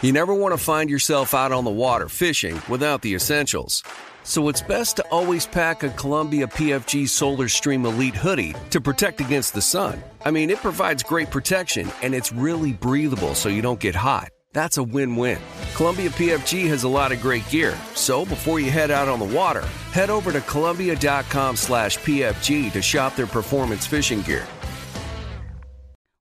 You 0.00 0.12
never 0.12 0.32
want 0.32 0.52
to 0.52 0.58
find 0.58 0.88
yourself 0.88 1.34
out 1.34 1.50
on 1.50 1.64
the 1.64 1.72
water 1.72 2.08
fishing 2.08 2.62
without 2.68 3.02
the 3.02 3.14
essentials. 3.16 3.82
So 4.22 4.48
it's 4.48 4.62
best 4.62 4.94
to 4.96 5.02
always 5.10 5.44
pack 5.44 5.82
a 5.82 5.88
Columbia 5.88 6.46
PFG 6.46 7.08
Solar 7.08 7.48
Stream 7.48 7.84
Elite 7.84 8.14
hoodie 8.14 8.54
to 8.70 8.80
protect 8.80 9.20
against 9.20 9.54
the 9.54 9.60
sun. 9.60 10.00
I 10.24 10.30
mean, 10.30 10.50
it 10.50 10.58
provides 10.58 11.02
great 11.02 11.32
protection 11.32 11.90
and 12.00 12.14
it's 12.14 12.30
really 12.30 12.72
breathable 12.72 13.34
so 13.34 13.48
you 13.48 13.60
don't 13.60 13.80
get 13.80 13.96
hot. 13.96 14.28
That's 14.52 14.78
a 14.78 14.84
win-win. 14.84 15.38
Columbia 15.74 16.10
PFG 16.10 16.68
has 16.68 16.84
a 16.84 16.88
lot 16.88 17.10
of 17.10 17.20
great 17.20 17.48
gear, 17.48 17.76
so 17.96 18.24
before 18.24 18.60
you 18.60 18.70
head 18.70 18.92
out 18.92 19.08
on 19.08 19.18
the 19.18 19.36
water, 19.36 19.66
head 19.92 20.10
over 20.10 20.30
to 20.30 20.40
Columbia.com 20.42 21.56
slash 21.56 21.98
PFG 21.98 22.70
to 22.70 22.80
shop 22.80 23.16
their 23.16 23.26
performance 23.26 23.84
fishing 23.84 24.22
gear. 24.22 24.46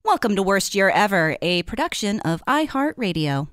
Welcome 0.04 0.36
to 0.36 0.42
Worst 0.42 0.74
Year 0.74 0.90
Ever, 0.90 1.38
a 1.44 1.62
production 1.64 2.22
of 2.22 2.42
iHeartRadio. 2.48 3.50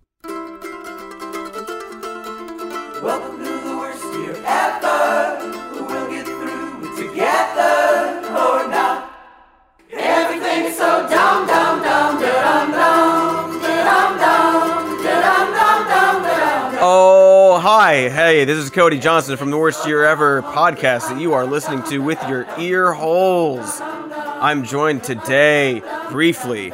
Oh, 16.87 17.59
hi. 17.61 18.09
Hey, 18.09 18.47
this 18.47 18.57
is 18.57 18.71
Cody 18.71 18.99
Johnson 18.99 19.37
from 19.37 19.51
the 19.51 19.59
Worst 19.59 19.87
Year 19.87 20.05
Ever 20.05 20.41
podcast 20.41 21.11
that 21.11 21.21
you 21.21 21.35
are 21.35 21.45
listening 21.45 21.83
to 21.85 21.99
with 21.99 22.27
your 22.27 22.47
ear 22.59 22.95
holes. 22.95 23.83
I'm 23.83 24.65
joined 24.65 25.05
today, 25.05 25.83
briefly, 26.11 26.71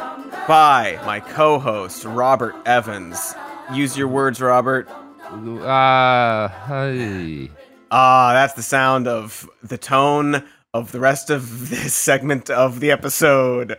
by 0.47 1.01
my 1.05 1.19
co 1.19 1.59
host, 1.59 2.05
Robert 2.05 2.55
Evans. 2.67 3.35
Use 3.73 3.97
your 3.97 4.07
words, 4.07 4.41
Robert. 4.41 4.89
Uh, 5.33 6.49
hey. 6.67 7.51
Ah, 7.93 8.33
that's 8.33 8.55
the 8.55 8.63
sound 8.63 9.07
of 9.07 9.49
the 9.63 9.79
tone 9.79 10.43
of 10.75 10.91
the 10.91 10.99
rest 10.99 11.31
of 11.31 11.71
this 11.71 11.95
segment 11.95 12.51
of 12.51 12.81
the 12.81 12.91
episode. 12.91 13.77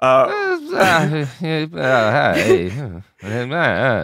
Uh, 0.00 0.56
Uh, 0.72 1.24
hey. 1.34 1.64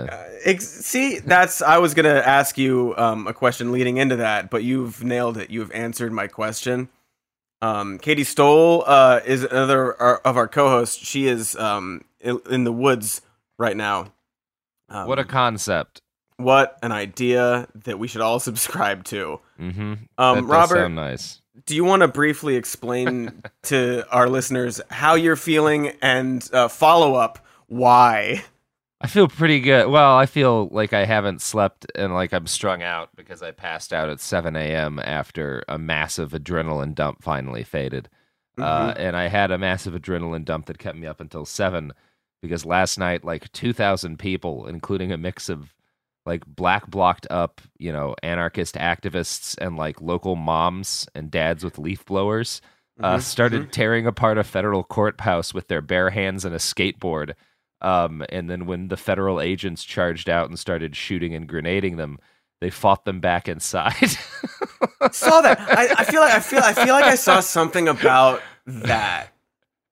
Uh, 0.09 0.59
see, 0.59 1.19
that's 1.20 1.62
I 1.62 1.78
was 1.78 1.94
gonna 1.94 2.22
ask 2.25 2.59
you 2.59 2.94
um, 2.97 3.26
a 3.28 3.32
question 3.34 3.70
leading 3.70 3.97
into 3.97 4.16
that, 4.16 4.50
but 4.50 4.64
you've 4.64 5.04
nailed 5.04 5.37
it. 5.37 5.50
You've 5.50 5.70
answered 5.72 6.12
my 6.12 6.26
question. 6.26 6.88
Um, 7.62 7.98
Katie 7.98 8.25
Stoll 8.25 8.82
uh, 8.87 9.20
is 9.25 9.44
another 9.44 10.00
our, 10.00 10.16
of 10.19 10.37
our 10.37 10.48
co-hosts. 10.48 10.97
She 10.97 11.26
is 11.28 11.54
um, 11.56 12.04
in, 12.20 12.41
in 12.50 12.64
the 12.64 12.72
woods 12.72 13.20
right 13.59 13.76
now. 13.76 14.12
Um, 14.88 15.06
What 15.06 15.19
a 15.19 15.25
concept. 15.25 16.00
What 16.42 16.78
an 16.82 16.92
idea 16.92 17.68
that 17.84 17.98
we 17.98 18.08
should 18.08 18.20
all 18.20 18.40
subscribe 18.40 19.04
to. 19.04 19.40
Mm-hmm. 19.60 19.94
Um, 20.18 20.46
Robert- 20.46 20.88
nice. 20.90 21.40
Do 21.66 21.76
you 21.76 21.84
want 21.84 22.00
to 22.02 22.08
briefly 22.08 22.56
explain 22.56 23.42
to 23.64 24.04
our 24.10 24.28
listeners 24.28 24.80
how 24.90 25.14
you're 25.14 25.36
feeling 25.36 25.92
and 26.00 26.48
uh, 26.52 26.68
follow 26.68 27.14
up 27.14 27.44
why? 27.66 28.42
I 29.02 29.06
feel 29.06 29.28
pretty 29.28 29.60
good. 29.60 29.86
Well, 29.88 30.16
I 30.16 30.26
feel 30.26 30.68
like 30.72 30.92
I 30.92 31.04
haven't 31.04 31.40
slept 31.42 31.86
and 31.94 32.12
like 32.12 32.32
I'm 32.34 32.46
strung 32.46 32.82
out 32.82 33.10
because 33.16 33.42
I 33.42 33.50
passed 33.50 33.92
out 33.92 34.08
at 34.10 34.20
7 34.20 34.56
a.m. 34.56 34.98
after 34.98 35.62
a 35.68 35.78
massive 35.78 36.32
adrenaline 36.32 36.94
dump 36.94 37.22
finally 37.22 37.62
faded. 37.64 38.08
Uh, 38.58 38.90
Mm-hmm. 38.90 39.00
and 39.00 39.16
I 39.16 39.28
had 39.28 39.50
a 39.52 39.58
massive 39.58 39.94
adrenaline 39.94 40.44
dump 40.44 40.66
that 40.66 40.78
kept 40.78 40.98
me 40.98 41.06
up 41.06 41.20
until 41.20 41.46
7 41.46 41.92
because 42.42 42.66
last 42.66 42.98
night, 42.98 43.24
like 43.24 43.50
2,000 43.52 44.18
people, 44.18 44.66
including 44.66 45.12
a 45.12 45.16
mix 45.16 45.48
of 45.48 45.72
like 46.26 46.44
black 46.47 46.88
blocked 46.88 47.26
up, 47.31 47.60
you 47.78 47.92
know, 47.92 48.14
anarchist 48.22 48.75
activists 48.75 49.56
and 49.58 49.76
like 49.76 50.00
local 50.00 50.36
moms 50.36 51.08
and 51.14 51.31
dads 51.31 51.64
with 51.64 51.78
leaf 51.78 52.04
blowers, 52.04 52.60
uh, 53.03 53.16
Mhm, 53.16 53.22
started 53.22 53.72
tearing 53.72 54.06
apart 54.06 54.38
a 54.38 54.44
federal 54.44 54.84
courthouse 54.84 55.54
with 55.54 55.69
their 55.69 55.81
bare 55.81 56.10
hands 56.10 56.44
and 56.44 56.54
a 56.54 56.58
skateboard. 56.58 57.34
Um, 57.81 58.22
and 58.28 58.50
then 58.50 58.66
when 58.66 58.88
the 58.88 58.97
federal 58.98 59.41
agents 59.41 59.82
charged 59.84 60.28
out 60.28 60.48
and 60.50 60.58
started 60.58 60.94
shooting 60.94 61.34
and 61.34 61.47
grenading 61.48 61.97
them, 61.97 62.19
they 62.60 62.69
fought 62.69 63.06
them 63.06 63.20
back 63.20 63.48
inside. 63.48 63.94
saw 65.12 65.41
that. 65.41 65.58
I, 65.60 65.94
I 65.98 66.04
feel 66.04 66.20
like 66.20 66.34
I 66.34 66.41
feel 66.41 66.60
I 66.60 66.75
feel 66.75 66.94
like 66.94 67.04
I 67.06 67.14
saw 67.14 67.41
something 67.41 67.88
about 67.88 68.42
that. 68.66 69.32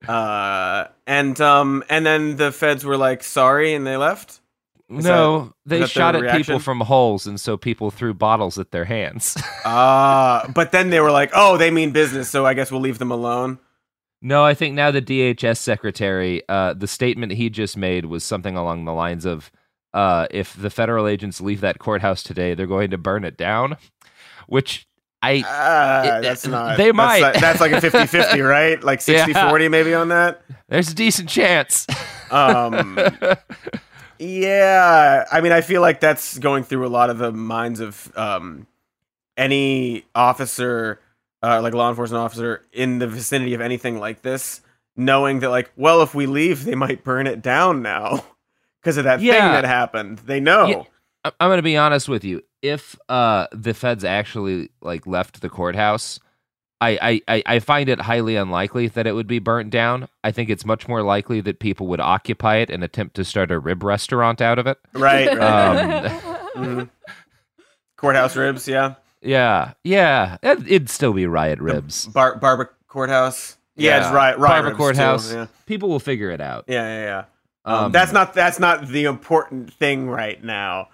Uh, 0.07 0.87
and 1.07 1.39
um, 1.41 1.83
and 1.89 2.05
then 2.05 2.35
the 2.35 2.51
feds 2.51 2.85
were 2.85 2.97
like 2.97 3.23
sorry, 3.23 3.73
and 3.73 3.85
they 3.85 3.97
left. 3.97 4.39
Is 4.89 5.05
no, 5.05 5.53
that- 5.65 5.79
they 5.81 5.85
shot 5.85 6.15
at 6.15 6.21
reaction? 6.23 6.43
people 6.43 6.59
from 6.59 6.81
holes, 6.81 7.27
and 7.27 7.39
so 7.39 7.57
people 7.57 7.91
threw 7.91 8.13
bottles 8.13 8.57
at 8.57 8.71
their 8.71 8.85
hands. 8.85 9.37
Ah, 9.65 10.49
but 10.55 10.71
then 10.71 10.89
they 10.89 10.99
were 10.99 11.11
like, 11.11 11.29
oh, 11.35 11.57
they 11.57 11.69
mean 11.69 11.91
business, 11.91 12.29
so 12.29 12.45
I 12.45 12.53
guess 12.55 12.71
we'll 12.71 12.81
leave 12.81 12.97
them 12.97 13.11
alone. 13.11 13.59
No, 14.21 14.43
I 14.43 14.53
think 14.53 14.73
now 14.73 14.89
the 14.89 15.01
DHS 15.01 15.57
secretary, 15.57 16.41
uh, 16.49 16.73
the 16.73 16.87
statement 16.87 17.33
he 17.33 17.49
just 17.49 17.77
made 17.77 18.05
was 18.05 18.23
something 18.23 18.55
along 18.57 18.85
the 18.85 18.93
lines 18.93 19.25
of, 19.25 19.51
uh, 19.93 20.27
"If 20.31 20.59
the 20.59 20.69
federal 20.69 21.07
agents 21.07 21.39
leave 21.39 21.61
that 21.61 21.77
courthouse 21.79 22.23
today, 22.23 22.53
they're 22.55 22.65
going 22.67 22.89
to 22.91 22.97
burn 22.97 23.23
it 23.23 23.37
down," 23.37 23.77
which 24.47 24.87
I 25.21 25.43
Ah, 25.45 26.01
It- 26.17 26.21
that's 26.23 26.47
not. 26.47 26.77
they 26.77 26.85
that's 26.85 26.95
might. 26.95 27.21
like- 27.21 27.39
That's 27.39 27.59
like 27.61 27.71
a 27.73 27.81
50-50, 27.81 28.41
right? 28.49 28.81
Like 28.83 28.99
60-40 29.01 29.69
maybe 29.69 29.93
on 29.93 30.07
that. 30.09 30.41
there's 30.67 30.89
a 30.89 30.95
decent 30.95 31.29
chance. 31.29 31.85
Um, 32.31 32.97
yeah, 34.19 35.25
I 35.31 35.41
mean, 35.41 35.51
I 35.51 35.61
feel 35.61 35.81
like 35.81 36.01
that's 36.01 36.37
going 36.37 36.63
through 36.63 36.85
a 36.85 36.89
lot 36.89 37.09
of 37.09 37.17
the 37.17 37.31
minds 37.31 37.79
of 37.79 38.11
um, 38.17 38.67
any 39.37 40.05
officer, 40.13 40.99
uh, 41.41 41.61
like 41.61 41.73
law 41.73 41.89
enforcement 41.89 42.21
officer, 42.21 42.61
in 42.73 42.99
the 42.99 43.07
vicinity 43.07 43.53
of 43.53 43.61
anything 43.61 43.97
like 43.97 44.21
this, 44.21 44.61
knowing 44.97 45.39
that, 45.39 45.49
like, 45.49 45.71
well, 45.77 46.01
if 46.01 46.13
we 46.13 46.25
leave, 46.25 46.65
they 46.65 46.75
might 46.75 47.03
burn 47.03 47.27
it 47.27 47.41
down 47.41 47.81
now 47.81 48.25
because 48.81 48.97
of 48.97 49.05
that 49.05 49.19
thing 49.19 49.29
that 49.29 49.63
happened. 49.63 50.19
They 50.19 50.41
know. 50.41 50.67
Yeah. 50.67 50.83
I'm 51.25 51.49
going 51.49 51.57
to 51.57 51.63
be 51.63 51.77
honest 51.77 52.07
with 52.09 52.23
you. 52.23 52.41
If 52.61 52.97
uh, 53.07 53.47
the 53.51 53.73
feds 53.73 54.03
actually 54.03 54.69
like 54.81 55.07
left 55.07 55.41
the 55.41 55.49
courthouse, 55.49 56.19
I, 56.81 56.97
I, 57.01 57.21
I- 57.35 57.43
I 57.55 57.59
find 57.59 57.89
it 57.89 57.99
highly 58.01 58.35
unlikely 58.35 58.87
that 58.89 59.05
it 59.07 59.13
would 59.13 59.27
be 59.27 59.39
burnt 59.39 59.69
down. 59.69 60.07
I 60.23 60.31
think 60.31 60.49
it's 60.49 60.65
much 60.65 60.87
more 60.87 61.01
likely 61.01 61.41
that 61.41 61.59
people 61.59 61.87
would 61.87 61.99
occupy 61.99 62.57
it 62.57 62.69
and 62.69 62.83
attempt 62.83 63.15
to 63.17 63.25
start 63.25 63.51
a 63.51 63.59
rib 63.59 63.83
restaurant 63.83 64.41
out 64.41 64.59
of 64.59 64.67
it. 64.67 64.77
Right, 64.93 65.27
right. 65.37 66.05
Um, 66.05 66.19
Mhm. 66.55 66.89
Courthouse 67.97 68.35
ribs, 68.35 68.67
yeah. 68.67 68.95
yeah, 69.21 69.73
yeah, 69.83 70.37
it, 70.41 70.59
it'd 70.67 70.89
still 70.89 71.13
be 71.13 71.27
riot 71.27 71.59
ribs. 71.59 72.07
Bar- 72.07 72.37
Barber 72.37 72.73
Courthouse. 72.87 73.57
Yeah, 73.75 73.99
it's 74.05 74.13
riot. 74.13 74.37
right 74.39 74.49
Barber 74.49 74.67
ribs, 74.69 74.77
too, 74.77 74.83
courthouse. 74.83 75.33
Yeah. 75.33 75.47
People 75.65 75.89
will 75.89 75.99
figure 75.99 76.31
it 76.31 76.41
out. 76.41 76.65
Yeah, 76.67 76.83
yeah, 76.87 77.03
yeah. 77.05 77.23
Um, 77.65 77.85
Um, 77.85 77.91
that's 77.91 78.11
not 78.13 78.33
that's 78.33 78.59
not 78.59 78.87
the 78.87 79.03
important 79.05 79.73
thing 79.73 80.09
right 80.09 80.41
now. 80.43 80.87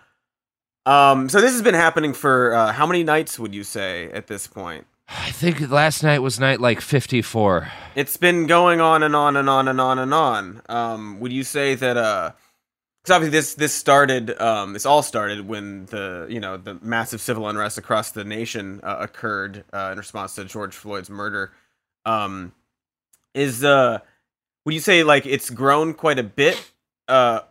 Um, 0.87 1.29
so 1.29 1.41
this 1.41 1.51
has 1.53 1.61
been 1.61 1.73
happening 1.75 2.13
for 2.13 2.53
uh, 2.53 2.71
how 2.71 2.85
many 2.85 3.03
nights 3.03 3.39
would 3.39 3.53
you 3.55 3.63
say 3.63 4.11
at 4.11 4.27
this 4.27 4.45
point? 4.47 4.85
I 5.07 5.31
think 5.31 5.69
last 5.69 6.03
night 6.03 6.19
was 6.19 6.39
night 6.39 6.59
like 6.59 6.81
54. 6.81 7.71
It's 7.95 8.17
been 8.17 8.47
going 8.47 8.81
on 8.81 9.03
and 9.03 9.15
on 9.15 9.37
and 9.37 9.49
on 9.49 9.67
and 9.67 9.79
on 9.79 9.99
and 9.99 10.13
on. 10.13 10.61
Um, 10.67 11.19
would 11.19 11.31
you 11.31 11.43
say 11.43 11.75
that 11.75 11.97
uh, 11.97 12.31
because 13.03 13.15
obviously 13.17 13.37
this 13.37 13.53
this 13.53 13.73
started 13.73 14.39
um, 14.41 14.73
this 14.73 14.85
all 14.85 15.03
started 15.03 15.47
when 15.47 15.85
the 15.87 16.25
you 16.27 16.39
know 16.39 16.57
the 16.57 16.79
massive 16.81 17.21
civil 17.21 17.47
unrest 17.47 17.77
across 17.77 18.09
the 18.11 18.23
nation 18.23 18.79
uh, 18.81 18.97
occurred 18.99 19.63
uh, 19.71 19.89
in 19.91 19.97
response 19.99 20.33
to 20.35 20.45
George 20.45 20.73
Floyd's 20.75 21.09
murder. 21.09 21.51
Um, 22.05 22.53
is 23.35 23.63
uh, 23.63 23.99
would 24.65 24.73
you 24.73 24.79
say 24.79 25.03
like 25.03 25.27
it's 25.27 25.51
grown 25.51 25.93
quite 25.93 26.17
a 26.17 26.23
bit, 26.23 26.71
uh, 27.07 27.41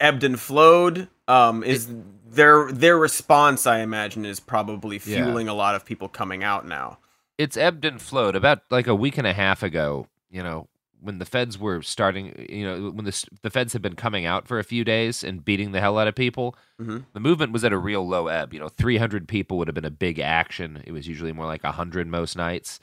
ebbed 0.00 0.24
and 0.24 0.40
flowed? 0.40 1.08
Um, 1.28 1.62
is 1.62 1.86
their 2.34 2.70
their 2.72 2.98
response? 2.98 3.66
I 3.66 3.78
imagine 3.80 4.24
is 4.24 4.40
probably 4.40 4.96
Yeah. 4.96 5.24
fueling 5.24 5.48
a 5.48 5.54
lot 5.54 5.74
of 5.74 5.84
people 5.84 6.08
coming 6.08 6.42
out 6.44 6.66
now. 6.66 6.98
it's 7.36 7.56
ebbed 7.56 7.84
and 7.84 8.00
flowed. 8.00 8.36
About 8.36 8.60
like 8.70 8.86
a 8.86 8.94
week 8.94 9.18
and 9.18 9.26
a 9.26 9.32
half 9.32 9.64
ago, 9.64 10.06
you 10.30 10.40
know, 10.40 10.68
when 11.00 11.18
the 11.18 11.24
feds 11.24 11.58
were 11.58 11.82
starting, 11.82 12.46
you 12.48 12.64
know, 12.64 12.90
when 12.90 13.04
the 13.04 13.24
the 13.42 13.50
feds 13.50 13.72
had 13.72 13.82
been 13.82 13.96
coming 13.96 14.24
out 14.24 14.46
for 14.46 14.60
a 14.60 14.64
few 14.64 14.84
days 14.84 15.24
and 15.24 15.44
beating 15.44 15.72
the 15.72 15.80
hell 15.80 15.98
out 15.98 16.06
of 16.06 16.14
people, 16.14 16.54
Mhm. 16.80 17.06
the 17.12 17.18
movement 17.18 17.52
was 17.52 17.64
at 17.64 17.72
a 17.72 17.76
real 17.76 18.06
low 18.06 18.28
ebb. 18.28 18.54
You 18.54 18.60
know, 18.60 18.68
300 18.68 19.26
people 19.26 19.58
would 19.58 19.66
have 19.66 19.74
been 19.74 19.84
a 19.84 19.90
big 19.90 20.20
action. 20.20 20.80
It 20.86 20.92
was 20.92 21.08
usually 21.08 21.32
more 21.32 21.46
like 21.46 21.64
100 21.64 22.06
most 22.06 22.36
nights. 22.36 22.78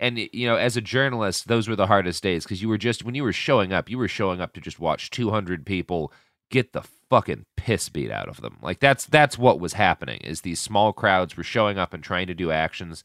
And 0.00 0.18
you 0.18 0.48
know, 0.48 0.56
as 0.56 0.76
a 0.76 0.80
journalist, 0.80 1.46
those 1.46 1.68
were 1.68 1.76
the 1.76 1.86
hardest 1.86 2.24
days 2.24 2.42
because 2.44 2.60
you 2.60 2.68
were 2.68 2.78
just 2.78 3.04
when 3.04 3.14
you 3.14 3.22
were 3.22 3.32
showing 3.32 3.72
up, 3.72 3.88
you 3.88 3.98
were 3.98 4.08
showing 4.08 4.40
up 4.40 4.52
to 4.54 4.60
just 4.60 4.80
watch 4.80 5.10
200 5.10 5.64
people 5.64 6.12
get 6.52 6.72
the 6.72 6.82
fucking 7.10 7.46
piss 7.56 7.88
beat 7.88 8.12
out 8.12 8.28
of 8.28 8.40
them. 8.40 8.58
Like 8.62 8.78
that's 8.78 9.06
that's 9.06 9.36
what 9.36 9.58
was 9.58 9.72
happening. 9.72 10.20
Is 10.20 10.42
these 10.42 10.60
small 10.60 10.92
crowds 10.92 11.36
were 11.36 11.42
showing 11.42 11.78
up 11.78 11.92
and 11.92 12.04
trying 12.04 12.28
to 12.28 12.34
do 12.34 12.52
actions 12.52 13.02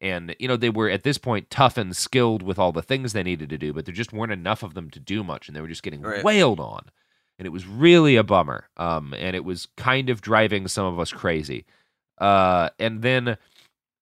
and 0.00 0.34
you 0.40 0.48
know 0.48 0.56
they 0.56 0.70
were 0.70 0.90
at 0.90 1.04
this 1.04 1.18
point 1.18 1.48
tough 1.50 1.76
and 1.78 1.94
skilled 1.96 2.42
with 2.42 2.58
all 2.58 2.72
the 2.72 2.82
things 2.82 3.12
they 3.12 3.22
needed 3.22 3.48
to 3.48 3.56
do 3.56 3.72
but 3.72 3.84
there 3.84 3.94
just 3.94 4.12
weren't 4.12 4.32
enough 4.32 4.64
of 4.64 4.74
them 4.74 4.90
to 4.90 4.98
do 4.98 5.22
much 5.22 5.46
and 5.46 5.56
they 5.56 5.60
were 5.60 5.68
just 5.68 5.84
getting 5.84 6.02
Right. 6.02 6.24
wailed 6.24 6.58
on 6.58 6.86
and 7.38 7.46
it 7.46 7.50
was 7.50 7.64
really 7.64 8.16
a 8.16 8.24
bummer 8.24 8.68
um 8.76 9.14
and 9.16 9.36
it 9.36 9.44
was 9.44 9.68
kind 9.76 10.10
of 10.10 10.20
driving 10.20 10.66
some 10.66 10.84
of 10.84 10.98
us 10.98 11.12
crazy 11.12 11.64
uh 12.18 12.70
and 12.80 13.02
then 13.02 13.38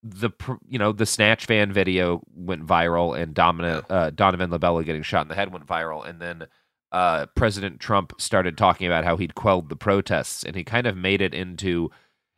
the 0.03 0.31
you 0.67 0.79
know 0.79 0.93
the 0.93 1.07
snatch 1.07 1.45
fan 1.45 1.71
video 1.73 2.23
went 2.35 2.67
viral 2.67 3.17
and 3.17 3.35
Domina, 3.35 3.85
uh, 3.91 4.11
Donavan 4.11 4.51
La 4.51 4.59
Bella 4.59 4.83
getting 4.85 5.03
shot 5.03 5.23
in 5.23 5.29
the 5.29 5.35
head 5.35 5.53
went 5.53 5.67
viral 5.67 6.09
and 6.09 6.21
then 6.21 6.47
uh, 6.93 7.27
president 7.35 7.81
trump 7.81 8.13
started 8.21 8.57
talking 8.59 8.87
about 8.87 9.05
how 9.05 9.17
he'd 9.17 9.35
quelled 9.35 9.69
the 9.69 9.77
protests 9.77 10.45
and 10.45 10.57
he 10.57 10.65
kind 10.65 10.87
of 10.87 10.97
made 10.97 11.21
it 11.23 11.35
into 11.35 11.91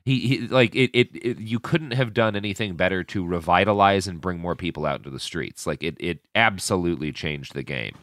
he, 0.04 0.20
he 0.20 0.40
like 0.48 0.74
it, 0.76 0.90
it, 0.94 1.08
it 1.14 1.38
you 1.40 1.58
couldn't 1.60 1.92
have 1.92 2.14
done 2.14 2.36
anything 2.36 2.76
better 2.76 3.04
to 3.04 3.26
revitalize 3.26 4.06
and 4.06 4.20
bring 4.20 4.38
more 4.38 4.56
people 4.56 4.86
out 4.86 4.98
into 4.98 5.10
the 5.10 5.20
streets 5.20 5.66
like 5.66 5.82
it 5.82 5.96
it 6.00 6.20
absolutely 6.34 7.12
changed 7.12 7.54
the 7.54 7.62
game 7.62 7.96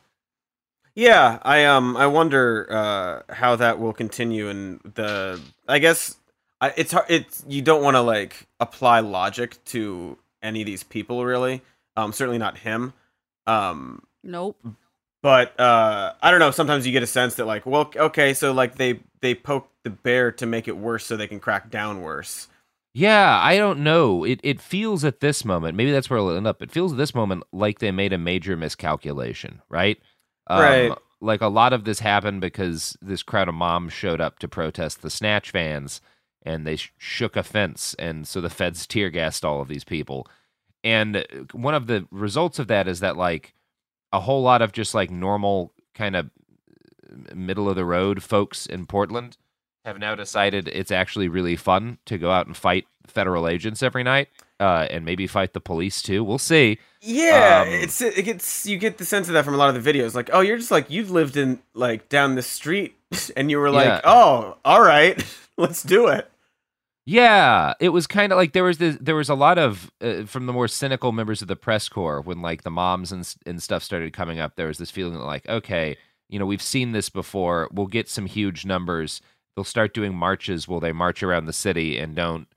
Yeah, 0.96 1.40
I 1.44 1.66
um 1.66 1.96
I 1.98 2.08
wonder 2.08 2.68
uh 2.70 3.34
how 3.34 3.56
that 3.56 3.80
will 3.80 3.94
continue 3.94 4.50
and 4.50 4.80
the 4.84 5.40
I 5.68 5.80
guess 5.80 6.18
I, 6.60 6.74
it's 6.76 6.92
hard 6.92 7.06
it's 7.10 7.44
you 7.48 7.62
don't 7.62 7.82
want 7.84 7.96
to 7.96 8.02
like 8.02 8.48
apply 8.60 9.00
logic 9.00 9.64
to 9.66 10.18
any 10.44 10.62
of 10.62 10.66
these 10.66 10.84
people 10.84 11.26
really. 11.26 11.62
Um 11.96 12.12
certainly 12.14 12.38
not 12.38 12.58
him. 12.60 12.94
Um 13.48 14.04
Nope. 14.24 14.58
But 15.22 15.58
uh 15.60 16.14
I 16.22 16.32
don't 16.32 16.40
know, 16.40 16.52
sometimes 16.52 16.86
you 16.86 16.92
get 16.92 17.04
a 17.04 17.08
sense 17.08 17.36
that 17.36 17.46
like 17.46 17.66
well 17.66 17.92
okay, 17.96 18.34
so 18.34 18.52
like 18.52 18.76
they 18.76 19.00
they 19.22 19.36
poke 19.36 19.70
the 19.84 19.90
bear 19.90 20.32
to 20.34 20.46
make 20.46 20.68
it 20.68 20.78
worse 20.78 21.06
so 21.06 21.18
they 21.18 21.28
can 21.28 21.40
crack 21.40 21.70
down 21.72 22.02
worse. 22.02 22.48
yeah 22.94 23.40
i 23.42 23.58
don't 23.58 23.80
know 23.80 24.24
it 24.24 24.40
it 24.44 24.60
feels 24.62 25.04
at 25.06 25.22
this 25.22 25.44
moment 25.46 25.76
maybe 25.78 25.92
that's 25.92 26.10
where 26.10 26.20
it'll 26.20 26.36
end 26.38 26.46
up 26.46 26.62
it 26.62 26.70
feels 26.72 26.92
at 26.92 26.98
this 27.00 27.16
moment 27.16 27.42
like 27.52 27.80
they 27.80 27.90
made 27.92 28.14
a 28.14 28.18
major 28.18 28.56
miscalculation 28.58 29.62
right 29.70 29.98
Um, 30.48 30.60
Right. 30.60 30.98
like 31.22 31.42
a 31.42 31.48
lot 31.48 31.72
of 31.74 31.84
this 31.86 32.00
happened 32.00 32.42
because 32.42 32.98
this 33.02 33.24
crowd 33.24 33.48
of 33.48 33.56
moms 33.56 33.94
showed 33.94 34.20
up 34.22 34.38
to 34.40 34.48
protest 34.48 35.02
the 35.02 35.10
snatch 35.10 35.52
vans 35.52 36.02
and 36.44 36.66
they 36.68 36.76
sh- 36.76 36.92
shook 36.98 37.36
a 37.36 37.44
fence 37.44 37.96
and 37.98 38.28
so 38.28 38.42
the 38.42 38.50
feds 38.50 38.86
tear 38.86 39.10
gassed 39.10 39.46
all 39.46 39.62
of 39.62 39.68
these 39.68 39.84
people 39.86 40.28
and 40.84 41.16
uh, 41.18 41.24
one 41.54 41.74
of 41.76 41.88
the 41.88 42.06
results 42.12 42.60
of 42.60 42.68
that 42.68 42.88
is 42.88 43.00
that 43.00 43.16
like 43.18 43.54
a 44.14 44.20
whole 44.20 44.42
lot 44.42 44.62
of 44.62 44.72
just 44.72 44.94
like 44.94 45.10
normal 45.10 45.72
kind 45.96 46.16
of 46.16 46.30
middle 47.34 47.70
of 47.70 47.76
the 47.76 47.86
road 47.86 48.24
folks 48.24 48.66
in 48.66 48.86
Portland 48.86 49.38
have 49.86 49.98
now 50.00 50.16
decided 50.16 50.68
it's 50.68 50.92
actually 50.92 51.28
really 51.28 51.56
fun 51.56 51.98
to 52.06 52.18
go 52.18 52.32
out 52.32 52.46
and 52.48 52.56
fight 52.56 52.86
federal 53.08 53.48
agents 53.48 53.82
every 53.84 54.04
night 54.04 54.30
uh, 54.60 54.88
and 54.92 55.04
maybe 55.04 55.26
fight 55.28 55.54
the 55.54 55.60
police 55.60 56.02
too. 56.02 56.24
We'll 56.24 56.38
see. 56.38 56.78
Yeah, 57.02 57.64
Um, 57.66 57.74
it's 57.74 58.00
it 58.02 58.24
gets 58.24 58.66
you 58.68 58.78
get 58.78 58.98
the 59.00 59.06
sense 59.06 59.28
of 59.28 59.34
that 59.34 59.44
from 59.44 59.56
a 59.56 59.58
lot 59.58 59.76
of 59.76 59.84
the 59.84 59.94
videos. 59.94 60.14
Like, 60.14 60.30
oh, 60.32 60.42
you're 60.42 60.58
just 60.58 60.70
like 60.72 60.90
you've 60.90 61.10
lived 61.10 61.36
in 61.36 61.60
like 61.74 62.08
down 62.10 62.36
the 62.36 62.44
street, 62.44 62.96
and 63.36 63.50
you 63.50 63.58
were 63.58 63.72
like, 63.72 63.88
Yeah. 63.88 64.02
oh, 64.04 64.58
all 64.64 64.82
right, 64.84 65.22
let's 65.58 65.82
do 65.84 66.08
it. 66.08 66.31
Yeah, 67.12 67.74
it 67.82 67.90
was 67.90 68.08
kind 68.08 68.32
of 68.32 68.38
like 68.38 68.54
there 68.54 68.64
was 68.64 68.78
this, 68.78 68.98
there 69.02 69.16
was 69.16 69.28
a 69.30 69.36
lot 69.36 69.58
of 69.58 69.92
uh, 70.02 70.24
from 70.24 70.46
the 70.46 70.54
more 70.54 70.68
cynical 70.70 71.12
members 71.12 71.42
of 71.42 71.48
the 71.50 71.56
press 71.58 71.90
corps 71.90 72.22
when 72.22 72.42
like 72.42 72.64
the 72.64 72.72
moms 72.72 73.12
and 73.12 73.36
and 73.46 73.62
stuff 73.62 73.84
started 73.84 74.14
coming 74.14 74.40
up. 74.40 74.56
There 74.56 74.68
was 74.68 74.78
this 74.78 74.92
feeling 74.92 75.14
that 75.16 75.26
like, 75.26 75.48
okay, 75.50 75.98
you 76.30 76.40
know, 76.40 76.46
we've 76.46 76.62
seen 76.62 76.94
this 76.94 77.10
before. 77.10 77.68
We'll 77.74 77.88
get 77.88 78.08
some 78.08 78.28
huge 78.28 78.66
numbers. 78.66 79.22
They'll 79.56 79.66
start 79.66 79.94
doing 79.94 80.16
marches. 80.16 80.68
Will 80.70 80.80
they 80.80 80.94
march 80.94 81.22
around 81.22 81.48
the 81.48 81.54
city 81.54 81.98
and 81.98 82.16
don't 82.16 82.48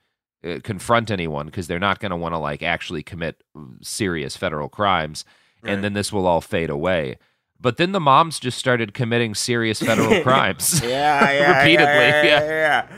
uh, 0.47 0.61
confront 0.63 1.11
anyone 1.11 1.47
because 1.47 1.67
they're 1.67 1.81
not 1.81 1.99
going 1.99 2.11
to 2.11 2.17
want 2.17 2.35
to 2.35 2.39
like 2.39 2.63
actually 2.63 3.03
commit 3.03 3.43
uh, 3.59 3.63
serious 3.83 4.37
federal 4.37 4.69
crimes, 4.69 5.25
Right. 5.63 5.73
and 5.73 5.83
then 5.83 5.95
this 5.95 6.13
will 6.13 6.27
all 6.29 6.41
fade 6.41 6.71
away. 6.71 7.17
But 7.61 7.77
then 7.79 7.93
the 7.93 8.01
moms 8.01 8.39
just 8.39 8.59
started 8.59 8.95
committing 8.95 9.35
serious 9.35 9.81
federal 9.81 10.23
crimes. 10.23 10.81
Yeah, 10.81 11.31
yeah, 11.33 11.59
Repeatedly, 11.59 11.85
yeah, 11.87 12.23
yeah. 12.23 12.41
yeah, 12.41 12.47
yeah. 12.91 12.97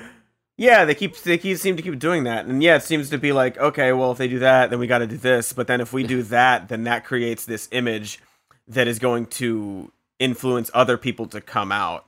Yeah, 0.58 0.85
they 0.87 0.94
keep 0.94 1.17
they 1.19 1.37
keep, 1.37 1.58
seem 1.58 1.76
to 1.76 1.82
keep 1.82 1.99
doing 1.99 2.25
that, 2.25 2.47
and 2.47 2.62
yeah, 2.62 2.76
it 2.76 2.82
seems 2.82 3.11
to 3.11 3.19
be 3.19 3.32
like, 3.32 3.58
okay, 3.58 3.93
well, 3.93 4.11
if 4.12 4.19
they 4.19 4.29
do 4.29 4.38
that, 4.38 4.70
then 4.70 4.79
we 4.79 4.87
got 4.87 4.99
to 4.99 5.06
do 5.06 5.17
this. 5.19 5.53
But 5.53 5.67
then 5.67 5.81
if 5.82 5.93
we 5.93 6.03
do 6.03 6.23
that, 6.35 6.69
then 6.69 6.85
that 6.85 7.05
creates 7.05 7.44
this 7.44 7.69
image 7.73 8.20
that 8.69 8.88
is 8.88 8.99
going 8.99 9.26
to 9.26 9.93
influence 10.19 10.70
other 10.73 10.97
people 10.97 11.26
to 11.26 11.41
come 11.43 11.70
out. 11.73 12.06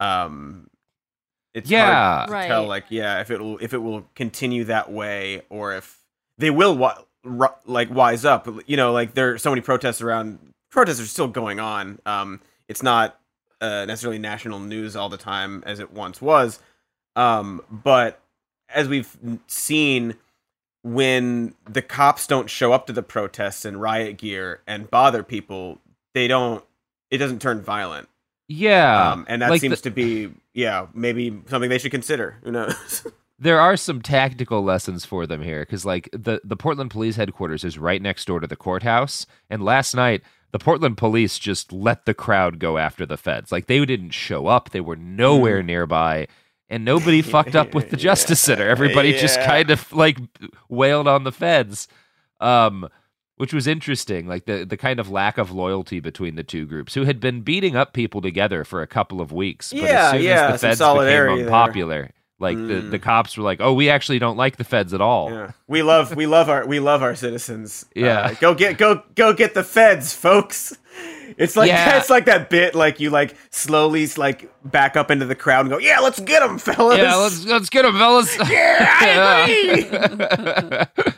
Um, 0.00 0.70
it's 1.54 1.68
Yeah. 1.70 2.26
hard 2.26 2.28
to 2.30 2.48
tell, 2.48 2.66
like, 2.66 2.86
yeah, 2.88 3.20
if 3.20 3.30
it 3.30 3.40
will 3.40 3.58
if 3.58 3.74
it 3.74 3.78
will 3.78 4.06
continue 4.14 4.64
that 4.64 4.90
way, 4.90 5.42
or 5.50 5.74
if 5.74 5.98
they 6.38 6.50
will 6.50 6.72
wi- 6.74 6.96
ri- 7.24 7.48
like 7.66 7.90
wise 7.90 8.24
up. 8.24 8.48
You 8.66 8.76
know, 8.78 8.92
like 8.92 9.12
there 9.12 9.34
are 9.34 9.38
so 9.38 9.50
many 9.50 9.60
protests 9.60 10.00
around. 10.00 10.38
Protests 10.70 11.00
are 11.00 11.06
still 11.06 11.28
going 11.28 11.60
on. 11.60 11.98
Um, 12.06 12.40
it's 12.68 12.82
not 12.82 13.20
uh, 13.60 13.84
necessarily 13.84 14.18
national 14.18 14.60
news 14.60 14.96
all 14.96 15.10
the 15.10 15.18
time 15.18 15.62
as 15.66 15.78
it 15.78 15.92
once 15.92 16.22
was. 16.22 16.58
Um, 17.16 17.62
but 17.70 18.20
as 18.68 18.88
we've 18.88 19.16
seen, 19.46 20.14
when 20.82 21.54
the 21.68 21.82
cops 21.82 22.26
don't 22.26 22.50
show 22.50 22.72
up 22.72 22.86
to 22.86 22.92
the 22.92 23.02
protests 23.02 23.64
in 23.64 23.76
riot 23.78 24.16
gear 24.18 24.60
and 24.66 24.90
bother 24.90 25.22
people, 25.22 25.78
they 26.14 26.26
don't. 26.28 26.64
It 27.10 27.18
doesn't 27.18 27.42
turn 27.42 27.60
violent. 27.60 28.08
yeah, 28.48 29.12
Um, 29.12 29.26
and 29.28 29.42
that 29.42 29.50
like 29.50 29.60
the- 29.60 29.68
seems 29.68 29.82
to 29.82 29.90
be, 29.90 30.30
yeah, 30.54 30.86
maybe 30.94 31.42
something 31.48 31.68
they 31.68 31.78
should 31.78 31.90
consider. 31.90 32.38
Who 32.42 32.50
knows? 32.52 33.06
there 33.38 33.60
are 33.60 33.76
some 33.76 34.00
tactical 34.00 34.62
lessons 34.62 35.04
for 35.04 35.26
them 35.26 35.42
here 35.42 35.60
because 35.60 35.84
like 35.84 36.08
the 36.12 36.40
the 36.44 36.56
portland 36.56 36.90
police 36.90 37.16
headquarters 37.16 37.64
is 37.64 37.76
right 37.78 38.00
next 38.00 38.24
door 38.26 38.38
to 38.40 38.46
the 38.46 38.54
courthouse 38.56 39.26
and 39.50 39.64
last 39.64 39.94
night 39.96 40.22
the 40.52 40.58
portland 40.60 40.96
police 40.96 41.40
just 41.40 41.72
let 41.72 42.04
the 42.04 42.14
crowd 42.14 42.60
go 42.60 42.78
after 42.78 43.04
the 43.04 43.16
feds 43.16 43.50
like 43.50 43.66
they 43.66 43.84
didn't 43.84 44.10
show 44.10 44.46
up 44.46 44.70
they 44.70 44.80
were 44.80 44.94
nowhere 44.94 45.60
nearby 45.60 46.28
and 46.72 46.84
nobody 46.84 47.22
fucked 47.34 47.54
up 47.54 47.74
with 47.74 47.90
the 47.90 47.96
justice 47.96 48.40
center. 48.40 48.68
Everybody 48.68 49.12
just 49.12 49.38
kind 49.40 49.70
of 49.70 49.92
like 49.92 50.18
wailed 50.68 51.06
on 51.06 51.22
the 51.22 51.32
feds 51.32 51.86
um 52.42 52.88
which 53.36 53.54
was 53.54 53.66
interesting 53.66 54.26
like 54.26 54.44
the 54.44 54.64
the 54.64 54.76
kind 54.76 55.00
of 55.00 55.10
lack 55.10 55.38
of 55.38 55.50
loyalty 55.50 56.00
between 56.00 56.34
the 56.34 56.42
two 56.42 56.66
groups 56.66 56.94
who 56.94 57.04
had 57.04 57.20
been 57.20 57.40
beating 57.40 57.76
up 57.76 57.92
people 57.92 58.20
together 58.20 58.64
for 58.64 58.82
a 58.82 58.86
couple 58.86 59.20
of 59.20 59.32
weeks 59.32 59.72
but 59.72 59.82
Yeah, 59.82 60.06
as 60.06 60.10
soon 60.12 60.22
yeah, 60.22 60.46
as 60.48 60.60
the 60.60 60.68
feds 60.68 60.80
became 60.80 61.46
unpopular 61.46 62.10
like 62.42 62.56
the, 62.58 62.62
Mm. 62.82 62.90
the 62.90 62.98
cops 62.98 63.36
were 63.38 63.42
like, 63.44 63.60
"Oh, 63.62 63.72
we 63.72 63.88
actually 63.88 64.18
don't 64.18 64.36
like 64.36 64.56
the 64.58 64.64
feds 64.64 64.92
at 64.92 65.00
all." 65.00 65.30
Yeah. 65.30 65.52
We 65.68 65.82
love 65.82 66.14
we 66.14 66.26
love 66.26 66.48
our 66.50 66.66
we 66.66 66.80
love 66.80 67.02
our 67.02 67.14
citizens. 67.14 67.86
Yeah. 67.94 68.18
Uh, 68.20 68.34
go 68.34 68.54
get 68.54 68.76
go 68.76 69.02
go 69.14 69.32
get 69.32 69.54
the 69.54 69.64
feds, 69.64 70.12
folks. 70.14 70.76
It's 71.38 71.56
like 71.56 71.68
Yeah. 71.68 71.96
it's 71.98 72.10
like 72.10 72.26
that 72.26 72.50
bit 72.50 72.74
like 72.74 73.00
you 73.00 73.08
like 73.08 73.34
slowly 73.50 74.06
like 74.18 74.52
back 74.70 74.96
up 74.96 75.10
into 75.10 75.24
the 75.24 75.34
crowd 75.34 75.60
and 75.60 75.70
go, 75.70 75.78
"Yeah, 75.78 76.00
let's 76.00 76.20
get 76.20 76.40
them, 76.40 76.58
fellas." 76.58 76.98
Yeah, 76.98 77.14
let's 77.14 77.44
let's 77.46 77.70
get 77.70 77.82
them, 77.82 77.96
fellas. 77.96 78.36
Yeah, 78.50 78.96
I 79.00 80.86
agree. 80.98 81.12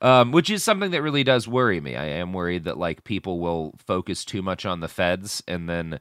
um, 0.00 0.32
which 0.32 0.50
is 0.50 0.62
something 0.62 0.90
that 0.92 1.02
really 1.02 1.24
does 1.24 1.48
worry 1.48 1.80
me. 1.80 1.96
I 1.96 2.04
am 2.06 2.32
worried 2.32 2.64
that 2.64 2.78
like 2.78 3.04
people 3.04 3.40
will 3.40 3.74
focus 3.78 4.24
too 4.24 4.42
much 4.42 4.64
on 4.66 4.80
the 4.80 4.88
feds 4.88 5.42
and 5.48 5.68
then 5.68 5.98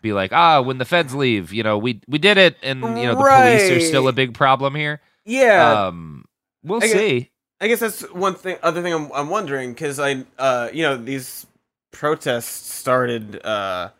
be 0.00 0.12
like, 0.12 0.32
ah, 0.32 0.60
when 0.60 0.78
the 0.78 0.84
feds 0.84 1.14
leave, 1.14 1.52
you 1.52 1.62
know, 1.62 1.76
we 1.78 2.00
we 2.08 2.18
did 2.18 2.38
it, 2.38 2.56
and 2.62 2.80
you 2.80 3.06
know, 3.06 3.14
the 3.14 3.22
police 3.24 3.70
are 3.70 3.80
still 3.80 4.08
a 4.08 4.12
big 4.12 4.34
problem 4.34 4.74
here. 4.74 5.00
yeah. 5.24 5.86
Um, 5.86 6.24
we'll 6.62 6.78
I 6.82 6.86
guess- 6.86 6.92
see. 6.92 7.30
I 7.60 7.66
guess 7.66 7.80
that's 7.80 8.02
one 8.12 8.34
thing. 8.36 8.56
Other 8.62 8.82
thing 8.82 8.92
I'm 8.94 9.10
I'm 9.12 9.28
wondering 9.30 9.72
because 9.72 9.98
I 9.98 10.24
uh 10.38 10.68
you 10.72 10.82
know 10.84 10.96
these 10.96 11.44
protests 11.92 12.72
started 12.72 13.44
uh 13.44 13.90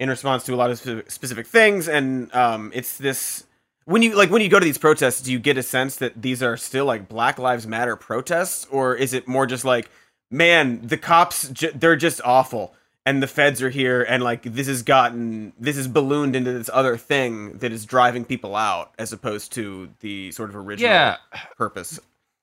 in 0.00 0.08
response 0.08 0.42
to 0.44 0.54
a 0.54 0.56
lot 0.56 0.70
of 0.72 0.78
specific, 0.78 1.10
specific 1.10 1.46
things, 1.46 1.86
and 1.88 2.34
um, 2.34 2.72
it's 2.74 2.98
this 2.98 3.44
when 3.84 4.02
you 4.02 4.16
like 4.16 4.30
when 4.30 4.42
you 4.42 4.48
go 4.48 4.58
to 4.58 4.64
these 4.64 4.78
protests, 4.78 5.20
do 5.20 5.30
you 5.30 5.38
get 5.38 5.56
a 5.56 5.62
sense 5.62 5.96
that 5.96 6.20
these 6.20 6.42
are 6.42 6.56
still 6.56 6.84
like 6.86 7.08
Black 7.08 7.38
Lives 7.38 7.66
Matter 7.68 7.94
protests, 7.94 8.66
or 8.72 8.96
is 8.96 9.12
it 9.12 9.28
more 9.28 9.46
just 9.46 9.64
like, 9.64 9.88
man, 10.32 10.80
the 10.82 10.96
cops 10.96 11.48
j- 11.50 11.70
they're 11.72 11.94
just 11.94 12.20
awful, 12.24 12.74
and 13.06 13.22
the 13.22 13.26
feds 13.26 13.62
are 13.62 13.70
here, 13.70 14.02
and 14.02 14.22
like 14.22 14.42
this 14.42 14.66
has 14.66 14.82
gotten 14.82 15.52
this 15.58 15.76
is 15.76 15.88
ballooned 15.88 16.34
into 16.36 16.52
this 16.52 16.70
other 16.72 16.96
thing 16.96 17.58
that 17.58 17.72
is 17.72 17.84
driving 17.84 18.24
people 18.24 18.56
out, 18.56 18.92
as 18.98 19.12
opposed 19.12 19.52
to 19.54 19.90
the 20.00 20.30
sort 20.32 20.50
of 20.50 20.56
original 20.56 20.90
Yeah. 20.90 21.16
purpose. 21.56 22.00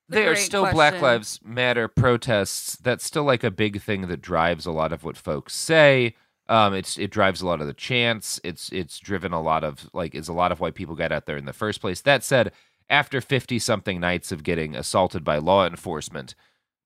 They 0.10 0.24
are 0.27 0.34
great 0.34 0.39
still 0.44 0.70
Black. 0.72 1.01
Lives 1.01 1.39
Matter 1.44 1.88
protests. 1.88 2.75
That's 2.75 3.06
still 3.06 3.24
like 3.24 3.44
a 3.46 3.51
big 3.51 3.82
thing 3.82 4.08
that 4.08 4.22
drives 4.22 4.65
a 4.65 4.72
lot 4.72 4.91
of 4.91 5.03
what 5.03 5.15
folks 5.18 5.53
say. 5.56 6.15
Um, 6.50 6.74
it's 6.74 6.98
it 6.98 7.12
drives 7.12 7.41
a 7.41 7.48
lot 7.48 7.62
of 7.62 7.68
the 7.68 7.74
chants. 7.74 8.39
It's 8.44 8.70
it's 8.74 9.00
driven 9.00 9.32
a 9.32 9.41
lot 9.41 9.63
of 9.63 9.89
like 9.94 10.13
is 10.13 10.27
a 10.27 10.34
lot 10.34 10.51
of 10.51 10.60
why 10.60 10.70
people 10.72 10.96
got 10.96 11.12
out 11.13 11.25
there 11.27 11.38
in 11.38 11.46
the 11.46 11.53
first 11.53 11.80
place. 11.80 12.01
That 12.01 12.24
said, 12.25 12.51
after 12.89 13.22
fifty 13.22 13.58
something 13.58 14.01
nights 14.01 14.34
of 14.34 14.44
getting 14.44 14.75
assaulted 14.75 15.24
by 15.24 15.38
law 15.38 15.65
enforcement, 15.65 16.36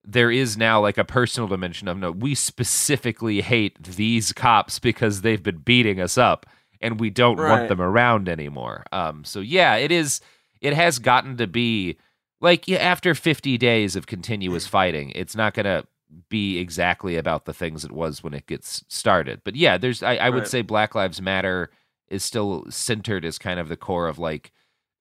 there 0.08 0.30
is 0.32 0.56
now 0.58 0.80
like 0.82 0.98
a 0.98 1.04
personal 1.04 1.48
dimension 1.48 1.88
of 1.88 1.98
no, 1.98 2.12
we 2.12 2.36
specifically 2.36 3.42
hate 3.42 3.82
these 3.84 4.32
cops 4.34 4.80
because 4.80 5.22
they've 5.22 5.42
been 5.44 5.58
beating 5.58 6.00
us 6.00 6.18
up 6.18 6.46
and 6.82 7.00
we 7.00 7.10
don't 7.10 7.38
Right. 7.38 7.50
want 7.50 7.70
them 7.70 7.82
around 7.82 8.30
anymore. 8.30 8.86
Um, 8.92 9.24
so 9.24 9.40
yeah, 9.40 9.76
it 9.76 9.92
is. 9.92 10.22
It 10.62 10.74
has 10.74 11.00
gotten 11.00 11.38
to 11.38 11.48
be 11.48 11.98
like 12.42 12.68
yeah, 12.68 12.78
after 12.78 13.16
50 13.16 13.58
days 13.58 13.96
of 13.96 14.08
continuous 14.08 14.68
fighting, 14.68 15.12
it's 15.16 15.36
not 15.36 15.54
going 15.54 15.66
to 15.66 15.86
be 16.30 16.60
exactly 16.60 17.18
about 17.18 17.46
the 17.46 17.54
things 17.54 17.84
it 17.84 17.92
was 17.92 18.24
when 18.24 18.34
it 18.34 18.46
gets 18.48 18.84
started. 18.88 19.42
But 19.44 19.56
yeah, 19.56 19.78
there's 19.78 20.04
I, 20.04 20.16
I 20.16 20.30
would 20.30 20.40
Right. 20.40 20.48
say 20.48 20.62
Black 20.62 20.96
Lives 20.96 21.22
Matter 21.22 21.70
is 22.10 22.24
still 22.24 22.66
centered 22.70 23.26
as 23.26 23.38
kind 23.40 23.60
of 23.60 23.68
the 23.68 23.76
core 23.78 24.08
of 24.08 24.20
like 24.20 24.52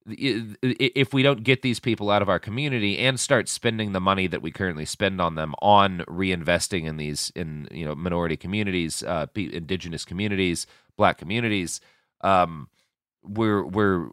if 0.06 1.14
we 1.14 1.22
don't 1.22 1.42
get 1.44 1.62
these 1.62 1.80
people 1.80 2.10
out 2.10 2.20
of 2.20 2.28
our 2.28 2.38
community 2.38 2.98
and 2.98 3.18
start 3.18 3.48
spending 3.48 3.92
the 3.92 4.00
money 4.00 4.26
that 4.26 4.42
we 4.42 4.50
currently 4.50 4.84
spend 4.84 5.18
on 5.20 5.34
them 5.34 5.54
on 5.62 6.00
reinvesting 6.00 6.84
in 6.84 6.98
these 6.98 7.32
in 7.34 7.66
you 7.70 7.86
know 7.86 7.94
minority 7.94 8.36
communities 8.36 9.02
uh 9.04 9.26
indigenous 9.34 10.04
communities 10.04 10.66
black 10.98 11.16
communities 11.16 11.80
um 12.20 12.68
we're 13.22 13.64
we're 13.64 14.08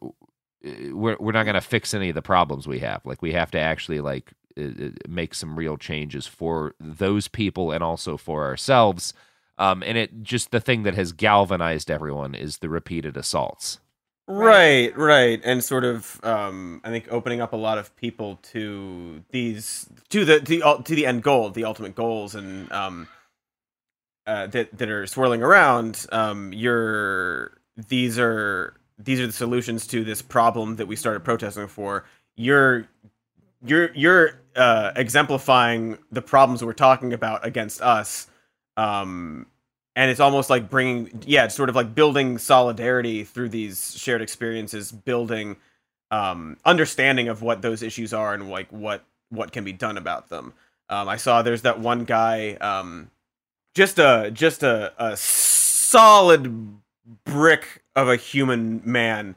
we're 0.63 1.17
we're 1.19 1.31
not 1.31 1.43
going 1.43 1.55
to 1.55 1.61
fix 1.61 1.93
any 1.93 2.09
of 2.09 2.15
the 2.15 2.21
problems 2.21 2.67
we 2.67 2.79
have. 2.79 3.05
Like 3.05 3.21
we 3.21 3.33
have 3.33 3.51
to 3.51 3.59
actually 3.59 3.99
like 3.99 4.33
make 5.07 5.33
some 5.33 5.57
real 5.57 5.77
changes 5.77 6.27
for 6.27 6.75
those 6.79 7.27
people 7.27 7.71
and 7.71 7.83
also 7.83 8.17
for 8.17 8.45
ourselves. 8.45 9.13
Um 9.57 9.83
and 9.83 9.97
it 9.97 10.23
just 10.23 10.51
the 10.51 10.59
thing 10.59 10.83
that 10.83 10.95
has 10.95 11.11
galvanized 11.11 11.89
everyone 11.89 12.35
is 12.35 12.57
the 12.57 12.69
repeated 12.69 13.17
assaults 13.17 13.79
Right, 14.31 14.95
right, 14.97 15.41
and 15.43 15.63
sort 15.63 15.83
of, 15.83 16.19
um, 16.23 16.79
I 16.83 16.89
think 16.89 17.07
opening 17.09 17.41
up 17.41 17.51
a 17.51 17.57
lot 17.57 17.77
of 17.77 17.93
people 17.97 18.37
to 18.53 19.23
these, 19.31 19.89
to 20.09 20.23
the 20.23 20.39
to 20.39 20.59
the, 20.59 20.83
to 20.85 20.95
the 20.95 21.05
end 21.05 21.21
goal, 21.23 21.49
the 21.49 21.65
ultimate 21.65 21.95
goals, 21.95 22.33
and 22.35 22.71
um, 22.71 23.07
uh, 24.25 24.47
that 24.47 24.77
that 24.77 24.89
are 24.89 25.05
swirling 25.05 25.43
around. 25.43 26.05
Um, 26.11 26.53
you're 26.53 27.57
these 27.75 28.17
are 28.17 28.75
these 28.97 29.19
are 29.19 29.27
the 29.27 29.33
solutions 29.33 29.85
to 29.87 30.03
this 30.03 30.21
problem 30.21 30.77
that 30.77 30.87
we 30.87 30.95
started 30.95 31.21
protesting 31.25 31.67
for. 31.67 32.05
You're 32.37 32.87
you're 33.65 33.93
you're 33.93 34.39
uh, 34.55 34.93
exemplifying 34.95 35.97
the 36.11 36.21
problems 36.21 36.63
we're 36.63 36.73
talking 36.73 37.11
about 37.11 37.45
against 37.45 37.81
us. 37.81 38.27
Um, 38.77 39.47
and 40.01 40.09
it's 40.09 40.19
almost 40.19 40.49
like 40.49 40.67
bringing 40.67 41.21
yeah 41.27 41.45
it's 41.45 41.53
sort 41.53 41.69
of 41.69 41.75
like 41.75 41.93
building 41.93 42.39
solidarity 42.39 43.23
through 43.23 43.49
these 43.49 43.95
shared 43.95 44.19
experiences 44.19 44.91
building 44.91 45.57
um 46.09 46.57
understanding 46.65 47.27
of 47.27 47.43
what 47.43 47.61
those 47.61 47.83
issues 47.83 48.11
are 48.11 48.33
and 48.33 48.49
like 48.49 48.67
what 48.71 49.03
what 49.29 49.51
can 49.51 49.63
be 49.63 49.71
done 49.71 49.97
about 49.97 50.29
them. 50.29 50.53
Um 50.89 51.07
i 51.07 51.17
saw 51.17 51.43
there's 51.43 51.61
that 51.61 51.79
one 51.79 52.03
guy 52.05 52.53
um 52.55 53.11
just 53.75 53.99
a 53.99 54.31
just 54.33 54.63
a, 54.63 54.91
a 54.97 55.15
solid 55.15 56.79
brick 57.23 57.83
of 57.95 58.09
a 58.09 58.15
human 58.15 58.81
man 58.83 59.35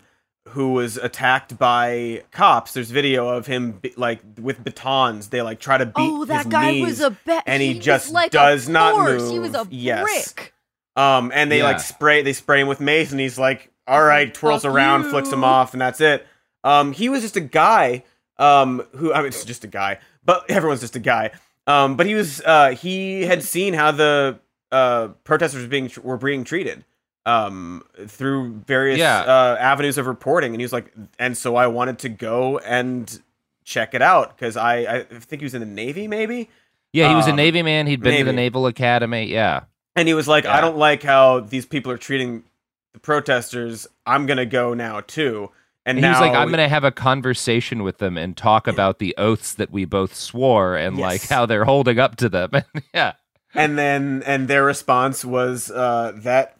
who 0.48 0.72
was 0.72 0.96
attacked 0.96 1.58
by 1.58 2.22
cops. 2.30 2.74
There's 2.74 2.90
video 2.90 3.28
of 3.28 3.46
him 3.46 3.80
like 3.96 4.20
with 4.40 4.62
batons. 4.62 5.28
They 5.28 5.42
like 5.42 5.58
try 5.58 5.78
to 5.78 5.86
beat 5.86 5.94
Oh, 5.96 6.24
that 6.26 6.48
guy 6.48 6.80
was 6.80 7.00
a 7.00 7.10
bet, 7.10 7.44
and 7.46 7.62
he, 7.62 7.74
was 7.74 7.84
just 7.84 8.12
like 8.12 8.30
does 8.30 8.68
not 8.68 8.96
move 9.04 9.30
He 9.30 9.38
was 9.38 9.54
a 9.54 9.66
yes. 9.70 10.32
brick. 10.32 10.53
Um, 10.96 11.30
and 11.34 11.50
they 11.50 11.58
Yeah. 11.58 11.64
like 11.64 11.80
spray 11.80 12.22
they 12.22 12.32
spray 12.32 12.60
him 12.60 12.68
with 12.68 12.80
mace, 12.80 13.10
and 13.10 13.20
he's 13.20 13.38
like, 13.38 13.70
"All 13.86 14.02
right," 14.02 14.32
twirls 14.32 14.62
Fuck 14.62 14.72
around, 14.72 15.04
you. 15.04 15.10
flicks 15.10 15.30
him 15.32 15.44
off, 15.44 15.72
and 15.72 15.80
that's 15.80 16.00
it. 16.00 16.26
Um, 16.62 16.92
he 16.92 17.08
was 17.08 17.22
just 17.22 17.36
a 17.36 17.40
guy. 17.40 18.04
Um, 18.38 18.82
who 18.96 19.12
I 19.12 19.18
mean, 19.18 19.26
it's 19.28 19.44
just 19.44 19.64
a 19.64 19.68
guy, 19.68 19.98
but 20.24 20.44
everyone's 20.50 20.80
just 20.80 20.96
a 20.96 21.00
guy. 21.00 21.30
Um, 21.66 21.96
but 21.96 22.06
he 22.06 22.14
was 22.14 22.40
uh 22.44 22.70
he 22.70 23.22
had 23.22 23.42
seen 23.42 23.74
how 23.74 23.90
the 23.90 24.38
uh 24.72 25.08
protesters 25.24 25.62
were 25.62 25.68
being 25.68 25.90
were 26.02 26.16
being 26.18 26.44
treated 26.44 26.84
um 27.26 27.82
through 28.06 28.52
various 28.66 28.98
Yeah. 28.98 29.20
uh 29.20 29.56
avenues 29.58 29.96
of 29.96 30.06
reporting 30.06 30.52
and 30.52 30.60
he 30.60 30.64
was 30.64 30.72
like 30.74 30.92
and 31.18 31.36
so 31.38 31.56
I 31.56 31.68
wanted 31.68 31.98
to 32.00 32.10
go 32.10 32.58
and 32.58 33.20
check 33.64 33.94
it 33.94 34.02
out 34.02 34.36
because 34.36 34.56
I 34.58 34.76
I 34.78 35.02
think 35.04 35.40
he 35.40 35.46
was 35.46 35.54
in 35.54 35.60
the 35.60 35.66
navy 35.66 36.06
maybe 36.06 36.50
yeah 36.92 37.08
he 37.08 37.14
was 37.14 37.26
a 37.26 37.30
Um, 37.30 37.36
navy 37.36 37.62
man 37.62 37.86
he'd 37.86 38.02
been 38.02 38.18
to 38.18 38.24
the 38.24 38.32
naval 38.34 38.66
academy 38.66 39.24
yeah 39.24 39.60
and 39.96 40.08
he 40.08 40.14
was 40.14 40.28
like, 40.28 40.44
Yeah. 40.44 40.56
I 40.56 40.60
don't 40.60 40.76
like 40.76 41.02
how 41.02 41.40
these 41.40 41.66
people 41.66 41.92
are 41.92 41.98
treating 41.98 42.44
the 42.92 43.00
protesters. 43.00 43.86
I'm 44.06 44.26
gonna 44.26 44.46
go 44.46 44.74
now 44.74 45.00
too. 45.00 45.50
And, 45.86 45.98
And 45.98 46.02
now 46.02 46.08
he 46.08 46.12
was 46.12 46.30
like, 46.30 46.38
I'm 46.38 46.48
going 46.48 46.62
to 46.62 46.68
have 46.68 46.84
a 46.84 46.90
conversation 46.90 47.82
with 47.82 47.98
them 47.98 48.16
and 48.16 48.34
talk 48.34 48.66
about 48.66 49.00
the 49.00 49.14
oaths 49.18 49.52
that 49.56 49.70
we 49.70 49.84
both 49.84 50.14
swore 50.14 50.76
and 50.76 50.96
like 50.96 51.28
how 51.28 51.44
they're 51.44 51.66
holding 51.66 51.98
up 51.98 52.16
to 52.16 52.30
them. 52.30 52.50
yeah. 52.94 53.12
and 53.54 53.76
then 53.76 54.22
and 54.24 54.48
their 54.48 54.64
response 54.64 55.26
was 55.26 55.70
uh, 55.70 56.12
that 56.16 56.56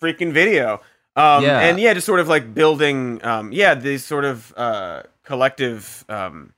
freaking 0.00 0.32
video. 0.32 0.80
Um, 1.14 1.44
Yeah. 1.44 1.60
And 1.60 1.78
yeah, 1.78 1.92
just 1.92 2.06
sort 2.06 2.20
of 2.20 2.28
like 2.28 2.54
building, 2.54 3.22
um, 3.22 3.52
yeah, 3.52 3.74
these 3.74 4.02
sort 4.02 4.24
of 4.24 4.54
uh, 4.56 5.02
collective 5.24 6.06
um, 6.08 6.53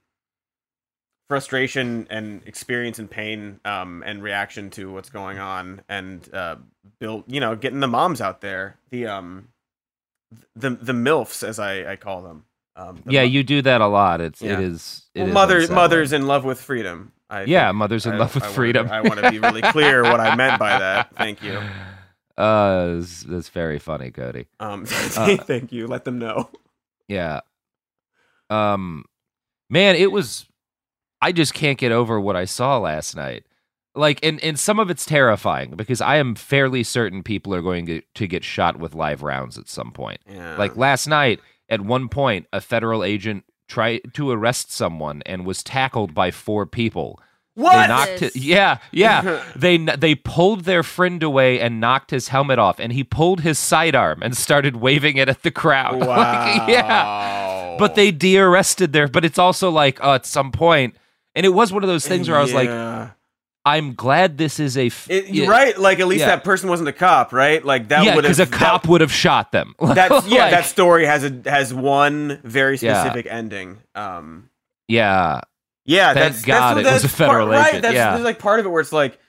frustration 1.28 2.06
and 2.10 2.42
experience 2.46 2.98
and 2.98 3.10
pain 3.10 3.60
um, 3.64 4.02
and 4.06 4.22
reaction 4.22 4.70
to 4.70 4.92
what's 4.92 5.10
going 5.10 5.38
on, 5.38 5.82
and 5.88 6.28
uh, 6.34 6.56
build, 6.98 7.24
you 7.26 7.40
know, 7.40 7.56
getting 7.56 7.80
the 7.80 7.88
moms 7.88 8.20
out 8.20 8.40
there, 8.40 8.76
the 8.90 9.06
um, 9.06 9.48
the 10.54 10.70
the 10.70 10.92
milfs 10.92 11.46
as 11.46 11.58
I, 11.58 11.92
I 11.92 11.96
call 11.96 12.22
them. 12.22 12.44
Um, 12.76 13.00
the 13.04 13.12
Yeah, 13.12 13.20
mo- 13.22 13.26
you 13.28 13.42
do 13.42 13.62
that 13.62 13.80
a 13.80 13.86
lot. 13.86 14.20
It's 14.20 14.42
Yeah. 14.42 14.54
it 14.54 14.60
is 14.60 15.06
it 15.14 15.20
well, 15.20 15.28
is 15.28 15.34
mothers 15.34 15.62
unsettling. 15.64 15.76
mothers 15.82 16.12
in 16.12 16.26
love 16.26 16.44
with 16.44 16.60
freedom. 16.60 17.12
I 17.30 17.42
Yeah, 17.44 17.72
mothers 17.72 18.06
in 18.06 18.12
I- 18.12 18.16
love 18.18 18.34
with 18.34 18.44
I 18.44 18.48
freedom. 18.48 18.88
I 18.90 19.00
want 19.00 19.18
to 19.20 19.30
be 19.30 19.38
really 19.38 19.62
clear 19.62 20.02
what 20.02 20.20
I 20.20 20.34
meant 20.36 20.58
by 20.58 20.78
that. 20.78 21.14
Thank 21.16 21.42
you. 21.42 21.60
Uh, 22.36 22.96
that's, 22.96 23.22
that's 23.22 23.48
very 23.48 23.78
funny, 23.78 24.10
Cody. 24.10 24.46
Um, 24.60 24.84
Uh, 25.16 25.36
thank 25.38 25.72
you. 25.72 25.86
Let 25.86 26.04
them 26.04 26.18
know. 26.18 26.50
Yeah. 27.08 27.40
Um, 28.50 29.04
man, 29.70 29.96
it 29.96 30.12
was. 30.12 30.44
I 31.26 31.32
just 31.32 31.54
can't 31.54 31.76
get 31.76 31.90
over 31.90 32.20
what 32.20 32.36
I 32.36 32.44
saw 32.44 32.78
last 32.78 33.16
night. 33.16 33.44
Like, 33.96 34.20
and 34.22 34.38
and 34.44 34.56
some 34.56 34.78
of 34.78 34.90
it's 34.90 35.04
terrifying 35.04 35.74
because 35.74 36.00
I 36.00 36.18
am 36.18 36.36
fairly 36.36 36.84
certain 36.84 37.24
people 37.24 37.52
are 37.52 37.62
going 37.62 37.84
to, 37.86 38.00
to 38.14 38.28
get 38.28 38.44
shot 38.44 38.78
with 38.78 38.94
live 38.94 39.24
rounds 39.24 39.58
at 39.58 39.68
some 39.68 39.90
point. 39.90 40.20
Yeah. 40.30 40.56
Like 40.56 40.76
last 40.76 41.08
night, 41.08 41.40
at 41.68 41.80
one 41.80 42.08
point, 42.08 42.46
a 42.52 42.60
federal 42.60 43.02
agent 43.02 43.42
tried 43.66 44.02
to 44.14 44.30
arrest 44.30 44.70
someone 44.70 45.22
and 45.26 45.44
was 45.44 45.64
tackled 45.64 46.14
by 46.14 46.30
four 46.30 46.64
people. 46.64 47.18
They 47.56 47.62
what? 47.62 47.88
knocked 47.88 48.20
This. 48.20 48.36
it. 48.36 48.42
Yeah, 48.42 48.78
yeah. 48.92 49.42
they 49.56 49.78
they 49.78 50.14
pulled 50.14 50.60
their 50.60 50.84
friend 50.84 51.20
away 51.24 51.58
and 51.58 51.80
knocked 51.80 52.12
his 52.12 52.28
helmet 52.28 52.60
off, 52.60 52.78
and 52.78 52.92
he 52.92 53.02
pulled 53.02 53.40
his 53.40 53.58
sidearm 53.58 54.22
and 54.22 54.36
started 54.36 54.76
waving 54.76 55.16
it 55.16 55.28
at 55.28 55.42
the 55.42 55.50
crowd. 55.50 56.06
Wow. 56.06 56.06
Like, 56.58 56.68
yeah. 56.68 57.76
But 57.80 57.96
they 57.96 58.12
de-arrested 58.12 58.92
there. 58.92 59.08
But 59.08 59.24
it's 59.24 59.38
also 59.38 59.70
like 59.70 60.00
uh, 60.04 60.14
at 60.14 60.24
some 60.26 60.52
point, 60.52 60.94
and 61.36 61.46
it 61.46 61.50
was 61.50 61.72
one 61.72 61.84
of 61.84 61.88
those 61.88 62.06
things 62.08 62.28
where 62.28 62.36
I 62.38 62.42
was 62.42 62.52
like, 62.52 62.68
I'm 63.64 63.94
glad 63.94 64.38
this 64.38 64.60
is 64.60 64.76
a 64.78 64.86
f- 64.86 65.08
It- 65.10 65.26
yeah, 65.28 65.48
right. 65.48 65.76
Like 65.76 65.98
at 65.98 66.06
least 66.06 66.20
Yeah. 66.20 66.26
that 66.28 66.44
person 66.44 66.68
wasn't 66.68 66.88
a 66.88 66.92
cop, 66.92 67.32
right? 67.32 67.64
Like 67.64 67.88
that 67.88 68.04
yeah, 68.04 68.14
because 68.14 68.38
a 68.38 68.46
cop 68.46 68.86
would 68.86 69.00
have 69.00 69.10
shot 69.12 69.50
them. 69.50 69.74
That's 69.80 70.26
yeah. 70.28 70.42
Like, 70.42 70.50
that 70.52 70.64
story 70.66 71.04
has 71.04 71.24
a 71.24 71.40
has 71.46 71.74
one 71.74 72.40
very 72.44 72.76
Yeah. 72.76 73.00
specific 73.02 73.26
ending. 73.30 73.78
Um. 73.94 74.50
yeah. 74.88 75.40
Yeah, 75.88 76.14
Thank 76.14 76.32
that's 76.34 76.44
God 76.44 76.78
that's, 76.78 76.88
it 76.88 76.92
was 76.94 77.04
a 77.04 77.08
federal 77.08 77.46
part, 77.46 77.72
right. 77.72 77.80
That's 77.82 77.94
yeah. 77.94 78.12
there's 78.14 78.24
like 78.24 78.40
part 78.40 78.58
of 78.58 78.66
it 78.66 78.70
where 78.70 78.80
it's 78.80 78.92
like 78.92 79.20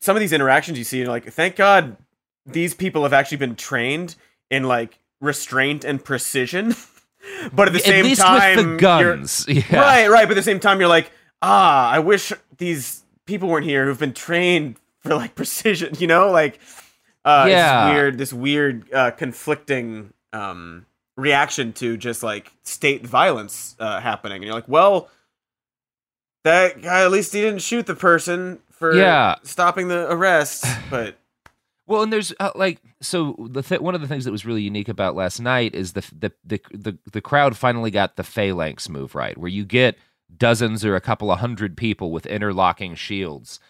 some 0.00 0.14
of 0.16 0.20
these 0.20 0.34
interactions 0.34 0.76
you 0.76 0.84
see, 0.84 0.98
you're 0.98 1.06
like, 1.08 1.32
thank 1.32 1.56
God 1.56 1.96
these 2.44 2.74
people 2.74 3.04
have 3.04 3.14
actually 3.14 3.38
been 3.38 3.54
trained 3.56 4.14
in 4.50 4.64
like 4.64 4.98
restraint 5.22 5.84
and 5.84 6.04
precision. 6.04 6.74
but 7.54 7.68
at 7.68 7.72
the 7.72 7.78
At 7.78 7.84
same 7.86 8.14
time, 8.16 8.56
the 8.72 8.76
guns. 8.76 9.46
Yeah. 9.48 9.62
right, 9.80 10.08
right. 10.08 10.24
But 10.28 10.32
at 10.32 10.40
the 10.40 10.42
same 10.42 10.60
time, 10.60 10.78
you're 10.78 10.90
like, 10.90 11.10
ah, 11.42 11.90
I 11.90 11.98
wish 11.98 12.32
these 12.56 13.02
people 13.26 13.48
weren't 13.48 13.66
here 13.66 13.86
who've 13.86 13.98
been 13.98 14.14
trained 14.14 14.76
for 15.00 15.14
like 15.14 15.34
precision. 15.36 15.94
You 15.98 16.06
know, 16.06 16.30
like, 16.30 16.58
Uh, 17.24 17.46
Yeah. 17.48 17.92
weird. 17.92 18.18
This 18.18 18.32
weird 18.32 18.92
uh, 18.92 19.10
conflicting 19.10 20.12
um, 20.32 20.86
reaction 21.16 21.72
to 21.74 21.96
just 21.96 22.22
like 22.22 22.52
state 22.62 23.06
violence 23.06 23.76
uh, 23.78 24.00
happening, 24.00 24.36
and 24.36 24.44
you're 24.44 24.54
like, 24.54 24.68
well, 24.68 25.08
that 26.44 26.80
guy 26.82 27.02
at 27.04 27.10
least 27.10 27.32
he 27.32 27.40
didn't 27.40 27.60
shoot 27.60 27.86
the 27.86 27.94
person 27.94 28.60
for 28.70 28.94
Yeah. 28.94 29.36
stopping 29.42 29.88
the 29.88 30.10
arrest, 30.10 30.64
but 30.90 31.16
Well, 31.86 32.02
and 32.02 32.12
there's 32.12 32.32
uh, 32.40 32.52
like 32.54 32.80
so 33.00 33.36
the 33.50 33.62
th- 33.62 33.80
one 33.80 33.94
of 33.94 34.00
the 34.00 34.06
things 34.08 34.24
that 34.24 34.30
was 34.32 34.44
really 34.46 34.62
unique 34.62 34.88
about 34.88 35.14
last 35.16 35.40
night 35.40 35.74
is 35.74 35.92
the 35.94 36.04
the 36.18 36.32
the 36.44 36.60
the, 36.72 36.98
the 37.12 37.20
crowd 37.20 37.56
finally 37.56 37.90
got 37.90 38.16
the 38.16 38.24
phalanx 38.24 38.88
move 38.88 39.14
right, 39.14 39.36
where 39.36 39.50
you 39.50 39.64
get 39.64 39.96
dozens 40.36 40.84
or 40.84 40.94
a 40.94 41.00
couple 41.00 41.30
of 41.30 41.38
hundred 41.40 41.76
people 41.76 42.10
with 42.10 42.26
interlocking 42.26 42.94
shields, 42.94 43.60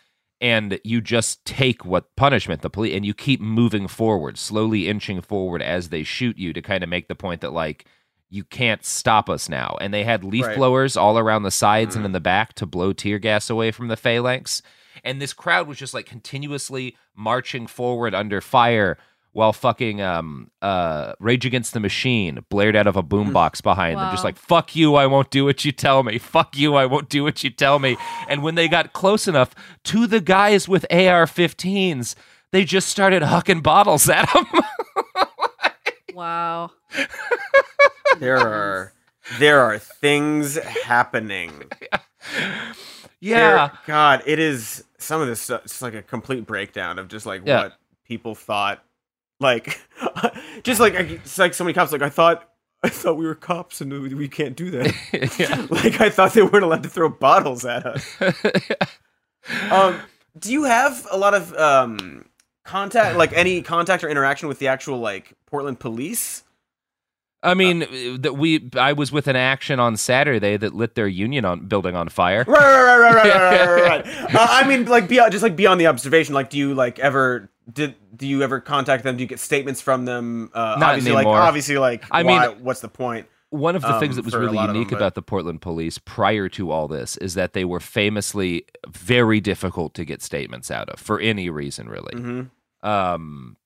and 0.40 0.78
you 0.84 1.00
just 1.00 1.44
take 1.44 1.84
what 1.84 2.14
punishment 2.16 2.62
the 2.62 2.70
police 2.70 2.94
and 2.94 3.04
you 3.04 3.14
keep 3.14 3.40
moving 3.40 3.88
forward, 3.88 4.38
slowly 4.38 4.88
inching 4.88 5.20
forward 5.20 5.62
as 5.62 5.88
they 5.88 6.02
shoot 6.02 6.38
you 6.38 6.52
to 6.52 6.62
kind 6.62 6.82
of 6.84 6.90
make 6.90 7.08
the 7.08 7.14
point 7.14 7.40
that 7.40 7.52
like 7.52 7.86
you 8.30 8.44
can't 8.44 8.84
stop 8.84 9.30
us 9.30 9.48
now. 9.48 9.76
And 9.80 9.92
they 9.92 10.04
had 10.04 10.22
leaf 10.22 10.44
Right. 10.46 10.56
blowers 10.56 10.96
all 10.96 11.18
around 11.18 11.42
the 11.42 11.50
sides 11.50 11.96
and 11.96 12.02
mm. 12.02 12.06
in 12.06 12.12
the 12.12 12.20
back 12.20 12.52
to 12.54 12.66
blow 12.66 12.92
tear 12.92 13.18
gas 13.18 13.48
away 13.48 13.70
from 13.70 13.88
the 13.88 13.96
phalanx. 13.96 14.62
And 15.02 15.20
this 15.20 15.32
crowd 15.32 15.66
was 15.66 15.78
just 15.78 15.94
like 15.94 16.06
continuously 16.06 16.96
marching 17.16 17.66
forward 17.66 18.14
under 18.14 18.40
fire 18.40 18.98
while 19.38 19.52
fucking 19.52 20.00
um 20.02 20.50
uh 20.62 21.12
Rage 21.20 21.46
Against 21.46 21.72
the 21.72 21.78
Machine 21.80 22.44
blared 22.48 22.74
out 22.74 22.88
of 22.88 22.96
a 22.96 23.02
boombox 23.04 23.62
behind 23.62 23.96
them, 23.98 24.10
just 24.10 24.24
like 24.24 24.36
fuck 24.36 24.74
you, 24.74 24.96
I 24.96 25.06
won't 25.06 25.30
do 25.30 25.44
what 25.44 25.64
you 25.64 25.70
tell 25.70 26.02
me. 26.02 26.18
Fuck 26.18 26.56
you, 26.56 26.74
I 26.74 26.86
won't 26.86 27.08
do 27.08 27.22
what 27.22 27.44
you 27.44 27.50
tell 27.50 27.78
me. 27.78 27.96
And 28.28 28.42
when 28.42 28.56
they 28.56 28.66
got 28.66 28.92
close 28.92 29.28
enough 29.28 29.54
to 29.84 30.08
the 30.08 30.20
guys 30.20 30.68
with 30.68 30.84
AR-15s, 30.90 32.16
they 32.50 32.64
just 32.64 32.88
started 32.88 33.22
hucking 33.22 33.62
bottles 33.62 34.08
at 34.10 34.28
them. 34.32 34.46
Wow. 36.14 36.72
there 38.18 38.38
are 38.38 38.92
there 39.38 39.60
are 39.60 39.78
things 39.78 40.56
happening. 40.56 41.52
yeah. 43.20 43.68
There- 43.68 43.78
God, 43.86 44.22
it 44.26 44.40
is 44.40 44.82
some 44.98 45.20
of 45.20 45.28
this 45.28 45.40
stuff. 45.40 45.62
It's 45.64 45.80
like 45.80 45.94
a 45.94 46.02
complete 46.02 46.44
breakdown 46.44 46.98
of 46.98 47.06
just 47.06 47.24
like 47.24 47.42
Yeah. 47.44 47.62
what 47.64 47.74
people 48.04 48.34
thought. 48.34 48.82
Like, 49.40 49.80
just 50.62 50.80
like 50.80 50.94
it's 50.94 51.38
like 51.38 51.54
so 51.54 51.64
many 51.64 51.74
cops. 51.74 51.92
Like 51.92 52.02
I 52.02 52.08
thought, 52.08 52.48
I 52.82 52.88
thought 52.88 53.16
we 53.16 53.26
were 53.26 53.34
cops 53.34 53.80
and 53.80 53.92
we, 53.92 54.14
we 54.14 54.28
can't 54.28 54.56
do 54.56 54.70
that. 54.70 54.94
Yeah. 55.38 55.66
like 55.70 56.00
I 56.00 56.10
thought 56.10 56.32
they 56.34 56.42
weren't 56.42 56.64
allowed 56.64 56.82
to 56.82 56.88
throw 56.88 57.08
bottles 57.08 57.64
at 57.64 57.86
us. 57.86 58.16
um, 59.70 60.00
do 60.38 60.52
you 60.52 60.64
have 60.64 61.06
a 61.10 61.16
lot 61.16 61.34
of 61.34 61.54
um 61.54 62.24
contact, 62.64 63.16
like 63.16 63.32
any 63.32 63.62
contact 63.62 64.04
or 64.04 64.08
interaction 64.08 64.48
with 64.48 64.58
the 64.58 64.68
actual 64.68 64.98
like 64.98 65.32
Portland 65.46 65.80
police? 65.80 66.42
I 67.42 67.54
mean, 67.54 68.20
that 68.22 68.36
we 68.36 68.68
I 68.76 68.92
was 68.92 69.12
with 69.12 69.28
an 69.28 69.36
action 69.36 69.78
on 69.78 69.96
Saturday 69.96 70.56
that 70.56 70.74
lit 70.74 70.96
their 70.96 71.06
union 71.06 71.44
on 71.44 71.66
building 71.66 71.94
on 71.94 72.08
fire. 72.08 72.44
Right, 72.46 72.58
right, 72.58 72.98
right, 72.98 73.14
right, 73.14 73.24
right, 73.24 73.66
right, 73.66 73.80
right, 73.80 74.04
right. 74.06 74.34
Uh, 74.34 74.46
I 74.50 74.66
mean, 74.66 74.86
like, 74.86 75.08
beyond, 75.08 75.30
just 75.32 75.42
like 75.42 75.54
beyond 75.54 75.80
the 75.80 75.86
observation. 75.86 76.34
Like, 76.34 76.50
do 76.50 76.58
you 76.58 76.74
like 76.74 76.98
ever 76.98 77.50
did 77.72 77.94
do 78.16 78.26
you 78.26 78.42
ever 78.42 78.60
contact 78.60 79.04
them? 79.04 79.16
Do 79.16 79.22
you 79.22 79.28
get 79.28 79.38
statements 79.38 79.80
from 79.80 80.04
them? 80.04 80.50
Uh, 80.52 80.76
Not 80.78 80.90
obviously, 80.90 81.12
anymore. 81.12 81.34
like, 81.34 81.48
obviously, 81.48 81.78
like, 81.78 82.04
I 82.10 82.22
why, 82.22 82.48
mean- 82.48 82.64
what's 82.64 82.80
the 82.80 82.88
point? 82.88 83.26
One 83.50 83.76
of 83.76 83.80
the 83.80 83.94
um, 83.94 84.00
things 84.00 84.16
that 84.16 84.26
was 84.26 84.34
really 84.34 84.58
them, 84.58 84.74
unique 84.74 84.90
but- 84.90 84.96
about 84.96 85.14
the 85.14 85.22
Portland 85.22 85.62
police 85.62 85.96
prior 85.96 86.50
to 86.50 86.70
all 86.70 86.86
this 86.86 87.16
is 87.16 87.32
that 87.34 87.54
they 87.54 87.64
were 87.64 87.80
famously 87.80 88.66
very 88.88 89.40
difficult 89.40 89.94
to 89.94 90.04
get 90.04 90.20
statements 90.20 90.70
out 90.70 90.90
of 90.90 91.00
for 91.00 91.18
any 91.18 91.48
reason, 91.48 91.88
really. 91.88 92.12
Mm-hmm. 92.14 92.86
Um, 92.86 93.56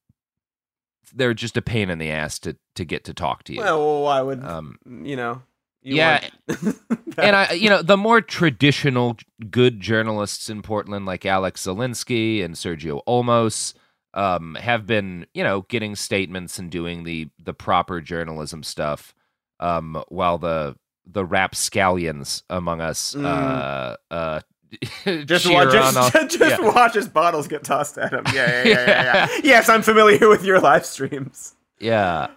they're 1.15 1.35
just 1.35 1.57
a 1.57 1.63
pain 1.63 1.91
in 1.91 1.99
the 1.99 2.11
ass 2.11 2.39
to 2.41 2.57
to 2.75 2.85
get 2.85 3.05
to 3.05 3.15
talk 3.15 3.45
to 3.45 3.55
you. 3.55 3.61
Well, 3.61 4.03
why 4.03 4.21
would 4.23 4.45
um, 4.45 4.79
you 4.85 5.17
know? 5.17 5.43
You 5.85 5.97
yeah, 5.97 6.29
and 7.19 7.35
I, 7.35 7.53
you 7.55 7.69
know, 7.69 7.83
the 7.83 7.97
more 7.97 8.21
traditional 8.21 9.17
good 9.51 9.81
journalists 9.81 10.49
in 10.49 10.63
Portland, 10.63 11.07
like 11.07 11.27
Alex 11.27 11.67
Zielinski 11.67 12.45
and 12.45 12.55
Sergio 12.55 13.01
Olmos, 13.09 13.75
um, 14.15 14.55
have 14.55 14.87
been, 14.87 15.27
you 15.35 15.43
know, 15.43 15.63
getting 15.63 15.97
statements 15.97 16.57
and 16.61 16.71
doing 16.71 17.03
the 17.03 17.31
the 17.37 17.53
proper 17.53 18.01
journalism 18.01 18.63
stuff, 18.63 19.13
um, 19.59 20.01
while 20.09 20.39
the 20.39 20.77
the 21.05 21.25
rapscallions 21.25 22.45
among 22.49 22.81
us, 22.81 23.17
uh, 23.17 23.97
uh, 24.11 24.39
Mm. 24.39 24.43
just 25.27 25.51
watch, 25.51 25.73
just, 25.73 25.97
all- 25.97 26.11
just 26.29 26.39
yeah. 26.41 26.59
watch 26.61 26.97
as 26.97 27.09
bottles 27.09 27.49
get 27.49 27.65
tossed 27.65 27.99
at 27.99 28.13
him. 28.13 28.25
Yeah, 28.35 28.63
yeah, 28.65 28.65
yeah, 28.65 28.87
yeah, 28.87 29.03
yeah. 29.31 29.41
yes, 29.45 29.69
I'm 29.69 29.83
familiar 29.83 30.29
with 30.29 30.45
your 30.45 30.61
live 30.61 30.87
streams. 30.87 31.55
yeah, 31.79 32.29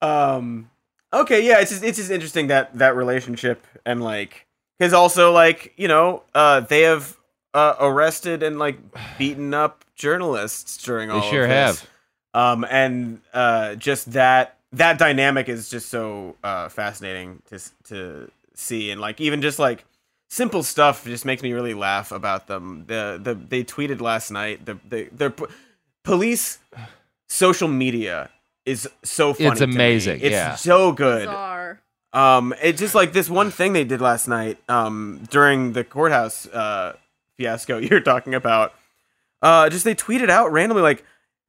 Um. 0.00 0.70
Okay. 1.14 1.46
Yeah. 1.46 1.60
It's 1.60 1.70
just 1.70 1.84
it's 1.84 1.98
just 1.98 2.10
interesting 2.10 2.46
that 2.46 2.76
that 2.78 2.96
relationship 2.96 3.66
and 3.84 4.02
like 4.02 4.46
because 4.78 4.94
also 4.94 5.30
like 5.32 5.74
you 5.76 5.86
know 5.86 6.22
uh 6.34 6.60
they 6.60 6.82
have 6.82 7.18
uh, 7.52 7.74
arrested 7.80 8.42
and 8.42 8.58
like 8.58 8.78
beaten 9.18 9.52
up 9.52 9.84
journalists 9.94 10.78
during 10.82 11.10
They 11.10 11.14
all. 11.16 11.20
sure 11.30 11.42
of 11.44 11.50
this. 11.50 11.80
have. 11.80 11.88
Um. 12.34 12.64
And 12.70 13.20
uh, 13.34 13.74
just 13.74 14.12
that 14.12 14.56
that 14.72 14.98
dynamic 14.98 15.50
is 15.50 15.68
just 15.68 15.90
so 15.90 16.36
uh 16.42 16.70
fascinating 16.70 17.42
to 17.50 17.60
to 17.84 18.30
see 18.54 18.90
and 18.90 18.98
like 19.00 19.20
even 19.20 19.42
just 19.42 19.58
like 19.58 19.84
simple 20.32 20.62
stuff 20.62 21.04
just 21.04 21.26
makes 21.26 21.42
me 21.42 21.52
really 21.52 21.74
laugh 21.74 22.10
about 22.10 22.46
them. 22.46 22.84
The 22.86 23.20
the 23.22 23.34
they 23.34 23.62
tweeted 23.62 24.00
last 24.00 24.30
night 24.30 24.64
the 24.64 24.78
the 24.88 25.08
their 25.12 25.34
police 26.02 26.58
social 27.28 27.68
media 27.68 28.30
is 28.64 28.88
so 29.04 29.34
funny. 29.34 29.50
It's 29.50 29.60
to 29.60 29.66
me. 29.66 29.74
amazing, 29.74 30.20
It's 30.22 30.30
yeah. 30.32 30.54
so 30.54 30.92
good. 30.92 31.26
Bizarre. 31.26 31.80
Um, 32.14 32.54
it's 32.62 32.78
just 32.80 32.94
like 32.94 33.12
this 33.12 33.28
one 33.28 33.50
thing 33.50 33.72
they 33.72 33.84
did 33.84 34.00
last 34.00 34.26
night. 34.28 34.58
Um, 34.68 35.22
during 35.30 35.74
the 35.74 35.84
courthouse 35.84 36.46
uh 36.46 36.96
fiasco 37.36 37.78
you're 37.86 38.00
talking 38.00 38.34
about. 38.34 38.74
Uh, 39.42 39.68
just 39.68 39.84
they 39.84 39.94
tweeted 39.94 40.30
out 40.30 40.50
randomly 40.50 40.82
like. 40.82 41.04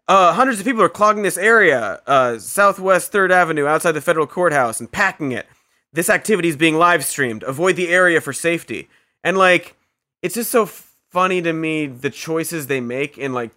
Uh, 0.06 0.34
hundreds 0.34 0.60
of 0.60 0.66
people 0.66 0.82
are 0.82 0.90
clogging 0.90 1.24
this 1.24 1.38
area, 1.38 2.02
uh, 2.08 2.38
Southwest 2.38 3.14
Third 3.14 3.32
Avenue, 3.32 3.66
outside 3.66 3.94
the 3.94 4.02
federal 4.02 4.28
courthouse, 4.28 4.82
and 4.82 4.92
packing 4.92 5.32
it. 5.32 5.48
This 5.94 6.10
activity 6.10 6.50
is 6.50 6.58
being 6.58 6.76
live 6.76 7.06
streamed. 7.06 7.44
Avoid 7.44 7.76
the 7.76 7.88
area 7.90 8.20
for 8.20 8.34
safety. 8.34 8.90
And 9.24 9.38
like, 9.38 9.76
it's 10.22 10.36
just 10.36 10.52
so 10.52 10.66
funny 10.66 11.42
to 11.42 11.54
me 11.54 11.86
the 11.86 12.10
choices 12.10 12.68
they 12.68 12.82
make 12.82 13.18
and 13.18 13.34
like 13.34 13.52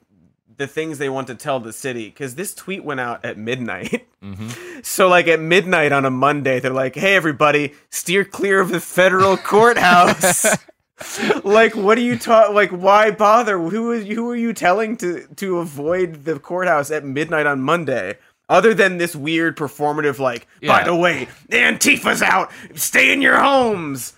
the 0.58 0.66
things 0.66 0.98
they 0.98 1.08
want 1.08 1.26
to 1.28 1.34
tell 1.34 1.60
the 1.60 1.72
city. 1.72 2.06
Because 2.06 2.34
this 2.34 2.54
tweet 2.54 2.84
went 2.84 3.00
out 3.00 3.24
at 3.24 3.38
midnight. 3.38 4.06
Mm-hmm. 4.22 4.50
So 4.82 5.08
like 5.08 5.26
at 5.26 5.40
midnight 5.40 5.90
on 5.90 6.04
a 6.04 6.10
Monday, 6.10 6.60
they're 6.60 6.70
like, 6.70 6.94
"Hey 6.94 7.16
everybody, 7.16 7.72
steer 7.90 8.24
clear 8.24 8.60
of 8.60 8.68
the 8.68 8.78
federal 8.78 9.36
courthouse." 9.52 10.46
like, 11.44 11.74
what 11.74 11.98
are 11.98 12.02
you 12.02 12.16
ta- 12.18 12.50
Like, 12.52 12.70
why 12.70 13.10
bother? 13.10 13.58
Who 13.58 13.90
is 13.92 14.06
who 14.06 14.30
are 14.30 14.36
you 14.36 14.52
telling 14.52 14.96
to 14.98 15.26
to 15.36 15.58
avoid 15.58 16.24
the 16.24 16.38
courthouse 16.38 16.90
at 16.90 17.04
midnight 17.04 17.46
on 17.46 17.60
Monday? 17.62 18.18
Other 18.48 18.74
than 18.74 18.98
this 18.98 19.16
weird 19.16 19.56
performative, 19.56 20.18
like, 20.20 20.46
by 20.64 20.84
the 20.84 20.94
way, 20.94 21.28
Antifa's 21.50 22.22
out. 22.22 22.52
Stay 22.74 23.12
in 23.12 23.20
your 23.20 23.38
homes. 23.38 24.12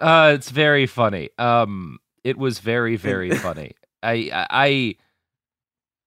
Uh, 0.00 0.32
it's 0.34 0.50
very 0.50 0.86
funny. 0.86 1.30
Um, 1.38 1.98
it 2.24 2.36
was 2.36 2.58
very, 2.58 2.96
very 2.96 3.30
funny. 3.36 3.72
I, 4.02 4.30
I, 4.50 4.96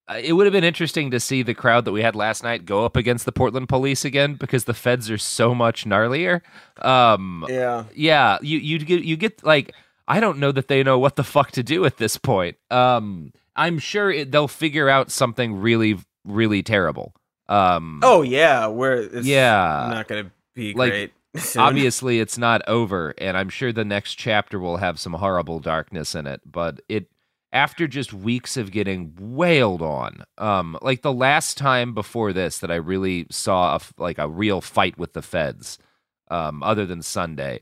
I, 0.08 0.17
it 0.19 0.34
would 0.34 0.45
have 0.45 0.51
been 0.51 0.65
interesting 0.65 1.12
to 1.12 1.19
see 1.21 1.41
the 1.41 1.54
crowd 1.54 1.86
that 1.86 1.93
we 1.93 2.01
had 2.01 2.15
last 2.15 2.43
night 2.43 2.65
go 2.65 2.84
up 2.84 2.97
against 2.97 3.25
the 3.25 3.32
Portland 3.32 3.69
police 3.69 4.04
again 4.04 4.36
because 4.36 4.65
the 4.65 4.73
feds 4.73 5.10
are 5.10 5.17
so 5.17 5.56
much 5.56 5.86
gnarlier. 5.86 6.41
Um, 6.84 7.45
Yeah. 7.47 7.86
yeah, 7.95 8.38
you 8.41 8.60
you 8.60 8.78
get 8.80 9.04
you 9.04 9.15
get 9.15 9.43
like 9.45 9.73
I 10.08 10.19
don't 10.19 10.38
know 10.39 10.51
that 10.51 10.67
they 10.67 10.84
know 10.84 10.99
what 10.99 11.15
the 11.15 11.23
fuck 11.23 11.51
to 11.51 11.63
do 11.63 11.86
at 11.86 11.97
this 11.97 12.17
point. 12.17 12.58
Um, 12.69 13.32
I'm 13.56 13.80
sure 13.80 14.12
it, 14.12 14.32
they'll 14.32 14.47
figure 14.49 14.89
out 14.89 15.10
something 15.10 15.56
really, 15.56 15.97
really 16.26 16.64
terrible. 16.64 17.14
Um, 17.48 18.00
Oh 18.04 18.22
yeah. 18.24 18.68
Where 18.68 18.98
it's 18.98 19.26
Yeah. 19.28 19.88
not 19.92 20.08
gonna 20.08 20.32
be 20.56 20.74
Like, 20.74 20.92
great. 20.92 21.14
soon. 21.38 21.62
obviously 21.64 22.20
it's 22.22 22.38
not 22.38 22.62
over 22.66 23.14
and 23.18 23.36
i'm 23.36 23.50
sure 23.50 23.74
the 23.74 23.84
next 23.84 24.16
chapter 24.16 24.58
will 24.58 24.78
have 24.78 24.98
some 24.98 25.12
horrible 25.12 25.60
darkness 25.60 26.16
in 26.16 26.26
it 26.26 26.40
but 26.50 26.80
it 26.88 27.08
after 27.52 27.88
just 27.90 28.14
weeks 28.14 28.56
of 28.56 28.72
getting 28.72 29.14
wailed 29.20 29.82
on 29.82 30.24
um 30.38 30.78
like 30.82 31.02
the 31.02 31.12
last 31.12 31.58
time 31.58 31.94
before 31.94 32.32
this 32.32 32.60
that 32.60 32.72
i 32.72 32.76
really 32.76 33.28
saw 33.30 33.76
a 33.76 33.82
like 34.02 34.18
a 34.18 34.30
real 34.30 34.62
fight 34.62 34.98
with 34.98 35.12
the 35.12 35.22
feds 35.22 35.78
um 36.32 36.64
other 36.64 36.86
than 36.86 37.02
sunday 37.02 37.60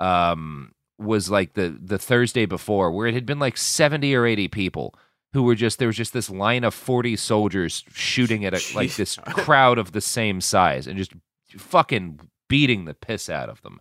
um 0.00 0.72
was 0.98 1.30
like 1.30 1.54
the 1.54 1.78
the 1.80 1.98
thursday 1.98 2.44
before 2.44 2.90
where 2.90 3.06
it 3.06 3.14
had 3.14 3.24
been 3.26 3.38
like 3.38 3.56
70 3.56 4.12
or 4.16 4.26
80 4.26 4.48
people 4.48 4.94
who 5.32 5.42
were 5.44 5.54
just 5.54 5.78
there 5.78 5.88
was 5.88 5.96
just 5.96 6.12
this 6.12 6.28
line 6.30 6.64
of 6.64 6.74
40 6.74 7.16
soldiers 7.16 7.84
shooting 7.92 8.44
at 8.44 8.54
a, 8.54 8.60
like 8.74 8.94
this 8.96 9.16
crowd 9.16 9.78
of 9.78 9.92
the 9.92 10.00
same 10.00 10.40
size 10.40 10.86
and 10.86 10.96
just 10.98 11.12
fucking 11.56 12.20
beating 12.48 12.84
the 12.84 12.94
piss 12.94 13.30
out 13.30 13.48
of 13.48 13.62
them. 13.62 13.80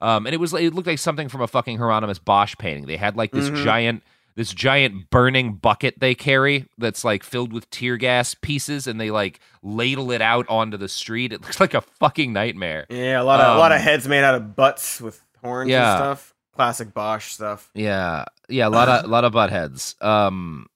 Um, 0.00 0.26
and 0.26 0.34
it 0.34 0.38
was 0.38 0.52
like, 0.52 0.62
it 0.64 0.74
looked 0.74 0.86
like 0.86 0.98
something 0.98 1.28
from 1.28 1.40
a 1.40 1.46
fucking 1.46 1.78
Hieronymus 1.78 2.18
Bosch 2.18 2.54
painting. 2.58 2.86
They 2.86 2.96
had 2.96 3.16
like 3.16 3.32
this 3.32 3.48
Mhm. 3.50 3.64
giant 3.64 4.02
this 4.36 4.52
giant 4.52 5.10
burning 5.10 5.54
bucket 5.54 5.94
they 6.00 6.12
carry 6.12 6.66
that's 6.76 7.04
like 7.04 7.22
filled 7.22 7.52
with 7.52 7.70
tear 7.70 7.96
gas 7.96 8.34
pieces 8.34 8.88
and 8.88 9.00
they 9.00 9.12
like 9.12 9.38
ladle 9.62 10.10
it 10.10 10.20
out 10.20 10.44
onto 10.48 10.76
the 10.76 10.88
street. 10.88 11.32
It 11.32 11.40
looks 11.42 11.60
like 11.60 11.72
a 11.74 11.80
fucking 11.80 12.32
nightmare. 12.32 12.84
Yeah, 12.90 13.20
a 13.20 13.24
lot 13.24 13.38
of 13.40 13.56
a 13.56 13.58
lot 13.60 13.70
of 13.70 13.78
Um, 13.78 13.84
heads 13.84 14.08
made 14.08 14.24
out 14.24 14.34
of 14.34 14.56
butts 14.56 15.00
with 15.00 15.20
horns 15.40 15.70
Yeah. 15.70 15.90
and 15.92 15.98
stuff. 15.98 16.34
Classic 16.56 16.92
Bosch 16.92 17.30
stuff. 17.32 17.70
Yeah. 17.74 18.24
Yeah, 18.48 18.66
a 18.66 18.70
lot 18.70 18.88
of 18.88 19.04
a 19.04 19.08
lot 19.08 19.24
of 19.24 19.32
butt 19.32 19.50
heads. 19.50 19.94
Um 20.00 20.66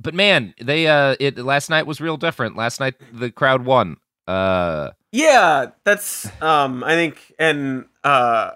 but 0.00 0.14
man, 0.14 0.54
they 0.60 0.86
uh 0.86 1.16
it 1.20 1.38
last 1.38 1.70
night 1.70 1.86
was 1.86 2.00
real 2.00 2.16
different. 2.16 2.56
Last 2.56 2.80
night 2.80 2.94
the 3.12 3.30
crowd 3.30 3.64
won. 3.64 3.96
Uh 4.26 4.90
Yeah, 5.12 5.70
that's 5.84 6.30
um 6.42 6.82
I 6.84 6.94
think 6.94 7.34
and 7.38 7.86
uh 8.04 8.52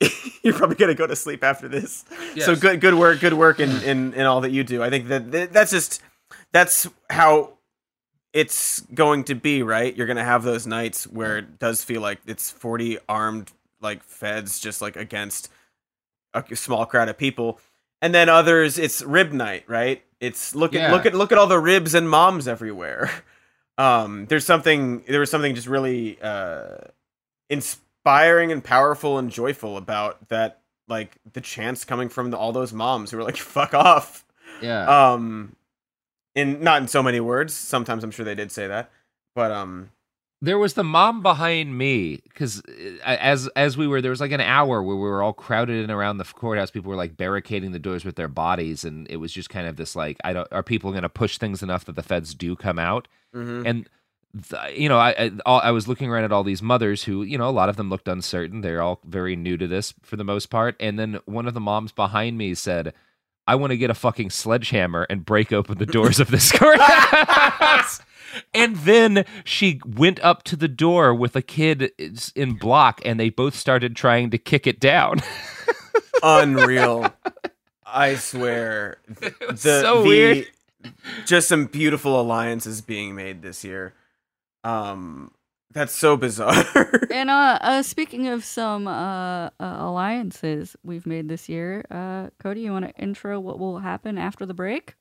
you're 0.42 0.54
probably 0.54 0.76
gonna 0.76 0.94
go 0.94 1.06
to 1.06 1.16
sleep 1.16 1.42
after 1.44 1.68
this. 1.68 2.04
So 2.38 2.54
good 2.56 2.80
good 2.80 2.94
work, 2.94 3.20
good 3.20 3.34
work 3.34 3.60
in, 3.60 3.70
in, 3.82 4.14
in 4.14 4.26
all 4.26 4.40
that 4.42 4.50
you 4.50 4.64
do. 4.64 4.82
I 4.82 4.90
think 4.90 5.08
that, 5.08 5.30
that 5.32 5.52
that's 5.52 5.70
just 5.70 6.02
that's 6.52 6.86
how 7.10 7.54
it's 8.32 8.80
going 8.80 9.24
to 9.24 9.34
be, 9.34 9.62
right? 9.62 9.94
You're 9.96 10.06
gonna 10.06 10.24
have 10.24 10.42
those 10.42 10.66
nights 10.66 11.04
where 11.06 11.38
it 11.38 11.58
does 11.58 11.82
feel 11.82 12.00
like 12.00 12.20
it's 12.26 12.50
forty 12.50 12.98
armed 13.08 13.50
like 13.80 14.02
feds 14.02 14.58
just 14.60 14.80
like 14.80 14.96
against 14.96 15.50
a 16.34 16.56
small 16.56 16.86
crowd 16.86 17.08
of 17.08 17.18
people. 17.18 17.58
And 18.00 18.14
then 18.14 18.28
others 18.28 18.78
it's 18.78 19.02
rib 19.02 19.32
night, 19.32 19.64
right? 19.66 20.02
It's 20.20 20.54
look 20.54 20.74
at 20.74 20.80
Yeah. 20.80 20.92
look 20.92 21.06
at 21.06 21.14
look 21.14 21.32
at 21.32 21.38
all 21.38 21.46
the 21.46 21.58
ribs 21.58 21.94
and 21.94 22.08
moms 22.08 22.46
everywhere. 22.48 23.10
Um 23.78 24.26
there's 24.26 24.44
something 24.44 25.04
there 25.06 25.20
was 25.20 25.30
something 25.30 25.54
just 25.54 25.68
really 25.68 26.18
uh 26.20 26.78
inspiring 27.48 28.50
and 28.52 28.62
powerful 28.62 29.18
and 29.18 29.30
joyful 29.30 29.76
about 29.76 30.28
that 30.30 30.60
like 30.88 31.16
the 31.32 31.40
chance 31.40 31.84
coming 31.84 32.08
from 32.08 32.30
the, 32.30 32.36
all 32.36 32.50
those 32.52 32.72
moms 32.72 33.10
who 33.10 33.16
were 33.18 33.22
like 33.22 33.36
fuck 33.54 33.74
off 33.74 34.24
yeah. 34.60 35.12
um 35.12 35.54
in 36.34 36.62
not 36.62 36.82
in 36.82 36.88
so 36.88 37.02
many 37.02 37.20
words 37.20 37.54
sometimes 37.54 38.02
i'm 38.02 38.10
sure 38.10 38.24
they 38.24 38.34
did 38.34 38.50
say 38.50 38.66
that 38.66 38.90
but 39.34 39.50
um 39.52 39.90
there 40.40 40.58
was 40.58 40.74
the 40.74 40.84
mom 40.84 41.20
behind 41.22 41.76
me 41.76 42.20
because 42.28 42.62
as 43.04 43.48
as 43.56 43.76
we 43.76 43.86
were 43.88 44.00
there 44.00 44.10
was 44.12 44.20
like 44.20 44.30
an 44.30 44.40
hour 44.40 44.82
where 44.82 44.96
we 44.96 45.02
were 45.02 45.22
all 45.22 45.32
crowded 45.32 45.82
in 45.82 45.90
around 45.90 46.18
the 46.18 46.24
courthouse. 46.24 46.70
People 46.70 46.90
were 46.90 46.96
like 46.96 47.16
barricading 47.16 47.72
the 47.72 47.78
doors 47.80 48.04
with 48.04 48.14
their 48.16 48.28
bodies 48.28 48.84
and 48.84 49.06
it 49.10 49.16
was 49.16 49.32
just 49.32 49.50
kind 49.50 49.66
of 49.66 49.76
this 49.76 49.96
like 49.96 50.16
i 50.22 50.32
don't 50.32 50.46
are 50.52 50.62
people 50.62 50.90
going 50.92 51.02
to 51.02 51.08
push 51.08 51.38
things 51.38 51.62
enough 51.62 51.84
that 51.86 51.96
the 51.96 52.02
feds 52.02 52.34
do 52.34 52.54
come 52.54 52.78
out? 52.78 53.08
Mhm. 53.34 53.66
and 53.66 53.88
th- 54.48 54.78
you 54.78 54.88
know 54.88 54.98
I, 54.98 55.10
I 55.10 55.30
all, 55.44 55.60
I 55.60 55.72
was 55.72 55.88
looking 55.88 56.08
around 56.08 56.24
at 56.24 56.32
all 56.32 56.44
these 56.44 56.62
mothers 56.62 57.02
who 57.02 57.22
you 57.24 57.36
know 57.36 57.48
a 57.48 57.50
lot 57.50 57.68
of 57.68 57.76
them 57.76 57.90
looked 57.90 58.06
uncertain. 58.08 58.60
They're 58.60 58.80
all 58.82 59.00
very 59.04 59.34
new 59.34 59.56
to 59.56 59.66
this 59.66 59.92
for 60.02 60.16
the 60.16 60.24
most 60.24 60.46
part. 60.50 60.76
And 60.78 60.98
then 60.98 61.18
one 61.26 61.48
of 61.48 61.54
the 61.54 61.60
moms 61.60 61.90
behind 61.92 62.38
me 62.38 62.54
said 62.54 62.94
i 63.48 63.54
want 63.56 63.70
to 63.72 63.76
get 63.76 63.90
a 63.90 63.94
fucking 63.94 64.30
sledgehammer 64.30 65.04
and 65.10 65.24
break 65.24 65.52
open 65.52 65.78
the 65.78 65.86
doors 65.86 66.20
of 66.20 66.30
this 66.30 66.52
courthouse 66.58 68.00
and 68.54 68.76
then 68.76 69.24
she 69.44 69.80
went 69.84 70.20
up 70.20 70.42
to 70.44 70.56
the 70.56 70.68
door 70.68 71.14
with 71.14 71.36
a 71.36 71.42
kid 71.42 71.92
in 72.34 72.54
block 72.54 73.00
and 73.04 73.18
they 73.18 73.30
both 73.30 73.54
started 73.54 73.96
trying 73.96 74.30
to 74.30 74.38
kick 74.38 74.66
it 74.66 74.80
down. 74.80 75.20
Unreal. 76.22 77.12
I 77.86 78.16
swear. 78.16 78.98
The, 79.08 79.34
was 79.50 79.60
so 79.62 80.04
weird. 80.04 80.46
just 81.26 81.48
some 81.48 81.66
beautiful 81.66 82.20
alliances 82.20 82.80
being 82.80 83.14
made 83.14 83.42
this 83.42 83.64
year. 83.64 83.94
Um 84.64 85.32
that's 85.72 85.94
so 85.94 86.16
bizarre. 86.16 86.64
And 87.10 87.30
uh, 87.30 87.58
uh, 87.60 87.82
speaking 87.82 88.28
of 88.28 88.44
some 88.44 88.86
uh, 88.86 89.46
uh, 89.46 89.50
alliances 89.60 90.76
we've 90.84 91.06
made 91.06 91.28
this 91.28 91.48
year, 91.48 91.84
uh, 91.90 92.28
Cody, 92.38 92.60
you 92.60 92.70
want 92.70 92.86
to 92.86 92.94
intro 93.02 93.40
what 93.40 93.58
will 93.58 93.78
happen 93.78 94.18
after 94.18 94.46
the 94.46 94.54
break? 94.54 94.94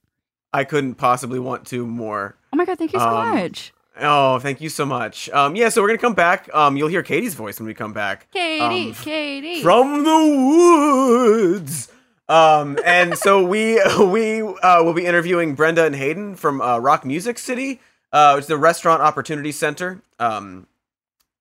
i 0.54 0.64
couldn't 0.64 0.96
possibly 0.96 1.40
want 1.40 1.66
to 1.68 1.86
more 1.86 2.37
Oh 2.54 2.58
my 2.58 2.66
god, 2.66 2.78
thank 2.78 2.94
you 2.94 3.00
so 3.00 3.08
Um, 3.10 3.36
much. 3.36 3.74
Oh, 4.00 4.38
thank 4.40 4.62
you 4.62 4.70
so 4.70 4.86
much. 4.86 5.28
Um, 5.32 5.56
yeah, 5.56 5.70
so 5.70 5.82
we're 5.82 5.88
gonna 5.88 5.98
come 5.98 6.14
back. 6.14 6.54
Um, 6.54 6.78
you'll 6.78 6.88
hear 6.88 7.02
Katie's 7.04 7.34
voice 7.34 7.60
when 7.60 7.66
we 7.68 7.74
come 7.74 7.94
back. 7.94 8.28
Katie, 8.32 8.90
um, 8.90 8.94
Katie. 8.94 9.62
from 9.62 10.04
the 10.04 10.46
woods. 10.48 11.92
Um, 12.30 12.78
and 12.86 13.18
so 13.18 13.44
we 13.48 13.82
we 14.00 14.42
uh, 14.42 14.84
will 14.84 14.94
be 14.94 15.06
interviewing 15.06 15.56
Brenda 15.56 15.86
and 15.86 15.96
Hayden 15.96 16.36
from 16.36 16.62
uh, 16.62 16.78
ROC 16.80 17.06
Music 17.06 17.38
City, 17.40 17.80
uh, 18.12 18.34
which 18.34 18.44
is 18.44 18.48
the 18.48 18.58
Restaurant 18.58 19.02
Opportunity 19.02 19.52
Center, 19.52 20.02
um, 20.20 20.68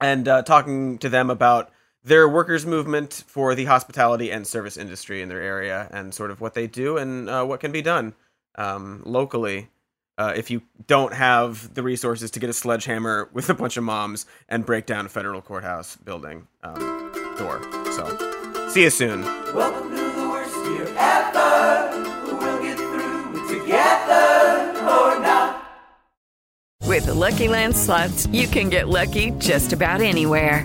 and 0.01 0.27
uh, 0.29 0.43
talking 0.43 0.99
to 0.99 1.09
them 1.09 1.29
about 1.31 1.71
their 2.05 2.29
workers' 2.29 2.65
movement 2.65 3.25
for 3.27 3.55
the 3.55 3.65
hospitality 3.65 4.31
and 4.31 4.47
service 4.47 4.77
industry 4.77 5.21
in 5.23 5.29
their 5.29 5.43
area, 5.43 5.89
and 5.91 6.15
sort 6.15 6.31
of 6.31 6.41
what 6.41 6.55
they 6.55 6.67
do 6.67 6.97
and 6.97 7.29
uh, 7.29 7.45
what 7.45 7.61
can 7.61 7.73
be 7.73 7.83
done 7.83 8.15
um, 8.57 9.03
locally. 9.05 9.69
Uh, 10.19 10.33
if 10.35 10.51
you 10.51 10.63
don't 10.87 11.13
have 11.13 11.75
the 11.75 11.83
resources 11.83 12.31
to 12.31 12.41
get 12.41 12.49
a 12.49 12.53
sledgehammer 12.53 13.29
with 13.35 13.51
a 13.51 13.55
bunch 13.55 13.77
of 13.77 13.85
moms 13.85 14.25
and 14.49 14.65
break 14.65 14.87
down 14.87 15.05
a 15.05 15.09
federal 15.11 15.43
courthouse 15.43 15.97
building 15.97 16.47
um, 16.63 17.13
door. 17.37 17.61
So, 17.93 18.69
see 18.71 18.85
you 18.85 18.91
soon. 18.91 19.23
Welcome 19.55 19.91
to 19.91 19.97
the 19.97 20.29
worst 20.29 20.57
year 20.71 20.87
ever. 20.97 21.91
We'll 22.33 22.63
get 22.63 22.79
through 22.79 23.45
it 23.45 23.61
together 23.61 24.79
or 24.81 25.21
not. 25.21 25.63
With 26.85 27.07
the 27.07 27.15
Lucky 27.15 27.49
Land 27.49 27.77
slots, 27.77 28.27
you 28.29 28.47
can 28.47 28.71
get 28.71 28.89
lucky 28.89 29.33
just 29.33 29.75
about 29.75 30.01
anywhere. 30.01 30.65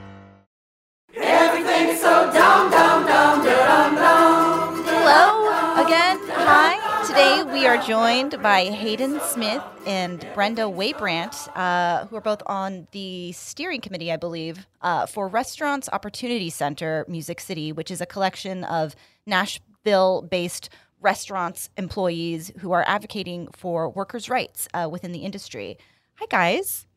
Today 7.11 7.43
we 7.43 7.67
are 7.67 7.77
joined 7.83 8.41
by 8.41 8.63
Hayden 8.63 9.19
Smith 9.19 9.61
and 9.85 10.25
Brenda 10.33 10.61
Waybrandt, 10.61 11.49
uh, 11.57 12.05
who 12.05 12.15
are 12.15 12.21
both 12.21 12.41
on 12.45 12.87
the 12.91 13.33
steering 13.33 13.81
committee, 13.81 14.13
I 14.13 14.15
believe, 14.15 14.65
uh, 14.81 15.05
for 15.07 15.27
Restaurants 15.27 15.89
Opportunity 15.91 16.49
Center 16.49 17.03
Music 17.09 17.41
City, 17.41 17.73
which 17.73 17.91
is 17.91 17.99
a 17.99 18.05
collection 18.05 18.63
of 18.63 18.95
Nashville 19.27 20.21
based 20.21 20.69
restaurants 21.01 21.69
employees 21.75 22.53
who 22.59 22.71
are 22.71 22.85
advocating 22.87 23.49
for 23.51 23.89
workers' 23.89 24.29
rights 24.29 24.69
uh, 24.73 24.87
within 24.89 25.11
the 25.11 25.19
industry. 25.19 25.77
Hi, 26.15 26.27
guys. 26.29 26.87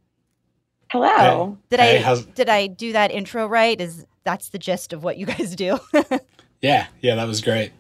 Hello. 0.93 1.59
Did 1.71 1.81
Hey, 1.81 1.99
I 1.99 2.03
how's- 2.03 2.25
did 2.25 2.49
I 2.49 2.69
do 2.69 2.93
that 2.93 3.11
intro 3.11 3.49
right? 3.49 3.81
Is 3.81 4.07
that's 4.23 4.51
the 4.51 4.59
gist 4.61 4.93
of 4.93 5.03
what 5.03 5.17
you 5.17 5.27
guys 5.27 5.57
do? 5.57 5.81
Yeah, 6.61 6.87
yeah, 7.03 7.17
that 7.17 7.27
was 7.27 7.43
great. 7.43 7.73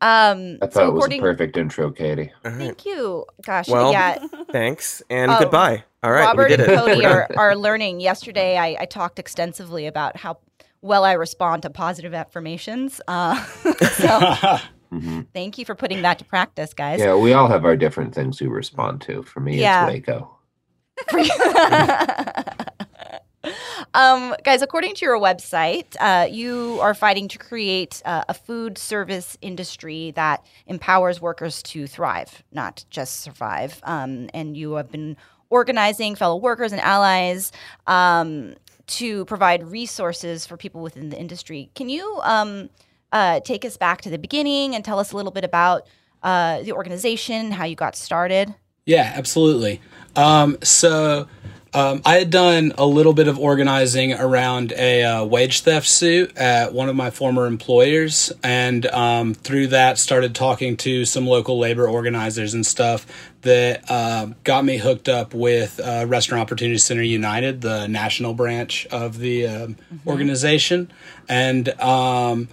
Um, 0.00 0.58
I 0.60 0.66
thought 0.66 0.72
so 0.74 0.88
it 0.88 0.92
was 0.92 1.08
a 1.10 1.18
perfect 1.20 1.56
intro, 1.56 1.90
Katie. 1.90 2.32
All 2.44 2.50
right. 2.50 2.58
Thank 2.60 2.84
you. 2.84 3.24
Gosh, 3.44 3.68
Well, 3.68 3.92
yeah. 3.92 4.18
thanks 4.50 5.02
and 5.10 5.30
Oh, 5.30 5.38
goodbye. 5.38 5.84
All 6.02 6.12
right, 6.12 6.24
Robert 6.26 6.50
we 6.50 6.56
did 6.56 6.68
and. 6.68 6.78
Cody 6.80 7.04
are, 7.06 7.28
are 7.36 7.56
learning. 7.56 8.00
Yesterday, 8.00 8.56
I, 8.58 8.76
I 8.80 8.84
talked 8.84 9.18
extensively 9.18 9.86
about 9.86 10.16
how 10.16 10.38
well 10.82 11.04
I 11.04 11.12
respond 11.12 11.62
to 11.62 11.70
positive 11.70 12.14
affirmations. 12.14 13.00
Uh, 13.08 13.42
so 13.44 14.20
Mhm. 14.92 15.26
thank 15.34 15.58
you 15.58 15.64
for 15.64 15.74
putting 15.74 16.02
that 16.02 16.18
to 16.20 16.24
practice, 16.24 16.72
guys. 16.72 17.00
Yeah, 17.00 17.16
we 17.16 17.32
all 17.32 17.48
have 17.48 17.64
our 17.64 17.74
different 17.76 18.14
things 18.14 18.40
we 18.40 18.46
respond 18.46 19.00
to. 19.02 19.24
For 19.24 19.40
me, 19.40 19.58
Yeah. 19.60 19.88
it's 19.88 20.06
Waco. 20.06 20.30
Um, 23.94 24.34
guys, 24.44 24.62
according 24.62 24.94
to 24.96 25.04
your 25.04 25.18
website, 25.18 25.96
uh, 26.00 26.26
you 26.30 26.78
are 26.80 26.94
fighting 26.94 27.28
to 27.28 27.38
create 27.38 28.02
uh, 28.04 28.24
a 28.28 28.34
food 28.34 28.78
service 28.78 29.36
industry 29.40 30.12
that 30.12 30.44
empowers 30.66 31.20
workers 31.20 31.62
to 31.64 31.86
thrive, 31.86 32.42
not 32.52 32.84
just 32.90 33.20
survive. 33.20 33.80
Um, 33.84 34.28
and 34.34 34.56
you 34.56 34.72
have 34.74 34.90
been 34.90 35.16
organizing 35.50 36.14
fellow 36.14 36.36
workers 36.36 36.72
and 36.72 36.80
allies 36.80 37.52
um, 37.86 38.54
to 38.86 39.24
provide 39.26 39.64
resources 39.64 40.46
for 40.46 40.56
people 40.56 40.82
within 40.82 41.10
the 41.10 41.18
industry. 41.18 41.70
Can 41.74 41.88
you 41.88 42.20
um, 42.22 42.70
uh, 43.12 43.40
take 43.40 43.64
us 43.64 43.76
back 43.76 44.00
to 44.02 44.10
the 44.10 44.18
beginning 44.18 44.74
and 44.74 44.84
tell 44.84 44.98
us 44.98 45.12
a 45.12 45.16
little 45.16 45.32
bit 45.32 45.44
about 45.44 45.86
uh, 46.22 46.62
the 46.62 46.72
organization, 46.72 47.52
how 47.52 47.64
you 47.64 47.76
got 47.76 47.96
started? 47.96 48.54
Yeah, 48.84 49.12
absolutely. 49.14 49.80
Um, 50.14 50.56
so 50.62 51.28
um, 51.74 52.00
I 52.04 52.14
had 52.14 52.30
done 52.30 52.72
a 52.78 52.86
little 52.86 53.12
bit 53.12 53.28
of 53.28 53.38
organizing 53.38 54.14
around 54.14 54.72
a 54.72 55.02
uh, 55.02 55.24
wage 55.24 55.60
theft 55.60 55.86
suit 55.86 56.36
at 56.36 56.72
one 56.72 56.88
of 56.88 56.96
my 56.96 57.10
former 57.10 57.46
employers, 57.46 58.32
and 58.42 58.86
um, 58.86 59.34
through 59.34 59.68
that 59.68 59.98
started 59.98 60.34
talking 60.34 60.76
to 60.78 61.04
some 61.04 61.26
local 61.26 61.58
labor 61.58 61.88
organizers 61.88 62.54
and 62.54 62.64
stuff 62.64 63.06
that 63.42 63.84
uh, 63.90 64.28
got 64.42 64.64
me 64.64 64.78
hooked 64.78 65.08
up 65.08 65.34
with 65.34 65.78
uh, 65.80 66.04
Restaurant 66.08 66.40
Opportunity 66.40 66.78
Center 66.78 67.02
United, 67.02 67.60
the 67.60 67.86
national 67.86 68.34
branch 68.34 68.86
of 68.86 69.18
the 69.18 69.46
um, 69.46 69.76
organization, 70.06 70.90
and 71.28 71.68
um, 71.80 72.48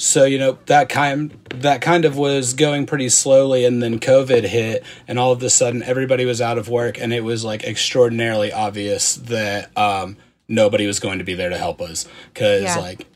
so 0.00 0.24
you 0.24 0.38
know 0.38 0.56
that 0.66 0.88
kind 0.88 1.36
that 1.50 1.80
kind 1.80 2.04
of 2.04 2.16
was 2.16 2.54
going 2.54 2.86
pretty 2.86 3.08
slowly 3.08 3.64
and 3.64 3.82
then 3.82 3.98
covid 3.98 4.44
hit 4.44 4.84
and 5.08 5.18
all 5.18 5.32
of 5.32 5.42
a 5.42 5.50
sudden 5.50 5.82
everybody 5.82 6.24
was 6.24 6.40
out 6.40 6.56
of 6.56 6.68
work 6.68 7.00
and 7.00 7.12
it 7.12 7.24
was 7.24 7.44
like 7.44 7.64
extraordinarily 7.64 8.52
obvious 8.52 9.16
that 9.16 9.76
um, 9.76 10.16
nobody 10.46 10.86
was 10.86 11.00
going 11.00 11.18
to 11.18 11.24
be 11.24 11.34
there 11.34 11.50
to 11.50 11.58
help 11.58 11.80
us 11.80 12.06
because 12.32 12.62
Yeah. 12.62 12.78
like 12.78 13.06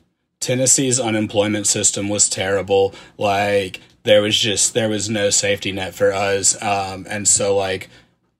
tennessee's 0.40 0.98
unemployment 0.98 1.66
system 1.68 2.08
was 2.08 2.28
terrible 2.28 2.92
like 3.16 3.80
there 4.02 4.20
was 4.20 4.36
just 4.36 4.74
there 4.74 4.88
was 4.88 5.08
no 5.08 5.30
safety 5.30 5.70
net 5.70 5.94
for 5.94 6.12
us 6.12 6.60
um, 6.62 7.06
and 7.08 7.28
so 7.28 7.54
like 7.56 7.88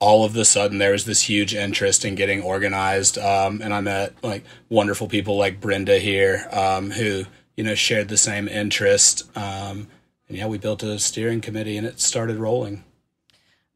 all 0.00 0.24
of 0.24 0.33
the 0.33 0.44
sudden 0.44 0.78
there 0.78 0.90
was 0.90 1.05
this 1.05 1.22
huge 1.22 1.55
interest 1.55 2.05
in 2.05 2.16
getting 2.16 2.42
organized 2.42 3.16
um, 3.18 3.61
and 3.62 3.72
i 3.72 3.81
met 3.81 4.12
like 4.24 4.42
wonderful 4.68 5.07
people 5.07 5.37
like 5.37 5.61
brenda 5.61 6.00
here 6.00 6.48
um, 6.50 6.90
who 6.90 7.24
you 7.62 7.68
know 7.68 7.77
shared 7.77 8.09
the 8.09 8.16
same 8.16 8.48
interest 8.48 9.31
um, 9.37 9.87
and 10.29 10.37
yeah 10.37 10.46
we 10.46 10.59
built 10.59 10.83
a 10.83 10.98
steering 10.98 11.40
committee 11.40 11.77
and 11.77 11.87
it 11.87 12.01
started 12.01 12.37
rolling 12.37 12.83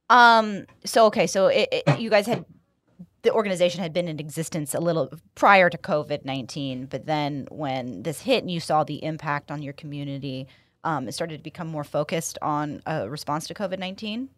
Um. 0.08 0.66
So 0.84 1.06
okay. 1.06 1.26
So 1.26 1.48
it, 1.48 1.68
it, 1.72 2.00
you 2.00 2.10
guys 2.10 2.26
had 2.26 2.44
the 3.22 3.32
organization 3.32 3.82
had 3.82 3.92
been 3.92 4.08
in 4.08 4.20
existence 4.20 4.74
a 4.74 4.80
little 4.80 5.10
prior 5.34 5.68
to 5.68 5.78
COVID 5.78 6.24
nineteen, 6.24 6.86
but 6.86 7.06
then 7.06 7.48
when 7.50 8.02
this 8.02 8.20
hit 8.22 8.42
and 8.42 8.50
you 8.50 8.60
saw 8.60 8.84
the 8.84 9.02
impact 9.02 9.50
on 9.50 9.62
your 9.62 9.72
community, 9.72 10.46
um, 10.84 11.08
it 11.08 11.12
started 11.12 11.38
to 11.38 11.42
become 11.42 11.66
more 11.66 11.84
focused 11.84 12.38
on 12.40 12.82
a 12.86 13.08
response 13.08 13.48
to 13.48 13.54
COVID 13.54 13.78
nineteen. 13.78 14.28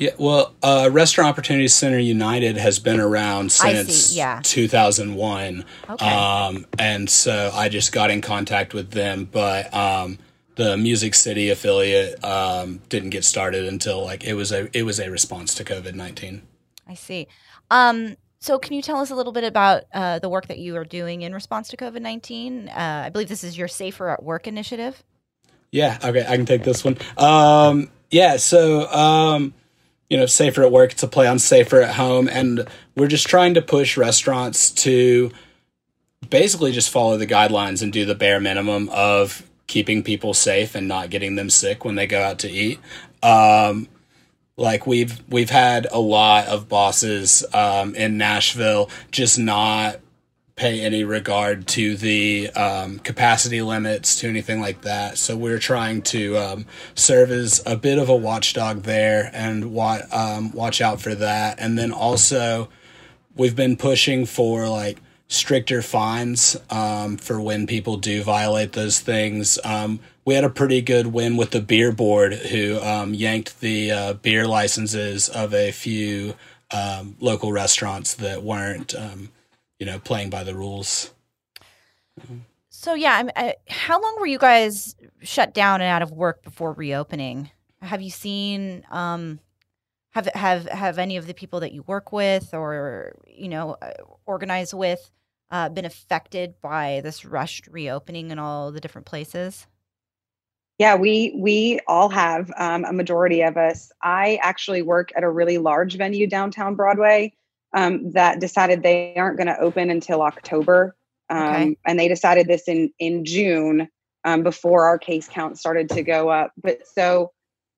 Yeah 0.00 0.10
well 0.18 0.52
uh, 0.64 0.88
restaurant 0.92 1.28
opportunity 1.30 1.68
center 1.68 1.98
united 1.98 2.56
has 2.56 2.80
been 2.80 2.98
around 2.98 3.52
since 3.52 3.94
see, 3.94 4.18
yeah. 4.18 4.40
2001 4.42 5.64
Okay. 5.88 6.06
um, 6.06 6.66
and 6.78 7.08
so 7.08 7.52
i 7.54 7.68
just 7.68 7.92
got 7.92 8.10
in 8.10 8.20
contact 8.20 8.74
with 8.74 8.90
them 8.90 9.28
but 9.30 9.72
um, 9.72 10.18
the 10.56 10.76
music 10.76 11.14
city 11.14 11.50
affiliate 11.50 12.22
um, 12.24 12.80
didn't 12.88 13.10
get 13.10 13.24
started 13.24 13.66
until 13.66 14.02
like 14.02 14.24
it 14.24 14.34
was 14.34 14.50
a 14.50 14.68
it 14.76 14.82
was 14.82 14.98
a 14.98 15.08
response 15.08 15.54
to 15.54 15.64
covid-19 15.64 16.40
I 16.90 16.94
see. 16.94 17.28
Um. 17.70 18.16
So 18.42 18.58
can 18.58 18.72
you 18.72 18.80
tell 18.82 18.96
us 18.98 19.10
a 19.10 19.14
little 19.14 19.32
bit 19.32 19.44
about 19.44 19.84
uh, 19.92 20.18
the 20.18 20.28
work 20.30 20.48
that 20.48 20.58
you 20.58 20.74
are 20.76 20.84
doing 20.84 21.22
in 21.22 21.32
response 21.34 21.68
to 21.68 21.76
COVID 21.76 22.00
nineteen? 22.02 22.68
Uh, 22.68 23.04
I 23.06 23.10
believe 23.10 23.28
this 23.28 23.44
is 23.44 23.56
your 23.56 23.68
Safer 23.68 24.08
at 24.08 24.22
Work 24.22 24.48
initiative. 24.48 25.04
Yeah, 25.70 25.98
okay, 26.02 26.24
I 26.26 26.36
can 26.36 26.46
take 26.46 26.64
this 26.64 26.82
one. 26.82 26.96
Um, 27.16 27.90
yeah, 28.10 28.38
so 28.38 28.90
um, 28.90 29.54
you 30.10 30.18
know, 30.18 30.26
safer 30.26 30.62
at 30.62 30.72
work. 30.72 31.00
A 31.02 31.06
play 31.06 31.26
on 31.26 31.38
safer 31.38 31.80
at 31.80 31.94
home, 31.94 32.28
and 32.28 32.66
we're 32.96 33.08
just 33.08 33.26
trying 33.26 33.54
to 33.54 33.62
push 33.62 33.96
restaurants 33.96 34.70
to 34.72 35.30
basically 36.28 36.72
just 36.72 36.90
follow 36.90 37.16
the 37.16 37.26
guidelines 37.26 37.82
and 37.82 37.92
do 37.92 38.04
the 38.04 38.14
bare 38.14 38.40
minimum 38.40 38.90
of 38.90 39.48
keeping 39.66 40.02
people 40.02 40.34
safe 40.34 40.74
and 40.74 40.88
not 40.88 41.08
getting 41.10 41.36
them 41.36 41.48
sick 41.48 41.84
when 41.84 41.94
they 41.94 42.06
go 42.06 42.20
out 42.20 42.40
to 42.40 42.50
eat. 42.50 42.78
Um, 43.22 43.88
like 44.56 44.86
we've 44.86 45.22
we've 45.30 45.50
had 45.50 45.86
a 45.90 46.00
lot 46.00 46.46
of 46.48 46.68
bosses 46.68 47.44
um, 47.54 47.94
in 47.94 48.18
Nashville 48.18 48.90
just 49.10 49.38
not 49.38 50.00
pay 50.60 50.82
any 50.82 51.04
regard 51.04 51.66
to 51.66 51.96
the 51.96 52.50
um, 52.50 52.98
capacity 52.98 53.62
limits 53.62 54.16
to 54.20 54.28
anything 54.28 54.60
like 54.60 54.82
that. 54.82 55.16
So 55.16 55.34
we're 55.34 55.58
trying 55.58 56.02
to 56.02 56.36
um, 56.36 56.66
serve 56.94 57.30
as 57.30 57.62
a 57.64 57.76
bit 57.76 57.96
of 57.96 58.10
a 58.10 58.14
watchdog 58.14 58.82
there 58.82 59.30
and 59.32 59.72
wa- 59.72 60.02
um, 60.12 60.52
watch 60.52 60.82
out 60.82 61.00
for 61.00 61.14
that. 61.14 61.58
And 61.58 61.78
then 61.78 61.92
also, 61.92 62.68
we've 63.34 63.56
been 63.56 63.78
pushing 63.78 64.26
for 64.26 64.68
like 64.68 64.98
stricter 65.28 65.80
fines 65.80 66.58
um, 66.68 67.16
for 67.16 67.40
when 67.40 67.66
people 67.66 67.96
do 67.96 68.22
violate 68.22 68.72
those 68.72 69.00
things. 69.00 69.58
Um, 69.64 69.98
we 70.26 70.34
had 70.34 70.44
a 70.44 70.50
pretty 70.50 70.82
good 70.82 71.06
win 71.06 71.38
with 71.38 71.52
the 71.52 71.62
beer 71.62 71.90
board, 71.90 72.34
who 72.34 72.78
um, 72.80 73.14
yanked 73.14 73.60
the 73.60 73.92
uh, 73.92 74.12
beer 74.12 74.46
licenses 74.46 75.30
of 75.30 75.54
a 75.54 75.72
few 75.72 76.34
local 77.18 77.50
restaurants 77.50 78.14
that 78.14 78.42
weren't, 78.42 78.94
um, 78.94 79.30
you 79.80 79.86
know, 79.86 79.98
playing 79.98 80.30
by 80.30 80.44
the 80.44 80.54
rules. 80.54 81.12
So 82.68 82.94
yeah, 82.94 83.16
I'm, 83.16 83.30
I, 83.34 83.54
how 83.68 84.00
long 84.00 84.16
were 84.20 84.26
you 84.26 84.38
guys 84.38 84.94
shut 85.22 85.54
down 85.54 85.80
and 85.80 85.88
out 85.88 86.02
of 86.02 86.12
work 86.12 86.44
before 86.44 86.72
reopening? 86.74 87.50
Have 87.80 88.02
you 88.02 88.10
seen 88.10 88.84
um, 88.90 89.40
have 90.10 90.26
have 90.34 90.66
have 90.66 90.98
any 90.98 91.16
of 91.16 91.26
the 91.26 91.34
people 91.34 91.60
that 91.60 91.72
you 91.72 91.82
work 91.82 92.12
with 92.12 92.52
or 92.52 93.16
you 93.26 93.48
know 93.48 93.76
uh, 93.80 93.92
organize 94.26 94.74
with 94.74 95.10
uh, 95.50 95.70
been 95.70 95.86
affected 95.86 96.54
by 96.60 97.00
this 97.02 97.24
rushed 97.24 97.66
reopening 97.66 98.30
in 98.30 98.38
all 98.38 98.70
the 98.70 98.80
different 98.80 99.06
places? 99.06 99.66
Yeah, 100.78 100.94
we 100.94 101.34
we 101.38 101.80
all 101.86 102.10
have 102.10 102.52
um, 102.58 102.84
a 102.84 102.92
majority 102.92 103.40
of 103.40 103.56
us. 103.56 103.90
I 104.02 104.38
actually 104.42 104.82
work 104.82 105.10
at 105.16 105.22
a 105.22 105.30
really 105.30 105.56
large 105.56 105.96
venue 105.96 106.26
downtown 106.26 106.74
Broadway 106.74 107.32
um, 107.74 108.10
that 108.12 108.40
decided 108.40 108.82
they 108.82 109.14
aren't 109.16 109.36
going 109.36 109.46
to 109.46 109.58
open 109.60 109.90
until 109.90 110.22
October, 110.22 110.96
um, 111.28 111.44
Okay. 111.46 111.76
and 111.86 111.98
they 111.98 112.08
decided 112.08 112.46
this 112.48 112.66
in 112.68 112.90
in 112.98 113.24
June 113.24 113.88
um, 114.24 114.42
before 114.42 114.84
our 114.86 114.98
case 114.98 115.28
count 115.28 115.58
started 115.58 115.88
to 115.90 116.02
go 116.02 116.28
up. 116.28 116.52
But 116.62 116.86
so 116.86 117.32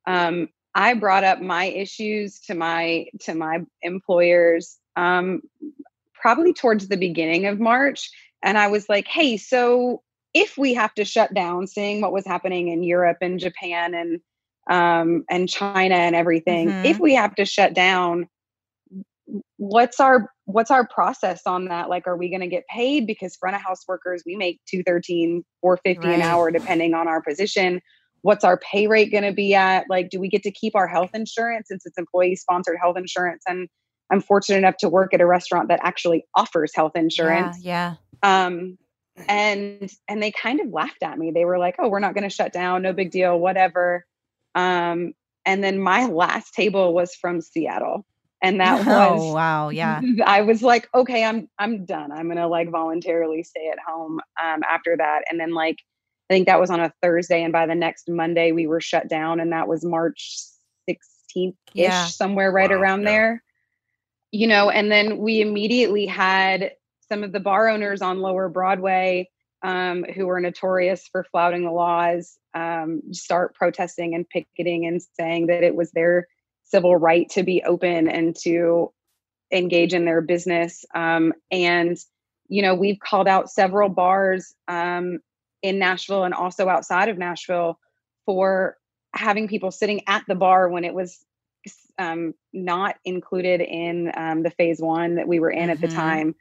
um, 0.07 0.49
I 0.75 0.95
brought 0.95 1.25
up 1.25 1.41
my 1.41 1.67
issues 1.67 2.41
to 2.47 2.55
my 2.55 3.07
to 3.21 3.35
my 3.35 3.61
employers 3.83 4.79
um, 4.97 5.43
probably 6.15 6.53
towards 6.53 6.89
the 6.89 6.97
beginning 6.97 7.47
of 7.47 7.61
March, 7.61 8.11
and 8.43 8.57
I 8.59 8.69
was 8.69 8.89
like, 8.89 9.07
"Hey, 9.07 9.37
so 9.37 10.03
if 10.35 10.57
we 10.57 10.73
have 10.75 10.95
to 10.95 11.05
shut 11.05 11.35
down, 11.35 11.67
seeing 11.67 12.01
what 12.01 12.13
was 12.13 12.27
happening 12.27 12.69
in 12.69 12.83
Europe 12.83 13.19
and 13.21 13.39
Japan 13.39 13.95
and 13.95 14.21
um, 14.71 15.25
and 15.29 15.49
China 15.49 15.95
and 15.97 16.15
everything, 16.17 16.73
Mhm. 16.73 16.81
if 16.85 17.01
we 17.01 17.15
have 17.15 17.35
to 17.35 17.45
shut 17.45 17.75
down, 17.75 18.29
what's 19.63 20.01
our 20.01 20.29
what's 20.47 20.73
our 20.73 20.87
process 20.89 21.43
on 21.47 21.67
that? 21.67 21.89
Like 21.89 22.09
are 22.09 22.17
we 22.17 22.29
going 22.29 22.41
to 22.41 22.49
get 22.49 22.65
paid? 22.69 23.07
Because 23.07 23.37
front 23.37 23.55
of 23.55 23.63
house 23.63 23.85
workers 23.87 24.25
we 24.27 24.35
make 24.35 24.61
213 24.69 25.45
450 25.61 26.15
an 26.15 26.21
hour 26.21 26.51
depending 26.51 26.95
on 26.95 27.07
our 27.07 27.23
position. 27.23 27.81
What's 28.23 28.43
our 28.43 28.59
pay 28.59 28.89
rate 28.89 29.13
going 29.13 29.23
to 29.23 29.33
be 29.33 29.55
at? 29.55 29.85
Like 29.89 30.11
do 30.11 30.19
we 30.19 30.29
get 30.29 30.43
to 30.43 30.51
keep 30.51 30.75
our 30.75 30.89
health 30.89 31.11
insurance 31.15 31.69
since 31.69 31.87
it's 31.87 31.97
employee 31.97 32.35
sponsored 32.35 32.77
health 32.83 32.97
insurance? 32.99 33.45
And 33.47 33.69
i'm 34.11 34.21
fortunate 34.21 34.59
enough 34.59 34.77
to 34.79 34.89
work 34.89 35.15
at 35.15 35.21
a 35.21 35.27
restaurant 35.27 35.69
that 35.69 35.79
actually 35.85 36.25
offers 36.35 36.73
health 36.75 36.93
insurance. 36.97 37.59
Yeah, 37.63 37.95
yeah. 38.25 38.47
um 38.47 38.79
and 39.29 39.89
and 40.09 40.21
they 40.21 40.33
kind 40.33 40.59
of 40.59 40.71
laughed 40.73 41.05
at 41.05 41.17
me. 41.19 41.31
They 41.31 41.45
were 41.45 41.59
like 41.59 41.77
oh 41.79 41.89
we're 41.89 42.01
not 42.01 42.15
going 42.15 42.29
to 42.29 42.35
shut 42.35 42.53
down. 42.53 42.83
No 42.83 42.93
big 42.93 43.13
deal 43.13 43.39
whatever. 43.39 44.05
Um 44.57 45.13
and 45.47 45.63
then 45.63 45.79
my 45.79 46.07
last 46.07 46.53
table 46.53 46.93
was 46.93 47.15
from 47.15 47.41
seattle 47.41 48.05
and 48.43 48.61
that 48.61 48.87
oh 48.87 49.15
was 49.15 49.35
wow, 49.35 49.69
yeah. 49.71 50.01
I 50.27 50.43
was 50.43 50.63
like, 50.63 50.89
okay, 50.95 51.25
I'm 51.25 51.49
I'm 51.59 51.85
done. 51.85 52.13
I'm 52.13 52.29
gonna 52.29 52.49
like 52.49 52.71
voluntarily 52.71 53.43
stay 53.45 53.69
at 53.73 53.79
home 53.87 54.21
um, 54.43 54.63
after 54.69 54.97
that. 54.97 55.23
And 55.31 55.41
then 55.41 55.55
like 55.55 55.79
I 56.31 56.35
think 56.35 56.47
that 56.47 56.61
was 56.61 56.71
on 56.71 56.81
a 56.81 56.93
Thursday, 57.03 57.43
and 57.43 57.53
by 57.53 57.67
the 57.67 57.75
next 57.75 58.09
Monday 58.09 58.53
we 58.53 58.67
were 58.67 58.81
shut 58.81 59.09
down, 59.09 59.41
and 59.41 59.53
that 59.53 59.69
was 59.69 59.85
March 59.85 60.41
16th 60.89 61.57
ish, 61.77 61.85
Yeah. 61.85 62.07
somewhere 62.07 62.51
right 62.53 62.71
Wow, 62.71 62.77
around 62.77 63.03
yeah. 63.03 63.07
there. 63.11 63.43
You 64.33 64.47
know, 64.47 64.71
and 64.71 64.91
then 64.91 65.19
we 65.19 65.41
immediately 65.43 66.07
had 66.07 66.73
some 67.09 67.23
of 67.23 67.33
the 67.33 67.41
bar 67.41 67.69
owners 67.69 68.01
on 68.03 68.21
Lower 68.21 68.49
Broadway 68.49 69.29
um, 69.63 70.05
who 70.05 70.27
were 70.27 70.41
notorious 70.41 71.07
for 71.07 71.25
flouting 71.31 71.65
the 71.65 71.71
laws 71.71 72.39
um, 72.55 73.03
start 73.13 73.55
protesting 73.55 74.15
and 74.15 74.29
picketing 74.29 74.87
and 74.87 75.03
saying 75.19 75.47
that 75.49 75.63
it 75.63 75.75
was 75.75 75.91
their 75.93 76.27
civil 76.73 76.97
right 76.97 77.29
to 77.31 77.43
be 77.43 77.63
open 77.65 78.09
and 78.09 78.35
to 78.43 78.91
engage 79.53 79.93
in 79.95 80.05
their 80.07 80.23
business. 80.23 80.85
Um, 80.95 81.33
and, 81.51 81.97
you 82.49 82.63
know, 82.63 82.75
we've 82.75 82.99
called 82.99 83.29
out 83.29 83.51
several 83.51 83.89
bars 83.91 84.55
um, 84.67 85.19
in 85.63 85.79
Nashville 85.79 86.25
and 86.25 86.35
also 86.35 86.69
outside 86.69 87.09
of 87.11 87.19
Nashville 87.19 87.79
for 88.27 88.77
having 89.15 89.47
people 89.47 89.71
sitting 89.71 90.01
at 90.07 90.25
the 90.27 90.35
bar 90.35 90.69
when 90.71 90.85
it 90.85 90.95
was 90.95 91.25
um, 91.99 92.35
not 92.53 92.97
included 93.05 93.61
in 93.61 94.11
um, 94.17 94.43
the 94.43 94.51
phase 94.51 94.81
one 94.81 95.17
that 95.17 95.29
we 95.29 95.39
were 95.39 95.51
in 95.51 95.69
at 95.71 95.81
the 95.81 95.89
Mhm. 95.89 95.95
time. 95.95 96.35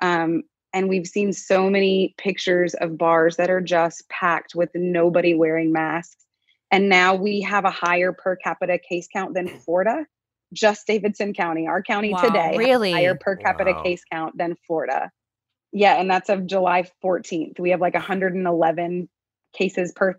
Um, 0.00 0.42
and 0.74 0.88
we've 0.90 1.06
seen 1.06 1.32
so 1.32 1.70
many 1.70 2.14
pictures 2.18 2.74
of 2.74 2.98
bars 2.98 3.36
that 3.36 3.50
are 3.50 3.62
just 3.62 4.06
packed 4.10 4.54
with 4.54 4.70
nobody 4.74 5.34
wearing 5.34 5.72
masks. 5.72 6.26
And 6.70 6.88
now 6.88 7.14
we 7.14 7.40
have 7.42 7.64
a 7.64 7.70
higher 7.70 8.12
per 8.12 8.36
capita 8.36 8.78
case 8.78 9.08
count 9.12 9.34
than 9.34 9.48
Florida, 9.64 10.06
just 10.52 10.86
Davidson 10.86 11.32
County. 11.34 11.66
Our 11.66 11.82
county 11.82 12.12
Wow. 12.12 12.20
today 12.22 12.54
Really? 12.56 12.92
higher 12.92 13.14
per 13.14 13.36
capita 13.36 13.72
Wow. 13.72 13.82
case 13.82 14.02
count 14.10 14.36
than 14.36 14.56
Florida. 14.66 15.10
Yeah, 15.72 15.94
and 16.00 16.10
that's 16.10 16.28
of 16.30 16.46
July 16.46 16.84
14th. 17.04 17.58
We 17.60 17.70
have 17.70 17.80
like 17.80 17.94
111 17.94 19.08
cases 19.52 19.92
per 19.92 20.18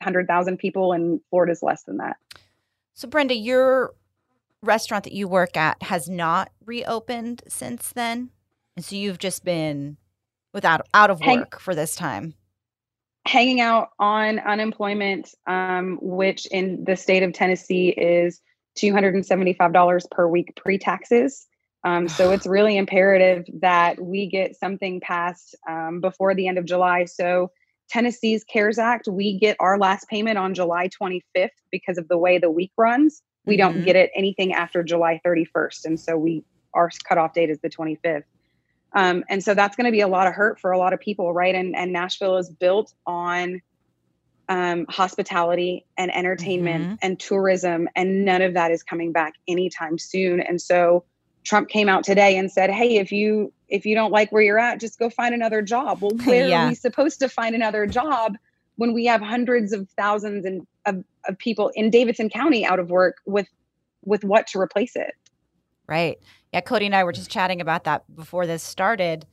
100,000 0.00 0.56
people, 0.58 0.92
and 0.92 1.20
Florida's 1.30 1.62
less 1.62 1.82
than 1.84 1.96
that. 1.98 2.16
So 2.94 3.06
Brenda, 3.08 3.34
your 3.34 3.94
restaurant 4.62 5.04
that 5.04 5.12
you 5.12 5.28
work 5.28 5.56
at 5.56 5.82
has 5.84 6.08
not 6.08 6.50
reopened 6.64 7.42
since 7.48 7.92
then, 7.92 8.30
and 8.76 8.84
so 8.84 8.96
you've 8.96 9.18
just 9.18 9.44
been 9.44 9.96
without 10.52 10.86
out 10.94 11.10
of 11.10 11.20
Hang- 11.20 11.40
work 11.40 11.60
for 11.60 11.74
this 11.76 11.94
time. 11.94 12.34
Hanging 13.28 13.60
out 13.60 13.90
on 13.98 14.38
unemployment, 14.38 15.34
um, 15.46 15.98
which 16.00 16.46
in 16.46 16.82
the 16.84 16.96
state 16.96 17.22
of 17.22 17.34
Tennessee 17.34 17.90
is 17.90 18.40
$275 18.78 20.10
per 20.10 20.26
week 20.26 20.52
pre 20.56 20.78
taxes. 20.78 21.46
Um, 21.84 22.08
so 22.08 22.30
it's 22.34 22.46
really 22.46 22.78
imperative 22.78 23.44
that 23.60 24.00
we 24.02 24.26
get 24.28 24.56
something 24.56 25.00
passed 25.00 25.54
um, 25.68 26.00
before 26.00 26.34
the 26.34 26.48
end 26.48 26.56
of 26.56 26.64
July. 26.64 27.04
So 27.04 27.50
Tennessee's 27.90 28.44
CARES 28.44 28.78
Act, 28.78 29.08
we 29.08 29.38
get 29.38 29.56
our 29.60 29.78
last 29.78 30.08
payment 30.08 30.38
on 30.38 30.54
July 30.54 30.88
25th 30.88 31.50
because 31.70 31.98
of 31.98 32.08
the 32.08 32.18
way 32.18 32.38
the 32.38 32.50
week 32.50 32.72
runs. 32.78 33.22
We 33.44 33.56
Mhm. 33.56 33.58
don't 33.58 33.84
get 33.84 33.96
it 33.96 34.10
anything 34.14 34.54
after 34.54 34.82
July 34.82 35.20
31st. 35.22 35.84
And 35.84 36.00
so 36.00 36.16
we 36.16 36.44
our 36.74 36.90
cutoff 37.04 37.32
date 37.32 37.50
is 37.50 37.58
the 37.60 37.70
25th. 37.70 38.24
Um, 38.94 39.24
and 39.28 39.42
so 39.42 39.54
that's 39.54 39.76
going 39.76 39.84
to 39.86 39.92
be 39.92 40.00
a 40.00 40.08
lot 40.08 40.26
of 40.26 40.34
hurt 40.34 40.58
for 40.58 40.72
a 40.72 40.78
lot 40.78 40.92
of 40.92 41.00
people, 41.00 41.32
right? 41.32 41.54
And 41.54 41.76
and 41.76 41.92
Nashville 41.92 42.36
is 42.38 42.50
built 42.50 42.92
on 43.06 43.60
um, 44.48 44.86
hospitality 44.88 45.84
and 45.98 46.14
entertainment 46.14 46.88
Mhm. 46.88 46.98
and 47.02 47.20
tourism, 47.20 47.88
and 47.94 48.24
none 48.24 48.40
of 48.40 48.54
that 48.54 48.70
is 48.70 48.82
coming 48.82 49.12
back 49.12 49.34
anytime 49.46 49.98
soon. 49.98 50.40
And 50.40 50.60
so 50.60 51.04
Trump 51.44 51.68
came 51.68 51.88
out 51.88 52.02
today 52.02 52.36
and 52.36 52.50
said, 52.50 52.70
"Hey, 52.70 52.96
if 52.96 53.12
you 53.12 53.52
if 53.68 53.84
you 53.84 53.94
don't 53.94 54.10
like 54.10 54.32
where 54.32 54.42
you're 54.42 54.58
at, 54.58 54.80
just 54.80 54.98
go 54.98 55.10
find 55.10 55.34
another 55.34 55.60
job." 55.60 56.00
Well, 56.00 56.12
where 56.24 56.48
Yeah. 56.48 56.64
are 56.64 56.68
we 56.68 56.74
supposed 56.74 57.20
to 57.20 57.28
find 57.28 57.54
another 57.54 57.86
job 57.86 58.36
when 58.76 58.94
we 58.94 59.04
have 59.06 59.20
hundreds 59.20 59.72
of 59.72 59.88
thousands 59.98 60.46
and 60.46 60.66
of, 60.86 61.04
of 61.28 61.36
people 61.38 61.70
in 61.74 61.90
Davidson 61.90 62.30
County 62.30 62.64
out 62.64 62.78
of 62.78 62.88
work 62.90 63.16
with 63.26 63.48
with 64.04 64.24
what 64.24 64.46
to 64.48 64.58
replace 64.60 64.96
it? 64.96 65.12
Right. 65.88 66.18
Yeah, 66.52 66.60
Cody 66.60 66.86
and 66.86 66.94
I 66.94 67.04
were 67.04 67.12
just 67.12 67.30
chatting 67.30 67.60
about 67.60 67.84
that 67.84 68.04
before 68.14 68.46
this 68.46 68.62
started 68.62 69.26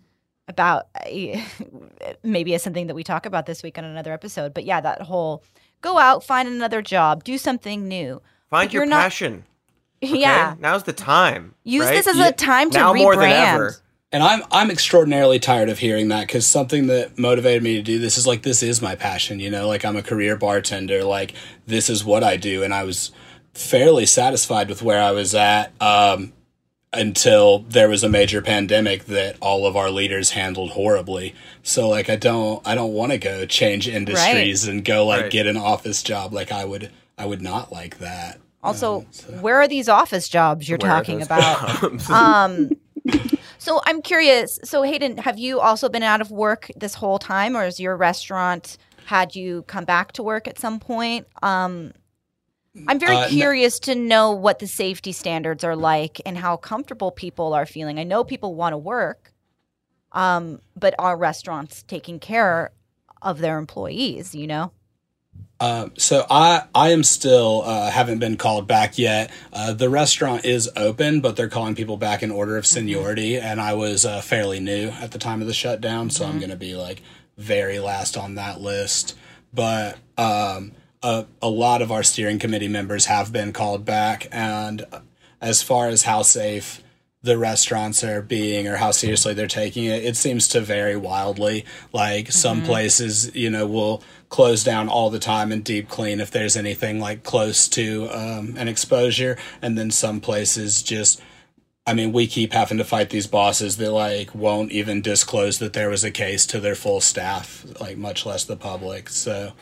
about 0.47 0.87
uh, 0.95 1.09
maybe 2.23 2.53
as 2.55 2.63
something 2.63 2.87
that 2.87 2.95
we 2.95 3.03
talk 3.03 3.25
about 3.25 3.45
this 3.45 3.63
week 3.63 3.77
on 3.77 3.83
another 3.83 4.13
episode. 4.13 4.53
But 4.53 4.65
yeah, 4.65 4.81
that 4.81 5.01
whole 5.01 5.43
go 5.81 5.97
out, 5.97 6.23
find 6.23 6.47
another 6.47 6.81
job, 6.81 7.23
do 7.23 7.37
something 7.37 7.87
new. 7.87 8.21
Find 8.49 8.67
But 8.69 8.73
your 8.73 8.83
you're 8.83 8.89
not- 8.89 9.01
passion. 9.03 9.43
okay? 10.03 10.17
Yeah. 10.19 10.55
Now's 10.59 10.83
the 10.83 10.93
time. 10.93 11.55
Use 11.63 11.85
right? 11.85 11.93
this 11.95 12.07
as 12.07 12.17
Yeah. 12.17 12.27
a 12.27 12.31
time 12.31 12.69
to 12.71 12.77
now 12.77 12.93
rebrand. 12.93 12.97
more 13.01 13.15
than 13.15 13.31
ever. 13.31 13.75
And 14.11 14.23
I'm 14.23 14.43
I'm 14.51 14.69
extraordinarily 14.71 15.39
tired 15.39 15.67
of 15.67 15.79
hearing 15.79 16.07
that 16.09 16.27
because 16.27 16.45
something 16.47 16.87
that 16.87 17.17
motivated 17.17 17.63
me 17.63 17.75
to 17.75 17.81
do 17.81 17.99
this 17.99 18.17
is 18.17 18.25
like 18.27 18.43
this 18.43 18.61
is 18.63 18.81
my 18.81 18.95
passion, 18.95 19.39
you 19.39 19.49
know, 19.49 19.67
like 19.67 19.83
I'm 19.83 19.97
a 19.97 20.03
career 20.03 20.37
bartender, 20.37 21.03
like 21.03 21.33
this 21.65 21.89
is 21.89 22.05
what 22.05 22.23
I 22.23 22.37
do, 22.37 22.63
and 22.63 22.73
I 22.73 22.83
was 22.83 23.11
fairly 23.53 24.05
satisfied 24.05 24.69
with 24.69 24.81
where 24.81 25.01
I 25.01 25.11
was 25.11 25.33
at 25.35 25.73
um, 25.81 26.31
until 26.97 27.59
there 27.59 27.89
was 27.89 28.03
a 28.03 28.09
major 28.09 28.41
pandemic 28.41 29.05
that 29.05 29.37
all 29.41 29.65
of 29.65 29.75
our 29.75 29.89
leaders 29.89 30.31
handled 30.31 30.71
horribly. 30.71 31.33
So 31.63 31.89
like 31.89 32.09
I 32.09 32.15
don't 32.15 32.65
I 32.67 32.75
don't 32.75 32.93
want 32.93 33.11
to 33.11 33.17
go 33.17 33.45
change 33.45 33.87
industries 33.87 34.67
and 34.67 34.83
go 34.83 35.05
like 35.05 35.23
Right. 35.23 35.31
get 35.31 35.47
an 35.47 35.57
office 35.57 36.03
job 36.03 36.33
like 36.33 36.51
I 36.51 36.65
would 36.65 36.91
I 37.17 37.25
would 37.25 37.41
not 37.41 37.71
like 37.71 37.99
that. 37.99 38.39
Also, 38.63 38.99
Um, 39.01 39.05
so- 39.11 39.27
where 39.41 39.57
are 39.57 39.67
these 39.67 39.87
office 39.87 40.27
jobs 40.27 40.67
you're 40.67 40.77
Where 40.79 40.89
talking 40.91 41.21
about? 41.21 41.83
um 42.09 42.71
so 43.59 43.79
i'm 43.85 44.01
curious 44.01 44.59
so 44.63 44.81
hayden 44.81 45.17
have 45.17 45.37
you 45.37 45.59
also 45.59 45.87
been 45.89 46.01
out 46.01 46.21
of 46.21 46.31
work 46.31 46.71
this 46.75 46.95
whole 46.95 47.19
time 47.19 47.55
or 47.55 47.63
has 47.63 47.79
your 47.79 47.95
restaurant 47.95 48.77
had 49.05 49.35
you 49.35 49.61
come 49.67 49.85
back 49.85 50.11
to 50.13 50.23
work 50.23 50.47
at 50.47 50.57
some 50.57 50.79
point 50.79 51.27
um 51.43 51.91
i'm 52.87 52.99
very 52.99 53.15
Uh, 53.15 53.21
no- 53.21 53.27
curious 53.29 53.79
to 53.79 53.95
know 53.95 54.31
what 54.31 54.59
the 54.59 54.67
safety 54.67 55.11
standards 55.11 55.63
are 55.63 55.75
like 55.75 56.19
and 56.25 56.37
how 56.37 56.57
comfortable 56.57 57.11
people 57.11 57.53
are 57.53 57.65
feeling 57.65 57.97
i 57.99 58.03
know 58.03 58.23
people 58.23 58.55
want 58.55 58.73
to 58.73 58.77
work 58.77 59.33
um 60.11 60.59
but 60.75 60.93
are 60.99 61.17
restaurants 61.17 61.83
taking 61.83 62.19
care 62.19 62.71
of 63.21 63.39
their 63.39 63.57
employees 63.57 64.35
you 64.35 64.47
know 64.47 64.71
Um, 65.59 65.93
so 65.97 66.25
I 66.29 66.63
I 66.75 66.89
am 66.91 67.03
still 67.03 67.63
uh, 67.65 67.89
haven't 67.89 68.19
been 68.19 68.35
called 68.35 68.67
back 68.67 68.97
yet. 68.97 69.31
Uh, 69.53 69.71
the 69.71 69.89
restaurant 69.89 70.43
is 70.43 70.69
open, 70.75 71.21
but 71.21 71.37
they're 71.37 71.47
calling 71.57 71.75
people 71.75 71.95
back 71.95 72.21
in 72.23 72.29
order 72.29 72.57
of 72.57 72.65
seniority, 72.65 73.37
and 73.39 73.61
I 73.61 73.73
was 73.73 74.05
uh, 74.05 74.19
fairly 74.21 74.59
new 74.59 74.89
at 75.01 75.11
the 75.11 75.17
time 75.17 75.39
of 75.41 75.47
the 75.47 75.53
shutdown, 75.53 76.09
so 76.09 76.25
I'm 76.25 76.39
going 76.39 76.49
to 76.51 76.57
be 76.57 76.75
like 76.75 77.01
very 77.37 77.79
last 77.79 78.17
on 78.17 78.35
that 78.35 78.59
list. 78.59 79.15
But 79.53 79.97
um, 80.17 80.73
a 81.05 81.27
a 81.41 81.49
lot 81.49 81.81
of 81.81 81.91
our 81.91 82.03
steering 82.03 82.39
committee 82.39 82.67
members 82.67 83.05
have 83.05 83.31
been 83.31 83.53
called 83.53 83.85
back, 83.85 84.27
and 84.31 84.83
as 85.39 85.61
far 85.61 85.87
as 85.87 86.03
how 86.03 86.23
safe 86.23 86.81
the 87.21 87.37
restaurants 87.37 88.03
are 88.03 88.21
being 88.21 88.67
or 88.67 88.77
how 88.77 88.91
seriously 88.91 89.33
they're 89.33 89.47
taking 89.47 89.85
it, 89.85 90.03
it 90.03 90.15
seems 90.15 90.47
to 90.47 90.61
vary 90.61 90.95
wildly. 90.95 91.65
Like 91.91 92.31
some 92.31 92.63
places, 92.63 93.35
you 93.35 93.49
know, 93.49 93.65
will 93.65 94.03
close 94.29 94.63
down 94.63 94.89
all 94.89 95.09
the 95.09 95.19
time 95.19 95.51
and 95.51 95.63
deep 95.63 95.89
clean 95.89 96.19
if 96.19 96.29
there's 96.29 96.55
anything 96.55 96.99
like 96.99 97.23
close 97.23 97.67
to 97.69 98.09
um, 98.11 98.55
an 98.57 98.67
exposure, 98.67 99.37
and 99.61 99.77
then 99.77 99.91
some 99.91 100.19
places 100.19 100.81
just. 100.81 101.21
I 101.87 101.93
mean, 101.93 102.13
we 102.13 102.25
keep 102.25 102.51
having 102.51 102.79
to 102.79 102.83
fight 102.83 103.11
these 103.11 103.27
bosses 103.27 103.77
that 103.77 103.91
like 103.91 104.33
won't 104.33 104.71
even 104.71 105.03
disclose 105.03 105.59
that 105.59 105.73
there 105.73 105.87
was 105.87 106.03
a 106.03 106.09
case 106.09 106.47
to 106.47 106.59
their 106.59 106.73
full 106.73 106.99
staff, 106.99 107.63
like 107.79 107.95
much 107.95 108.25
less 108.25 108.43
the 108.43 108.55
public. 108.55 109.07
So 109.07 109.53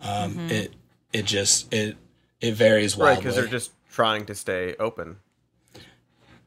um, 0.00 0.48
it 0.48 0.72
it 1.12 1.24
just 1.24 1.72
it 1.72 1.96
it 2.40 2.54
varies 2.54 2.96
right, 2.96 3.04
wildly. 3.04 3.22
because 3.22 3.36
they're 3.36 3.46
just 3.46 3.72
trying 3.90 4.26
to 4.26 4.34
stay 4.34 4.74
open. 4.78 5.16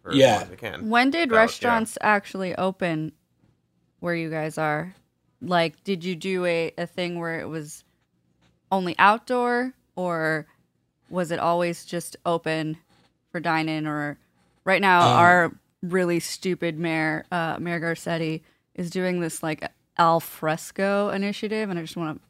for 0.01 0.11
as 0.11 0.17
Yeah. 0.17 0.33
long 0.33 0.41
as 0.43 0.49
they 0.49 0.55
can. 0.55 0.89
When 0.89 1.09
did 1.09 1.29
About- 1.29 1.35
yeah. 1.35 1.39
restaurants 1.41 1.97
actually 2.01 2.55
open 2.55 3.11
where 3.99 4.13
you 4.15 4.29
guys 4.29 4.57
are? 4.57 4.93
Like, 5.41 5.83
did 5.83 6.03
you 6.03 6.15
do 6.15 6.45
a, 6.45 6.71
a 6.77 6.85
thing 6.85 7.19
where 7.19 7.39
it 7.39 7.47
was 7.47 7.83
only 8.71 8.95
outdoor 8.99 9.73
or 9.95 10.45
was 11.09 11.31
it 11.31 11.39
always 11.39 11.85
just 11.85 12.17
open 12.25 12.77
for 13.31 13.39
dine 13.39 13.67
in? 13.69 13.87
Or 13.87 14.17
right 14.63 14.81
now, 14.81 15.01
Um, 15.01 15.17
our 15.17 15.51
really 15.81 16.19
stupid 16.19 16.77
mayor, 16.79 17.25
uh, 17.31 17.57
Mayor 17.59 17.79
Garcetti, 17.79 18.41
is 18.75 18.89
doing 18.91 19.19
this 19.21 19.41
like 19.43 19.63
al 19.97 20.19
fresco 20.19 21.09
initiative, 21.09 21.69
and 21.69 21.79
I 21.79 21.81
just 21.83 21.95
want 21.97 22.19
to 22.19 22.24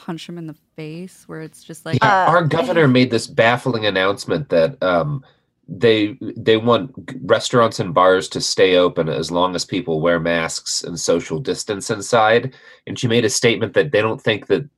punch 0.00 0.28
him 0.28 0.38
in 0.38 0.46
the 0.46 0.56
face. 0.76 1.24
Where 1.26 1.42
it's 1.42 1.62
just 1.62 1.84
like, 1.84 1.98
Yeah, 2.02 2.26
our 2.26 2.44
governor 2.56 2.88
made 2.88 3.10
this 3.10 3.26
baffling 3.26 3.86
announcement 3.86 4.48
that 4.48 4.82
um, 4.82 5.24
they 5.68 6.18
they 6.20 6.56
want 6.56 6.92
restaurants 7.22 7.78
and 7.78 7.94
bars 7.94 8.28
to 8.30 8.40
stay 8.40 8.76
open 8.76 9.08
as 9.08 9.30
long 9.30 9.54
as 9.54 9.64
people 9.64 10.00
wear 10.00 10.18
masks 10.18 10.82
and 10.82 10.98
social 10.98 11.38
distance 11.38 11.90
inside. 11.90 12.54
And 12.86 12.98
she 12.98 13.08
made 13.08 13.24
a 13.24 13.30
statement 13.30 13.74
that 13.74 13.92
they 13.92 14.00
don't 14.00 14.20
think 14.20 14.46
that 14.46 14.68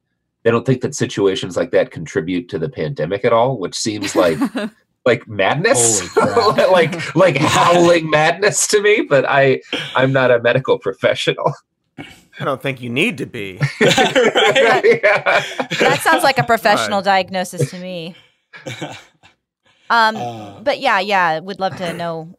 they 0.42 0.50
don't 0.50 0.66
think 0.66 0.82
that 0.82 0.94
situations 0.94 1.56
like 1.56 1.70
that 1.70 1.92
contribute 1.92 2.48
to 2.48 2.58
the 2.58 2.68
pandemic 2.68 3.24
at 3.24 3.32
all, 3.32 3.58
which 3.58 3.76
seems 3.76 4.16
like 4.16 4.38
like 5.06 5.26
madness, 5.28 6.14
like 6.56 7.14
like 7.14 7.36
howling 7.36 8.10
madness 8.10 8.66
to 8.68 8.82
me. 8.82 9.06
But 9.08 9.24
I 9.28 9.60
I'm 9.94 10.12
not 10.12 10.32
a 10.32 10.40
medical 10.40 10.78
professional. 10.78 11.52
I 12.40 12.44
don't 12.44 12.62
think 12.62 12.80
you 12.80 12.88
need 12.90 13.18
to 13.18 13.26
be. 13.26 13.58
That 15.80 16.00
sounds 16.02 16.22
like 16.22 16.38
a 16.38 16.44
professional 16.44 17.02
diagnosis 17.02 17.70
to 17.70 17.78
me. 17.78 18.14
Um, 19.90 20.16
Uh, 20.16 20.60
but 20.60 20.80
yeah, 20.80 21.00
yeah, 21.00 21.38
would 21.40 21.60
love 21.60 21.76
to 21.76 21.92
know 21.92 22.38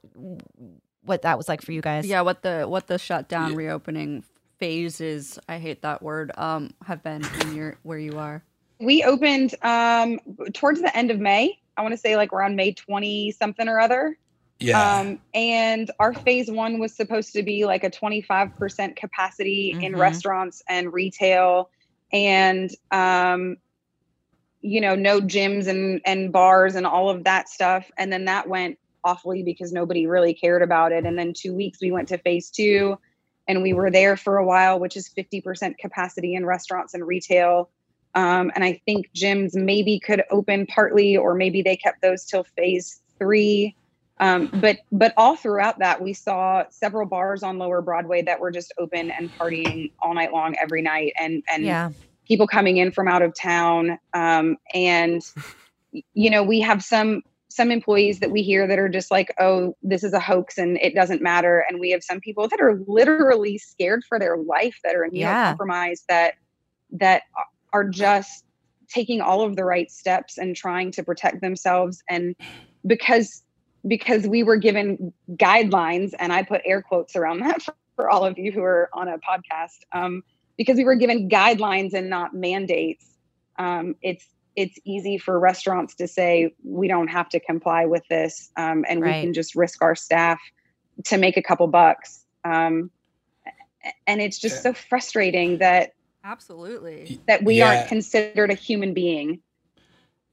what 1.04 1.22
that 1.24 1.38
was 1.38 1.48
like 1.48 1.62
for 1.62 1.72
you 1.72 1.82
guys. 1.82 2.08
yeah, 2.08 2.22
what 2.22 2.42
the 2.42 2.64
what 2.64 2.88
the 2.88 2.98
shutdown 2.98 3.56
reopening 3.56 4.24
phases? 4.60 5.38
I 5.48 5.60
hate 5.60 5.82
that 5.84 6.02
word. 6.02 6.32
Um, 6.38 6.72
have 6.86 7.04
been 7.04 7.24
in 7.42 7.56
your 7.56 7.78
where 7.84 8.00
you 8.00 8.18
are. 8.18 8.44
We 8.80 9.04
opened 9.04 9.54
um, 9.62 10.20
towards 10.54 10.82
the 10.82 10.96
end 10.98 11.12
of 11.12 11.20
May. 11.20 11.60
I 11.78 11.82
want 11.82 11.94
to 11.94 11.98
say 11.98 12.16
like 12.18 12.34
around 12.34 12.56
May 12.56 12.74
20 12.74 13.32
something 13.32 13.68
or 13.68 13.80
other. 13.80 14.18
Yeah. 14.64 15.00
Um, 15.00 15.20
and 15.34 15.92
our 16.00 16.14
phase 16.14 16.50
one 16.50 16.80
was 16.80 16.96
supposed 16.96 17.34
to 17.34 17.44
be 17.44 17.66
like 17.66 17.84
a 17.84 17.90
25% 17.90 18.96
capacity 18.96 19.76
in 19.82 19.94
Mhm. 19.94 20.00
restaurants 20.00 20.64
and 20.70 20.94
retail 20.94 21.70
and, 22.14 22.72
um, 22.92 23.58
you 24.62 24.80
know, 24.80 24.96
no 24.96 25.20
gyms 25.20 25.68
and, 25.68 26.00
and 26.06 26.32
bars 26.32 26.76
and 26.76 26.86
all 26.86 27.10
of 27.10 27.26
that 27.26 27.50
stuff. 27.50 27.92
And 27.98 28.12
then 28.12 28.26
that 28.26 28.48
went 28.48 28.80
awfully 29.04 29.44
because 29.44 29.74
nobody 29.74 30.08
really 30.08 30.34
cared 30.34 30.62
about 30.62 30.94
it. 30.94 31.06
And 31.06 31.20
then 31.20 31.34
two 31.34 31.54
weeks 31.54 31.80
we 31.82 31.92
went 31.92 32.08
to 32.08 32.18
phase 32.18 32.50
two 32.50 32.98
and 33.50 33.62
we 33.62 33.74
were 33.74 33.92
there 33.92 34.16
for 34.16 34.38
a 34.38 34.46
while, 34.46 34.80
which 34.80 34.96
is 34.96 35.10
50% 35.10 35.78
capacity 35.78 36.36
in 36.36 36.46
restaurants 36.46 36.94
and 36.94 37.06
retail. 37.06 37.70
Um, 38.16 38.52
and 38.56 38.64
I 38.64 38.82
think 38.86 39.10
gyms 39.14 39.56
maybe 39.56 40.00
could 40.00 40.24
open 40.32 40.66
partly, 40.68 41.18
or 41.18 41.34
maybe 41.34 41.62
they 41.62 41.76
kept 41.76 42.02
those 42.02 42.24
till 42.24 42.46
phase 42.56 43.02
three. 43.20 43.76
Um, 44.24 44.50
but 44.54 44.78
but 44.92 45.14
all 45.18 45.36
throughout 45.36 45.80
that, 45.80 46.02
we 46.02 46.14
saw 46.14 46.64
several 46.72 47.08
bars 47.08 47.44
on 47.44 47.60
Lower 47.60 47.82
Broadway 47.82 48.24
that 48.24 48.40
were 48.40 48.52
just 48.52 48.74
open 48.80 49.12
and 49.20 49.30
partying 49.42 49.92
all 50.02 50.14
night 50.16 50.32
long, 50.34 50.56
every 50.62 50.82
night, 50.82 51.14
and 51.20 51.44
and 51.52 51.66
Yeah. 51.68 51.90
people 52.28 52.48
coming 52.48 52.78
in 52.78 52.92
from 52.94 53.10
out 53.10 53.22
of 53.22 53.34
town. 53.40 54.00
Um, 54.14 54.58
and 54.74 55.22
you 56.14 56.30
know, 56.32 56.44
we 56.44 56.62
have 56.62 56.84
some 56.84 57.22
some 57.50 57.72
employees 57.72 58.20
that 58.22 58.32
we 58.32 58.44
hear 58.44 58.68
that 58.68 58.80
are 58.80 58.90
just 58.90 59.12
like, 59.12 59.34
oh, 59.40 59.76
this 59.84 60.04
is 60.04 60.14
a 60.14 60.22
hoax 60.22 60.58
and 60.58 60.78
it 60.82 60.96
doesn't 60.96 61.22
matter. 61.22 61.66
And 61.70 61.80
we 61.80 61.92
have 61.92 62.04
some 62.04 62.22
people 62.22 62.48
that 62.48 62.62
are 62.62 62.80
literally 62.88 63.58
scared 63.60 64.04
for 64.10 64.20
their 64.20 64.38
life, 64.38 64.76
that 64.86 64.96
are 64.96 65.08
Yeah. 65.12 65.56
immunocompromised, 65.58 66.06
that 66.10 66.36
that 66.94 67.24
are 67.74 67.90
just 67.90 68.46
taking 68.90 69.22
all 69.22 69.42
of 69.42 69.58
the 69.58 69.66
right 69.66 69.92
steps 69.92 70.38
and 70.38 70.56
trying 70.56 70.92
to 70.94 71.04
protect 71.04 71.42
themselves 71.42 72.04
and 72.10 72.36
because 72.88 73.44
because 73.88 74.26
we 74.28 74.44
were 74.44 74.58
given 74.58 75.14
guidelines 75.32 76.12
and 76.20 76.32
i 76.34 76.42
put 76.44 76.62
air 76.66 76.82
quotes 76.82 77.16
around 77.16 77.40
that 77.40 77.62
for, 77.62 77.74
for 77.96 78.10
all 78.10 78.26
of 78.26 78.38
you 78.38 78.52
who 78.52 78.62
are 78.62 78.90
on 78.94 79.08
a 79.08 79.18
podcast 79.20 79.80
um, 79.94 80.24
because 80.58 80.78
we 80.78 80.84
were 80.84 80.96
given 80.96 81.30
guidelines 81.30 81.94
and 81.94 82.10
not 82.10 82.34
mandates 82.34 83.18
um, 83.60 83.96
it's 84.02 84.26
it's 84.56 84.78
easy 84.86 85.18
for 85.18 85.40
restaurants 85.40 85.96
to 85.96 86.08
say 86.08 86.54
we 86.64 86.88
don't 86.88 87.08
have 87.08 87.28
to 87.30 87.40
comply 87.40 87.86
with 87.86 88.04
this 88.10 88.52
um, 88.58 88.84
and 88.88 89.02
Right. 89.02 89.20
we 89.20 89.26
can 89.26 89.34
just 89.34 89.56
risk 89.56 89.82
our 89.82 89.96
staff 89.96 90.40
to 91.06 91.18
make 91.18 91.38
a 91.38 91.42
couple 91.42 91.68
bucks 91.68 92.26
um, 92.46 92.90
and 94.08 94.22
it's 94.22 94.38
just 94.40 94.64
so 94.64 94.74
frustrating 94.74 95.58
that 95.60 95.92
Absolutely. 96.24 97.20
that 97.28 97.44
we 97.44 97.58
Yeah. 97.58 97.68
aren't 97.70 97.88
considered 97.90 98.50
a 98.50 98.54
human 98.54 98.94
being. 98.94 99.42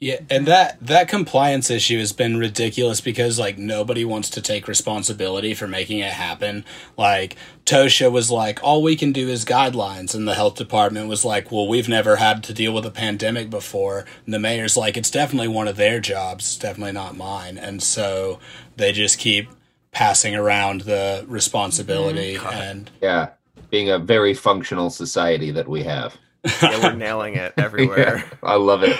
Yeah, 0.01 0.20
and 0.30 0.46
that 0.46 0.78
that 0.80 1.09
compliance 1.09 1.68
issue 1.68 1.98
has 1.98 2.14
been 2.14 2.38
ridiculous 2.38 3.03
because 3.03 3.38
like 3.38 3.59
nobody 3.59 4.03
wants 4.03 4.30
to 4.30 4.40
take 4.40 4.66
responsibility 4.66 5.53
for 5.53 5.68
making 5.68 5.98
it 5.98 6.14
happen. 6.14 6.64
Like 6.96 7.36
Tosha 7.66 8.11
was 8.11 8.30
like, 8.30 8.64
all 8.64 8.82
we 8.82 8.96
can 8.96 9.12
do 9.12 9.28
is 9.28 9.44
guidelines, 9.44 10.14
and 10.14 10.26
the 10.26 10.34
health 10.34 10.55
department 10.55 11.11
was 11.11 11.22
like, 11.22 11.53
well, 11.53 11.68
we've 11.68 11.88
never 11.88 12.16
had 12.16 12.42
to 12.44 12.55
deal 12.55 12.72
with 12.72 12.86
a 12.86 12.90
pandemic 12.90 13.51
before. 13.51 14.07
And 14.24 14.32
the 14.32 14.38
mayor's 14.38 14.74
like, 14.74 14.96
it's 14.96 15.11
definitely 15.11 15.48
one 15.48 15.68
of 15.68 15.76
their 15.76 16.01
jobs, 16.01 16.46
it's 16.46 16.57
definitely 16.57 16.92
not 16.92 17.14
mine, 17.14 17.59
and 17.59 17.82
so 17.82 18.38
they 18.76 18.92
just 18.92 19.18
keep 19.18 19.51
passing 19.92 20.34
around 20.34 20.82
the 20.82 21.26
responsibility 21.28 22.36
mm-hmm. 22.36 22.48
and 22.48 22.90
Yeah, 23.03 23.30
being 23.68 23.90
a 23.90 23.98
very 23.98 24.32
functional 24.32 24.88
society 24.88 25.51
that 25.51 25.68
we 25.68 25.82
have. 25.82 26.16
yeah, 26.62 26.82
we're 26.82 26.96
nailing 26.96 27.34
it 27.34 27.53
everywhere. 27.59 28.24
Yeah, 28.42 28.48
I 28.48 28.55
love 28.55 28.82
it. 28.82 28.96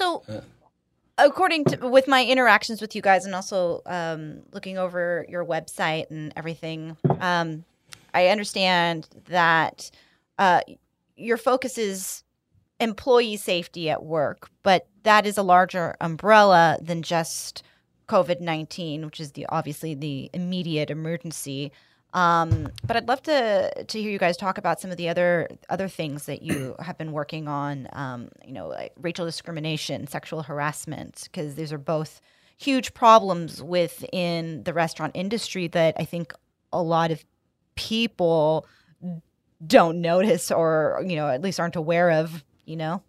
So, 0.00 0.22
according 1.18 1.66
to 1.66 1.88
with 1.88 2.08
my 2.08 2.24
interactions 2.24 2.80
with 2.80 2.96
you 2.96 3.02
guys, 3.02 3.26
and 3.26 3.34
also 3.34 3.82
um, 3.84 4.40
looking 4.52 4.78
over 4.78 5.26
your 5.28 5.44
website 5.44 6.10
and 6.10 6.32
everything, 6.36 6.96
um, 7.20 7.64
I 8.14 8.28
understand 8.28 9.08
that 9.28 9.90
uh, 10.38 10.62
your 11.16 11.36
focus 11.36 11.76
is 11.76 12.24
employee 12.80 13.36
safety 13.36 13.90
at 13.90 14.02
work, 14.02 14.48
but 14.62 14.86
that 15.02 15.26
is 15.26 15.36
a 15.36 15.42
larger 15.42 15.96
umbrella 16.00 16.78
than 16.80 17.02
just 17.02 17.62
COVID 18.08 18.40
nineteen, 18.40 19.04
which 19.04 19.20
is 19.20 19.32
the 19.32 19.44
obviously 19.50 19.94
the 19.94 20.30
immediate 20.32 20.88
emergency. 20.88 21.72
Um, 22.12 22.68
but 22.84 22.96
I'd 22.96 23.08
love 23.08 23.22
to 23.22 23.84
to 23.84 24.00
hear 24.00 24.10
you 24.10 24.18
guys 24.18 24.36
talk 24.36 24.58
about 24.58 24.80
some 24.80 24.90
of 24.90 24.96
the 24.96 25.08
other 25.08 25.48
other 25.68 25.88
things 25.88 26.26
that 26.26 26.42
you 26.42 26.74
have 26.80 26.98
been 26.98 27.12
working 27.12 27.48
on. 27.48 27.88
Um, 27.92 28.28
you 28.44 28.52
know, 28.52 28.68
like 28.68 28.92
racial 29.00 29.24
discrimination, 29.24 30.06
sexual 30.06 30.42
harassment, 30.42 31.22
because 31.24 31.54
these 31.54 31.72
are 31.72 31.78
both 31.78 32.20
huge 32.58 32.92
problems 32.94 33.62
within 33.62 34.64
the 34.64 34.74
restaurant 34.74 35.12
industry 35.14 35.68
that 35.68 35.94
I 35.98 36.04
think 36.04 36.32
a 36.72 36.82
lot 36.82 37.10
of 37.10 37.24
people 37.74 38.66
don't 39.66 40.00
notice 40.00 40.50
or 40.50 41.02
you 41.06 41.16
know 41.16 41.28
at 41.28 41.42
least 41.42 41.60
aren't 41.60 41.76
aware 41.76 42.10
of. 42.10 42.44
You 42.64 42.76
know. 42.76 43.02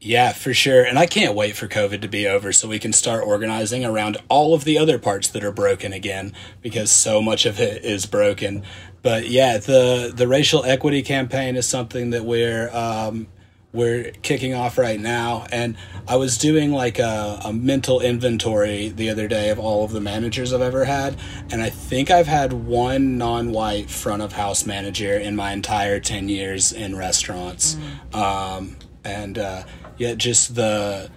Yeah, 0.00 0.32
for 0.32 0.52
sure. 0.52 0.84
And 0.84 0.98
I 0.98 1.06
can't 1.06 1.34
wait 1.34 1.56
for 1.56 1.66
COVID 1.66 2.02
to 2.02 2.08
be 2.08 2.26
over 2.26 2.52
so 2.52 2.68
we 2.68 2.78
can 2.78 2.92
start 2.92 3.24
organizing 3.24 3.84
around 3.84 4.18
all 4.28 4.52
of 4.52 4.64
the 4.64 4.76
other 4.76 4.98
parts 4.98 5.28
that 5.28 5.42
are 5.42 5.52
broken 5.52 5.94
again 5.94 6.34
because 6.60 6.90
so 6.90 7.22
much 7.22 7.46
of 7.46 7.58
it 7.58 7.82
is 7.82 8.04
broken. 8.04 8.64
But 9.00 9.28
yeah, 9.28 9.56
the 9.56 10.12
the 10.14 10.28
racial 10.28 10.64
equity 10.64 11.02
campaign 11.02 11.56
is 11.56 11.66
something 11.66 12.10
that 12.10 12.24
we're 12.24 12.68
um, 12.74 13.28
we're 13.72 14.10
kicking 14.22 14.52
off 14.52 14.76
right 14.76 15.00
now. 15.00 15.46
And 15.50 15.78
I 16.06 16.16
was 16.16 16.36
doing 16.36 16.72
like 16.72 16.98
a, 16.98 17.40
a 17.42 17.52
mental 17.52 18.00
inventory 18.00 18.90
the 18.90 19.08
other 19.08 19.26
day 19.26 19.48
of 19.48 19.58
all 19.58 19.84
of 19.84 19.92
the 19.92 20.00
managers 20.00 20.52
I've 20.52 20.60
ever 20.60 20.84
had, 20.84 21.16
and 21.50 21.62
I 21.62 21.70
think 21.70 22.10
I've 22.10 22.26
had 22.26 22.52
one 22.52 23.16
non-white 23.16 23.88
front 23.88 24.20
of 24.20 24.34
house 24.34 24.66
manager 24.66 25.16
in 25.16 25.34
my 25.34 25.52
entire 25.52 25.98
ten 25.98 26.28
years 26.28 26.72
in 26.72 26.94
restaurants. 26.94 27.78
Um, 28.12 28.76
and 29.04 29.38
uh, 29.38 29.64
yet 29.96 30.18
just 30.18 30.54
the 30.54 31.10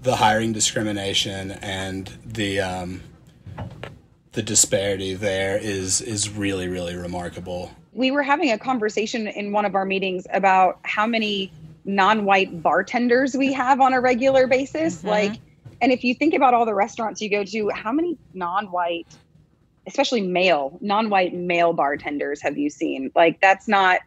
the 0.00 0.16
hiring 0.16 0.52
discrimination 0.52 1.52
and 1.52 2.10
the 2.24 2.60
um, 2.60 3.02
the 4.32 4.42
disparity 4.42 5.14
there 5.14 5.58
is 5.58 6.00
is 6.00 6.28
really 6.30 6.68
really 6.68 6.96
remarkable. 6.96 7.70
We 7.92 8.10
were 8.10 8.22
having 8.22 8.50
a 8.50 8.58
conversation 8.58 9.26
in 9.26 9.52
one 9.52 9.64
of 9.64 9.74
our 9.74 9.84
meetings 9.84 10.26
about 10.32 10.80
how 10.82 11.06
many 11.06 11.52
non-white 11.84 12.62
bartenders 12.62 13.36
we 13.36 13.52
have 13.52 13.80
on 13.80 13.92
a 13.92 14.00
regular 14.00 14.46
basis. 14.46 15.04
Like, 15.04 15.34
and 15.80 15.92
if 15.92 16.04
you 16.04 16.14
think 16.14 16.32
about 16.32 16.54
all 16.54 16.64
the 16.64 16.74
restaurants 16.74 17.20
you 17.20 17.28
go 17.28 17.44
to, 17.44 17.70
how 17.70 17.92
many 17.92 18.16
non-white, 18.34 19.08
especially 19.86 20.22
male, 20.22 20.78
non-white 20.80 21.34
male 21.34 21.72
bartenders 21.72 22.40
have 22.40 22.56
you 22.56 22.70
seen? 22.70 23.10
Like, 23.14 23.40
that's 23.40 23.68
not 23.68 24.00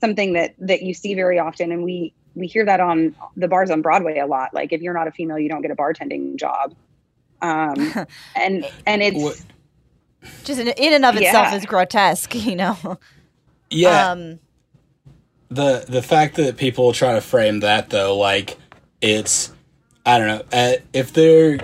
something 0.00 0.34
that 0.34 0.54
that 0.58 0.82
you 0.82 0.94
see 0.94 1.14
very 1.14 1.38
often, 1.38 1.72
and 1.72 1.82
we 1.82 2.14
we 2.34 2.46
hear 2.46 2.64
that 2.64 2.80
on 2.80 3.14
the 3.36 3.48
bars 3.48 3.70
on 3.70 3.82
Broadway 3.82 4.18
a 4.18 4.26
lot. 4.26 4.54
Like, 4.54 4.72
if 4.72 4.82
you're 4.82 4.94
not 4.94 5.08
a 5.08 5.12
female, 5.12 5.38
you 5.38 5.48
don't 5.48 5.62
get 5.62 5.70
a 5.70 5.76
bartending 5.76 6.36
job. 6.36 6.74
Um, 7.42 7.92
and 8.36 8.66
and 8.86 9.02
it's 9.02 9.44
just 10.44 10.60
in, 10.60 10.68
in 10.68 10.94
and 10.94 11.04
of 11.04 11.16
itself 11.16 11.48
Yeah. 11.50 11.56
is 11.56 11.66
grotesque, 11.66 12.34
you 12.46 12.56
know. 12.56 12.98
Yeah. 13.70 14.10
Um, 14.10 14.40
the 15.50 15.84
the 15.88 16.02
fact 16.02 16.36
that 16.36 16.56
people 16.56 16.92
try 16.92 17.12
to 17.14 17.20
frame 17.20 17.60
that 17.60 17.90
though 17.90 18.16
like 18.16 18.56
it's 19.00 19.52
i 20.06 20.18
don't 20.18 20.26
know 20.26 20.42
uh, 20.52 20.72
if 20.92 21.12
they're 21.12 21.58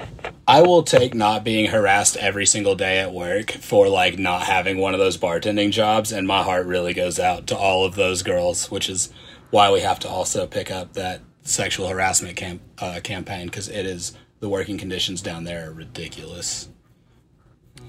I 0.50 0.62
will 0.62 0.82
take 0.82 1.14
not 1.14 1.44
being 1.44 1.70
harassed 1.70 2.16
every 2.16 2.44
single 2.44 2.74
day 2.74 2.98
at 2.98 3.12
work 3.12 3.52
for 3.52 3.88
like 3.88 4.18
not 4.18 4.42
having 4.42 4.78
one 4.78 4.94
of 4.94 4.98
those 4.98 5.16
bartending 5.16 5.70
jobs, 5.70 6.10
and 6.10 6.26
my 6.26 6.42
heart 6.42 6.66
really 6.66 6.92
goes 6.92 7.20
out 7.20 7.46
to 7.48 7.56
all 7.56 7.84
of 7.84 7.94
those 7.94 8.24
girls, 8.24 8.68
which 8.68 8.90
is 8.90 9.10
why 9.50 9.70
we 9.70 9.80
have 9.80 9.98
to 10.00 10.08
also 10.08 10.46
pick 10.46 10.70
up 10.70 10.92
that 10.94 11.20
sexual 11.42 11.88
harassment 11.88 12.36
camp, 12.36 12.62
uh, 12.78 13.00
campaign 13.02 13.46
because 13.46 13.68
it 13.68 13.86
is 13.86 14.16
the 14.40 14.48
working 14.48 14.78
conditions 14.78 15.20
down 15.20 15.44
there 15.44 15.68
are 15.68 15.72
ridiculous. 15.72 16.68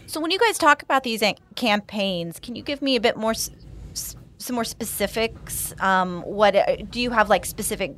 So 0.08 0.20
when 0.20 0.32
you 0.32 0.40
guys 0.40 0.58
talk 0.58 0.84
about 0.84 1.04
these 1.04 1.24
campaigns, 1.56 2.40
can 2.40 2.56
you 2.56 2.64
give 2.64 2.82
me 2.82 2.96
a 2.96 3.02
bit 3.02 3.16
more, 3.16 3.34
some 3.34 4.56
more 4.56 4.66
specifics? 4.66 5.74
Um, 5.80 6.22
what 6.24 6.56
uh, 6.56 6.78
do 6.90 7.00
you 7.00 7.12
have 7.12 7.30
like 7.30 7.46
specific 7.46 7.96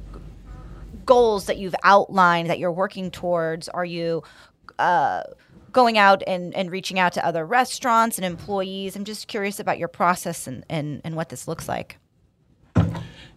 goals 1.05 1.45
that 1.45 1.57
you've 1.57 1.75
outlined 1.83 2.49
that 2.49 2.59
you're 2.59 2.71
working 2.71 3.09
towards? 3.09 3.67
Are 3.69 3.85
you 3.85 4.23
uh, 4.77 5.23
going 5.71 5.97
out 5.97 6.21
and, 6.27 6.53
and 6.53 6.69
reaching 6.69 6.99
out 6.99 7.13
to 7.13 7.25
other 7.25 7.45
restaurants 7.45 8.17
and 8.17 8.25
employees? 8.25 8.95
I'm 8.95 9.05
just 9.05 9.27
curious 9.27 9.59
about 9.59 9.79
your 9.79 9.87
process 9.87 10.45
and, 10.45 10.63
and, 10.69 11.01
and 11.03 11.15
what 11.15 11.29
this 11.29 11.47
looks 11.47 11.67
like. 11.67 11.97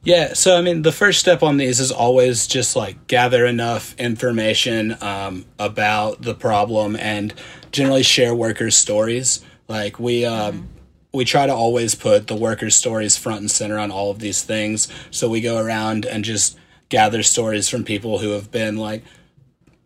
Yeah, 0.06 0.34
so 0.34 0.56
I 0.56 0.62
mean, 0.62 0.82
the 0.82 0.92
first 0.92 1.18
step 1.18 1.42
on 1.42 1.56
these 1.56 1.80
is 1.80 1.90
always 1.90 2.46
just 2.46 2.76
like 2.76 3.08
gather 3.08 3.44
enough 3.44 3.92
information 3.98 4.96
um, 5.02 5.46
about 5.58 6.22
the 6.22 6.32
problem 6.32 6.94
and 6.94 7.34
generally 7.72 8.04
share 8.04 8.32
workers' 8.32 8.76
stories. 8.76 9.44
Like 9.66 9.98
we 9.98 10.24
um, 10.24 10.68
we 11.12 11.24
try 11.24 11.46
to 11.46 11.52
always 11.52 11.96
put 11.96 12.28
the 12.28 12.36
workers' 12.36 12.76
stories 12.76 13.16
front 13.16 13.40
and 13.40 13.50
center 13.50 13.80
on 13.80 13.90
all 13.90 14.12
of 14.12 14.20
these 14.20 14.44
things. 14.44 14.86
So 15.10 15.28
we 15.28 15.40
go 15.40 15.58
around 15.58 16.06
and 16.06 16.24
just 16.24 16.56
gather 16.88 17.24
stories 17.24 17.68
from 17.68 17.82
people 17.82 18.20
who 18.20 18.30
have 18.30 18.52
been 18.52 18.76
like 18.76 19.02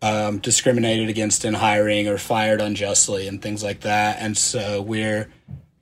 um, 0.03 0.37
discriminated 0.37 1.09
against 1.09 1.45
in 1.45 1.55
hiring 1.55 2.07
or 2.07 2.19
fired 2.19 2.61
unjustly 2.61 3.27
and 3.27 3.41
things 3.41 3.63
like 3.63 3.79
that. 3.79 4.17
And 4.19 4.37
so 4.37 4.83
we're 4.83 5.31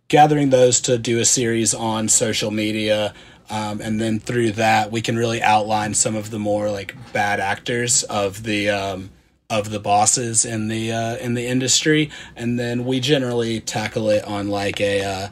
gathering 0.07 0.49
those 0.49 0.79
to 0.81 0.97
do 0.97 1.19
a 1.19 1.25
series 1.25 1.73
on 1.73 2.07
social 2.07 2.51
media. 2.51 3.13
Um, 3.49 3.81
and 3.81 3.99
then 3.99 4.19
through 4.19 4.51
that, 4.53 4.91
we 4.91 5.01
can 5.01 5.17
really 5.17 5.41
outline 5.41 5.93
some 5.93 6.15
of 6.15 6.29
the 6.29 6.39
more 6.39 6.69
like 6.69 6.95
bad 7.13 7.39
actors 7.39 8.03
of 8.03 8.43
the 8.43 8.69
um, 8.69 9.09
of 9.49 9.71
the 9.71 9.79
bosses 9.79 10.45
in 10.45 10.67
the 10.67 10.91
uh, 10.91 11.15
in 11.17 11.33
the 11.33 11.47
industry. 11.47 12.11
And 12.35 12.59
then 12.59 12.85
we 12.85 12.99
generally 12.99 13.59
tackle 13.59 14.09
it 14.09 14.23
on 14.25 14.49
like 14.49 14.79
a 14.79 15.03
uh, 15.03 15.29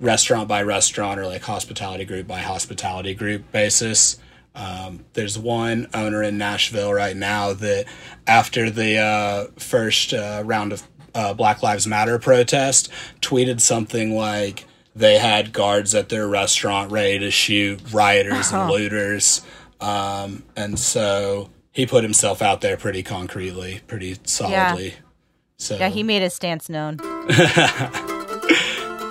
restaurant 0.00 0.48
by 0.48 0.62
restaurant 0.62 1.20
or 1.20 1.26
like 1.26 1.42
hospitality 1.42 2.04
group 2.04 2.26
by 2.26 2.40
hospitality 2.40 3.14
group 3.14 3.50
basis. 3.52 4.18
Um, 4.54 5.04
there's 5.12 5.38
one 5.38 5.88
owner 5.94 6.22
in 6.22 6.36
Nashville 6.36 6.92
right 6.92 7.16
now 7.16 7.52
that, 7.52 7.86
after 8.26 8.68
the 8.68 8.98
uh, 8.98 9.46
first 9.58 10.12
uh, 10.12 10.42
round 10.44 10.72
of 10.72 10.82
uh, 11.14 11.34
Black 11.34 11.62
Lives 11.62 11.86
Matter 11.86 12.18
protest, 12.18 12.90
tweeted 13.20 13.60
something 13.60 14.16
like 14.16 14.66
they 14.94 15.18
had 15.18 15.52
guards 15.52 15.94
at 15.94 16.08
their 16.08 16.26
restaurant 16.26 16.90
ready 16.90 17.18
to 17.20 17.30
shoot 17.30 17.80
rioters 17.92 18.50
and 18.52 18.62
Uh-huh. 18.62 18.72
looters. 18.72 19.42
Um, 19.80 20.42
and 20.56 20.78
so 20.78 21.50
he 21.72 21.86
put 21.86 22.02
himself 22.04 22.42
out 22.42 22.60
there 22.60 22.76
pretty 22.76 23.02
concretely, 23.02 23.80
pretty 23.86 24.16
solidly. 24.24 24.94
So 25.56 25.76
Yeah, 25.78 25.88
he 25.88 26.02
made 26.02 26.22
his 26.22 26.34
stance 26.34 26.68
known. 26.68 26.98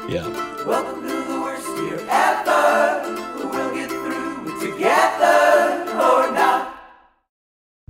yeah. 0.09 0.27
Welcome 0.65 1.01
to 1.03 1.07
the 1.07 1.39
worst 1.41 1.67
year 1.77 1.99
ever. 2.09 3.01
We'll 3.37 3.73
get 3.73 3.89
through 3.89 4.47
it 4.47 4.71
together 4.73 5.91
or 5.93 6.31
not. 6.31 6.75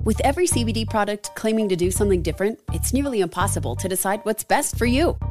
With 0.03 0.19
every 0.23 0.45
CBD 0.47 0.87
product 0.89 1.33
claiming 1.35 1.69
to 1.69 1.75
do 1.75 1.89
something 1.91 2.21
different, 2.21 2.59
it's 2.73 2.93
nearly 2.93 3.21
impossible 3.21 3.75
to 3.77 3.87
decide 3.89 4.19
what's 4.23 4.43
best 4.43 4.77
for 4.77 4.85
you. 4.85 5.17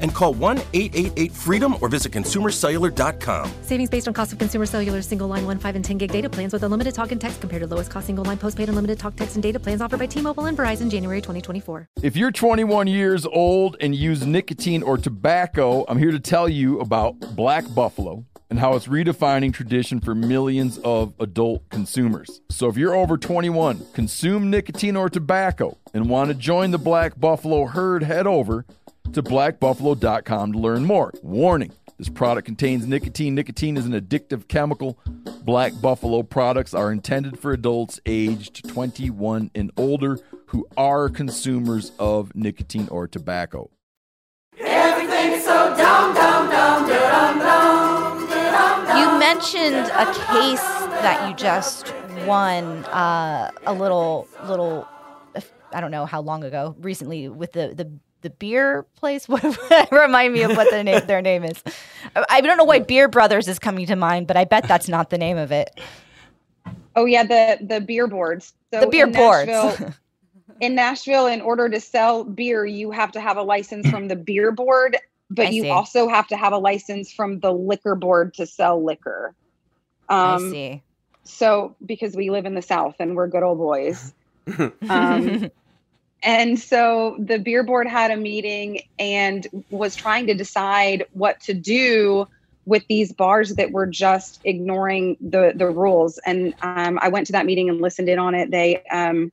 and 0.00 0.14
call 0.14 0.34
1 0.34 0.58
888 0.72 1.32
freedom 1.32 1.76
or 1.80 1.88
visit 1.88 2.12
consumercellular.com. 2.12 3.50
Savings 3.62 3.90
based 3.90 4.08
on 4.08 4.14
cost 4.14 4.32
of 4.32 4.38
consumer 4.38 4.66
cellular 4.66 5.02
single 5.02 5.28
line 5.28 5.46
1, 5.46 5.58
5, 5.58 5.76
and 5.76 5.84
10 5.84 5.98
gig 5.98 6.12
data 6.12 6.28
plans 6.28 6.52
with 6.52 6.62
unlimited 6.62 6.94
talk 6.94 7.12
and 7.12 7.20
text 7.20 7.40
compared 7.40 7.62
to 7.62 7.66
lowest 7.66 7.90
cost 7.90 8.06
single 8.06 8.24
line 8.24 8.38
postpaid 8.38 8.68
unlimited 8.68 8.98
talk, 8.98 9.16
text, 9.16 9.36
and 9.36 9.42
data 9.42 9.60
plans 9.60 9.80
offered 9.80 9.98
by 9.98 10.06
T 10.06 10.20
Mobile 10.20 10.46
and 10.46 10.56
Verizon 10.58 10.90
January 10.90 11.20
2024. 11.20 11.88
If 12.02 12.16
you're 12.16 12.32
21 12.32 12.86
years 12.86 13.26
old 13.26 13.76
and 13.80 13.94
use 13.94 14.26
nicotine 14.26 14.82
or 14.82 14.96
tobacco, 14.98 15.84
I'm 15.88 15.98
here 15.98 16.10
to 16.10 16.20
tell 16.20 16.48
you 16.48 16.80
about 16.80 17.18
Black 17.36 17.72
Buffalo 17.74 18.24
and 18.50 18.58
how 18.58 18.74
it's 18.74 18.88
redefining 18.88 19.52
tradition 19.54 20.00
for 20.00 20.14
millions 20.14 20.78
of 20.78 21.14
adult 21.20 21.68
consumers. 21.70 22.40
So 22.50 22.68
if 22.68 22.76
you're 22.76 22.94
over 22.94 23.16
21, 23.16 23.86
consume 23.92 24.50
nicotine 24.50 24.96
or 24.96 25.08
tobacco, 25.08 25.78
and 25.94 26.08
want 26.08 26.28
to 26.28 26.34
join 26.34 26.72
the 26.72 26.78
Black 26.78 27.18
Buffalo 27.18 27.66
herd, 27.66 28.02
head 28.02 28.26
over 28.26 28.64
to 29.12 29.22
blackbuffalo.com 29.22 30.52
to 30.52 30.58
learn 30.58 30.84
more. 30.84 31.12
Warning 31.22 31.72
this 32.00 32.08
product 32.08 32.46
contains 32.46 32.86
nicotine. 32.86 33.34
Nicotine 33.34 33.76
is 33.76 33.84
an 33.84 33.92
addictive 33.92 34.48
chemical. 34.48 34.98
Black 35.42 35.78
Buffalo 35.82 36.22
products 36.22 36.72
are 36.72 36.90
intended 36.90 37.38
for 37.38 37.52
adults 37.52 38.00
aged 38.06 38.66
21 38.68 39.50
and 39.54 39.70
older 39.76 40.18
who 40.46 40.66
are 40.78 41.10
consumers 41.10 41.92
of 41.98 42.34
nicotine 42.34 42.88
or 42.88 43.06
tobacco. 43.06 43.68
Everything's 44.58 45.44
so 45.44 45.76
dumb, 45.76 46.14
dumb, 46.14 46.48
dumb, 46.48 46.88
dumb, 46.88 47.38
dumb, 47.38 48.28
dumb. 48.28 48.98
You 48.98 49.18
mentioned 49.18 49.90
a 49.92 50.06
case 50.06 50.62
that 51.02 51.28
you 51.28 51.36
just 51.36 51.92
won 52.26 52.84
uh, 52.86 53.50
a 53.66 53.74
little 53.74 54.26
little 54.46 54.88
I 55.72 55.80
don't 55.82 55.90
know 55.90 56.06
how 56.06 56.22
long 56.22 56.44
ago 56.44 56.74
recently 56.80 57.28
with 57.28 57.52
the 57.52 57.74
the 57.74 57.90
the 58.22 58.30
beer 58.30 58.84
place 58.96 59.28
what 59.28 59.42
remind 59.92 60.32
me 60.34 60.42
of 60.42 60.56
what 60.56 60.70
their 60.70 60.84
name 60.84 61.06
their 61.06 61.22
name 61.22 61.44
is 61.44 61.62
I- 62.16 62.26
I 62.30 62.40
don't 62.40 62.56
know 62.58 62.64
why 62.64 62.80
Beer 62.80 63.08
Brothers 63.08 63.48
is 63.48 63.58
coming 63.58 63.86
to 63.86 63.96
mind 63.96 64.26
but 64.26 64.36
I 64.36 64.44
bet 64.44 64.64
that's 64.68 64.88
not 64.88 65.10
the 65.10 65.18
name 65.18 65.38
of 65.38 65.52
it 65.52 65.70
Oh 66.96 67.04
yeah, 67.04 67.22
the 67.22 67.58
the 67.64 67.80
beer 67.80 68.06
boards. 68.08 68.52
So 68.72 68.80
The 68.80 68.86
beer 68.88 69.06
in 69.06 69.12
boards. 69.12 69.46
Nashville- 69.48 69.94
in 70.60 70.74
Nashville, 70.74 71.26
in 71.28 71.40
order 71.40 71.68
to 71.68 71.80
sell 71.80 72.24
beer, 72.24 72.66
you 72.66 72.90
have 72.90 73.12
to 73.12 73.20
have 73.20 73.36
a 73.36 73.42
license 73.42 73.88
from 73.88 74.08
the 74.08 74.16
beer 74.16 74.50
board, 74.52 74.96
but 75.30 75.46
I 75.46 75.50
you 75.50 75.62
see. 75.62 75.70
also 75.70 76.08
have 76.08 76.26
to 76.28 76.36
have 76.36 76.52
a 76.52 76.58
license 76.58 77.12
from 77.12 77.38
the 77.40 77.52
liquor 77.52 77.94
board 77.94 78.34
to 78.34 78.46
sell 78.46 78.84
liquor. 78.84 79.34
Um, 80.08 80.18
I 80.18 80.50
see 80.50 80.82
So 81.24 81.76
because 81.86 82.16
we 82.16 82.30
live 82.30 82.44
in 82.44 82.54
the 82.54 82.62
South 82.62 82.96
and 82.98 83.14
we're 83.14 83.28
good 83.28 83.42
old 83.44 83.58
boys. 83.58 84.12
Um, 84.88 85.50
and 86.22 86.58
so 86.58 87.16
the 87.18 87.38
beer 87.38 87.62
board 87.62 87.86
had 87.86 88.10
a 88.10 88.16
meeting 88.16 88.82
and 88.98 89.46
was 89.70 89.96
trying 89.96 90.26
to 90.26 90.34
decide 90.34 91.06
what 91.12 91.40
to 91.42 91.54
do 91.54 92.26
with 92.66 92.84
these 92.88 93.12
bars 93.12 93.54
that 93.54 93.72
were 93.72 93.86
just 93.86 94.40
ignoring 94.44 95.16
the 95.20 95.52
the 95.54 95.68
rules. 95.68 96.18
And 96.26 96.54
um, 96.62 96.98
I 97.00 97.08
went 97.08 97.26
to 97.26 97.32
that 97.32 97.46
meeting 97.46 97.68
and 97.68 97.80
listened 97.80 98.08
in 98.08 98.18
on 98.18 98.34
it. 98.34 98.50
They 98.50 98.82
um, 98.90 99.32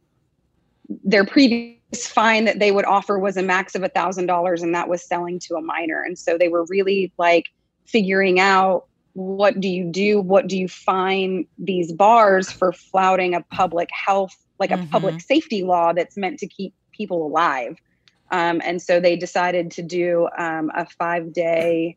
their 1.04 1.26
previous 1.26 2.08
fine 2.08 2.46
that 2.46 2.60
they 2.60 2.72
would 2.72 2.86
offer 2.86 3.20
was 3.20 3.38
a 3.38 3.44
max 3.44 3.76
of 3.76 3.84
a 3.84 3.90
thousand 3.90 4.28
dollars, 4.28 4.62
and 4.62 4.74
that 4.74 4.88
was 4.88 5.04
selling 5.04 5.40
to 5.40 5.56
a 5.56 5.62
minor. 5.62 6.02
And 6.02 6.18
so 6.18 6.38
they 6.38 6.48
were 6.48 6.66
really 6.66 7.12
like 7.18 7.46
figuring 7.86 8.40
out 8.40 8.86
what 9.14 9.60
do 9.60 9.68
you 9.68 9.84
do? 9.84 10.22
What 10.22 10.48
do 10.48 10.58
you 10.58 10.68
fine 10.68 11.48
these 11.58 11.92
bars 11.92 12.52
for 12.52 12.72
flouting 12.72 13.34
a 13.34 13.42
public 13.42 13.90
health, 13.92 14.36
like 14.60 14.70
a 14.70 14.78
public 14.92 15.22
safety 15.22 15.64
law 15.64 15.92
that's 15.92 16.16
meant 16.16 16.38
to 16.40 16.48
keep 16.48 16.74
people 16.98 17.26
alive? 17.26 17.78
Um, 18.32 18.62
and 18.66 18.82
so 18.82 19.00
they 19.00 19.16
decided 19.16 19.72
to 19.72 19.82
do 19.82 20.28
um, 20.38 20.72
a 20.76 20.86
five 20.86 21.32
day 21.32 21.95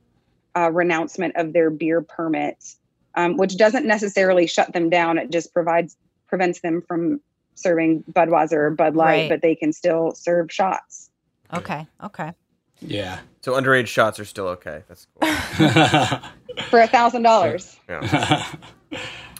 uh, 0.57 0.71
renouncement 0.71 1.35
of 1.37 1.53
their 1.53 1.71
beer 1.71 2.03
permit, 2.03 2.75
um, 3.17 3.37
which 3.37 3.57
doesn't 3.57 3.87
necessarily 3.87 4.47
shut 4.47 4.73
them 4.73 4.91
down. 4.91 5.19
It 5.19 5.31
just 5.33 5.53
provides 5.53 5.97
prevents 6.29 6.61
them 6.61 6.83
from 6.87 7.21
serving 7.57 8.05
Budweiser 8.13 8.53
or 8.53 8.71
Bud 8.71 8.95
Light, 8.95 9.07
Right. 9.23 9.29
but 9.29 9.43
they 9.43 9.55
can 9.57 9.73
still 9.73 10.13
serve 10.15 10.51
shots. 10.53 11.11
okay 11.53 11.87
okay 12.05 12.33
Yeah. 12.81 13.19
So 13.43 13.53
underage 13.55 13.87
shots 13.89 14.21
are 14.21 14.25
still 14.25 14.47
okay. 14.49 14.83
That's 14.87 15.07
cool. 15.19 15.29
for 16.71 16.81
a 16.81 16.87
thousand 16.87 17.23
dollars. 17.23 17.77
Yeah. 17.89 18.47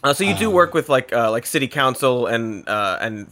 Uh, 0.03 0.15
so 0.15 0.25
you 0.25 0.35
do 0.35 0.49
work 0.51 0.73
with 0.73 0.89
like 0.89 1.13
uh, 1.13 1.31
like 1.31 1.45
city 1.45 1.69
council 1.69 2.27
and 2.27 2.67
uh, 2.67 2.97
and 3.03 3.31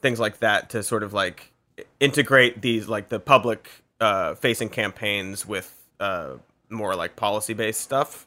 things 0.00 0.18
like 0.18 0.38
that 0.40 0.70
to 0.70 0.82
sort 0.82 1.04
of 1.04 1.12
like 1.12 1.51
integrate 2.00 2.62
these 2.62 2.88
like 2.88 3.08
the 3.08 3.20
public 3.20 3.68
uh, 4.00 4.34
facing 4.34 4.68
campaigns 4.68 5.46
with 5.46 5.86
uh, 6.00 6.34
more 6.68 6.94
like 6.94 7.16
policy 7.16 7.54
based 7.54 7.80
stuff. 7.80 8.26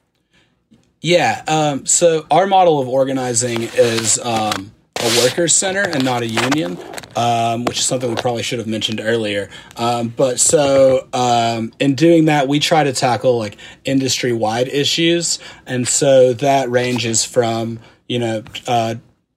Yeah. 1.01 1.43
Um, 1.47 1.85
so 1.85 2.25
our 2.31 2.47
model 2.47 2.79
of 2.79 2.87
organizing 2.87 3.63
is 3.63 4.17
um, 4.19 4.71
a 4.99 5.23
workers' 5.23 5.53
center 5.53 5.81
and 5.81 6.03
not 6.03 6.23
a 6.23 6.27
union, 6.27 6.79
um, 7.15 7.65
which 7.65 7.79
is 7.79 7.85
something 7.85 8.09
we 8.09 8.15
probably 8.15 8.43
should 8.43 8.59
have 8.59 8.67
mentioned 8.67 8.99
earlier. 8.99 9.49
Um, 9.75 10.07
but 10.07 10.39
so 10.39 11.07
um, 11.13 11.73
in 11.79 11.95
doing 11.95 12.25
that, 12.25 12.47
we 12.47 12.59
try 12.59 12.83
to 12.83 12.93
tackle 12.93 13.37
like 13.37 13.57
industry 13.83 14.33
wide 14.33 14.67
issues, 14.67 15.37
and 15.65 15.87
so 15.87 16.33
that 16.33 16.69
ranges 16.69 17.23
from 17.23 17.79
you 18.07 18.19
know. 18.19 18.43
Uh, 18.67 18.95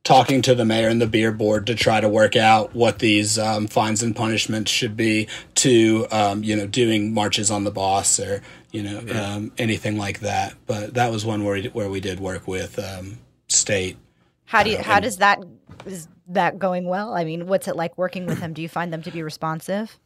talking 0.08 0.40
to 0.40 0.54
the 0.54 0.64
mayor 0.64 0.88
and 0.88 1.02
the 1.02 1.06
beer 1.06 1.30
board 1.30 1.66
to 1.66 1.74
try 1.74 2.00
to 2.00 2.08
work 2.08 2.34
out 2.34 2.74
what 2.74 2.98
these 2.98 3.38
um, 3.38 3.66
fines 3.66 4.02
and 4.02 4.16
punishments 4.16 4.70
should 4.70 4.96
be 4.96 5.28
to 5.54 6.06
um, 6.10 6.42
you 6.42 6.56
know 6.56 6.66
doing 6.66 7.12
marches 7.12 7.50
on 7.50 7.64
the 7.64 7.70
boss 7.70 8.18
or 8.18 8.40
you 8.72 8.82
know 8.82 9.02
Yeah. 9.06 9.34
um, 9.34 9.52
anything 9.58 9.98
like 9.98 10.20
that 10.20 10.54
but 10.66 10.94
that 10.94 11.12
was 11.12 11.26
one 11.26 11.44
where 11.44 11.54
we, 11.56 11.68
where 11.68 11.90
we 11.90 12.00
did 12.00 12.20
work 12.20 12.48
with 12.48 12.78
um, 12.78 13.18
state 13.48 13.98
How 14.46 14.62
do 14.62 14.70
you, 14.70 14.78
Uh, 14.78 14.82
how 14.82 14.94
and- 14.94 15.02
does 15.04 15.18
that 15.18 15.44
is 15.84 16.08
that 16.30 16.58
going 16.58 16.84
well? 16.86 17.14
I 17.14 17.24
mean, 17.24 17.46
what's 17.46 17.68
it 17.68 17.76
like 17.76 17.96
working 17.96 18.24
with 18.26 18.40
them? 18.40 18.52
Do 18.54 18.60
you 18.62 18.68
find 18.68 18.92
them 18.92 19.02
to 19.02 19.10
be 19.10 19.22
responsive? 19.22 19.98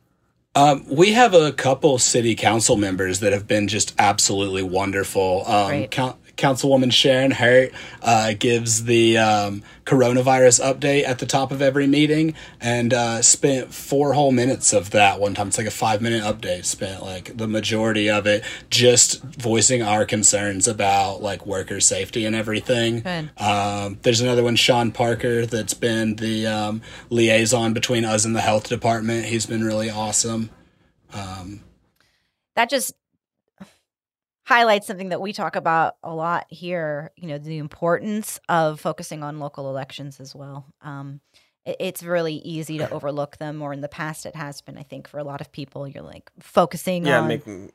Um, 0.55 0.85
we 0.89 1.13
have 1.15 1.33
a 1.35 1.51
couple 1.53 1.97
city 1.99 2.35
council 2.35 2.77
members 2.77 3.21
that 3.21 3.33
have 3.33 3.47
been 3.49 3.67
just 3.69 3.95
absolutely 3.99 4.63
wonderful. 4.63 5.45
Um, 5.47 5.69
Great. 5.69 5.91
Coun- 5.91 6.17
Councilwoman 6.37 6.93
Sharon 6.93 7.31
Hurt 7.31 7.73
uh, 8.03 8.33
gives 8.39 8.85
the 8.85 9.19
um, 9.19 9.63
coronavirus 9.85 10.61
update 10.63 11.05
at 11.07 11.19
the 11.19 11.27
top 11.27 11.53
of 11.53 11.61
every 11.61 11.87
meeting 11.87 12.35
and 12.61 12.93
uh, 12.95 13.23
spent 13.23 13.73
four 13.73 14.15
whole 14.15 14.33
minutes 14.33 14.73
of 14.73 14.91
that 14.91 15.21
one 15.21 15.35
time. 15.35 15.49
It's 15.49 15.59
like 15.59 15.67
a 15.67 15.71
five 15.71 16.01
minute 16.03 16.23
update. 16.23 16.65
Spent 16.65 17.03
like 17.03 17.37
the 17.37 17.47
majority 17.49 18.09
of 18.11 18.27
it 18.27 18.45
just 18.71 19.23
voicing 19.23 19.83
our 19.83 20.05
concerns 20.05 20.67
about 20.67 21.23
like 21.23 21.47
worker 21.47 21.81
safety 21.81 22.25
and 22.25 22.35
everything. 22.35 23.03
Um, 23.39 23.99
there's 24.03 24.21
another 24.21 24.43
one, 24.43 24.57
Sean 24.57 24.93
Parker, 24.93 25.47
that's 25.47 25.75
been 25.75 26.17
the 26.17 26.47
um, 26.47 26.83
liaison 27.11 27.73
between 27.73 28.05
us 28.05 28.25
and 28.25 28.35
the 28.35 28.41
health 28.41 28.69
department. 28.69 29.27
He's 29.27 29.47
been 29.47 29.65
really 29.65 29.91
awesome. 29.91 30.51
Um, 31.13 31.61
That 32.55 32.71
just 32.71 32.95
highlights 34.53 34.87
something 34.87 35.09
that 35.09 35.21
we 35.21 35.33
talk 35.33 35.57
about 35.57 35.97
a 36.03 36.15
lot 36.15 36.47
here. 36.49 37.11
You 37.17 37.29
know, 37.29 37.39
the 37.39 37.59
importance 37.59 38.39
of 38.49 38.81
focusing 38.81 39.23
on 39.23 39.39
local 39.39 39.69
elections 39.71 40.21
as 40.21 40.35
well. 40.35 40.67
Um, 40.83 41.21
it- 41.65 41.77
it's 41.81 42.03
really 42.03 42.35
easy 42.35 42.79
to 42.79 42.91
overlook 42.97 43.39
them, 43.39 43.63
or 43.63 43.73
in 43.73 43.81
the 43.81 43.89
past 43.89 44.27
it 44.27 44.37
has 44.37 44.61
been. 44.61 44.77
I 44.79 44.83
think 44.83 45.09
for 45.09 45.19
a 45.19 45.25
lot 45.25 45.41
of 45.41 45.51
people, 45.53 45.89
you're 45.89 46.03
like 46.05 46.31
focusing 46.41 47.07
Yeah, 47.07 47.21
on 47.21 47.29
making 47.29 47.73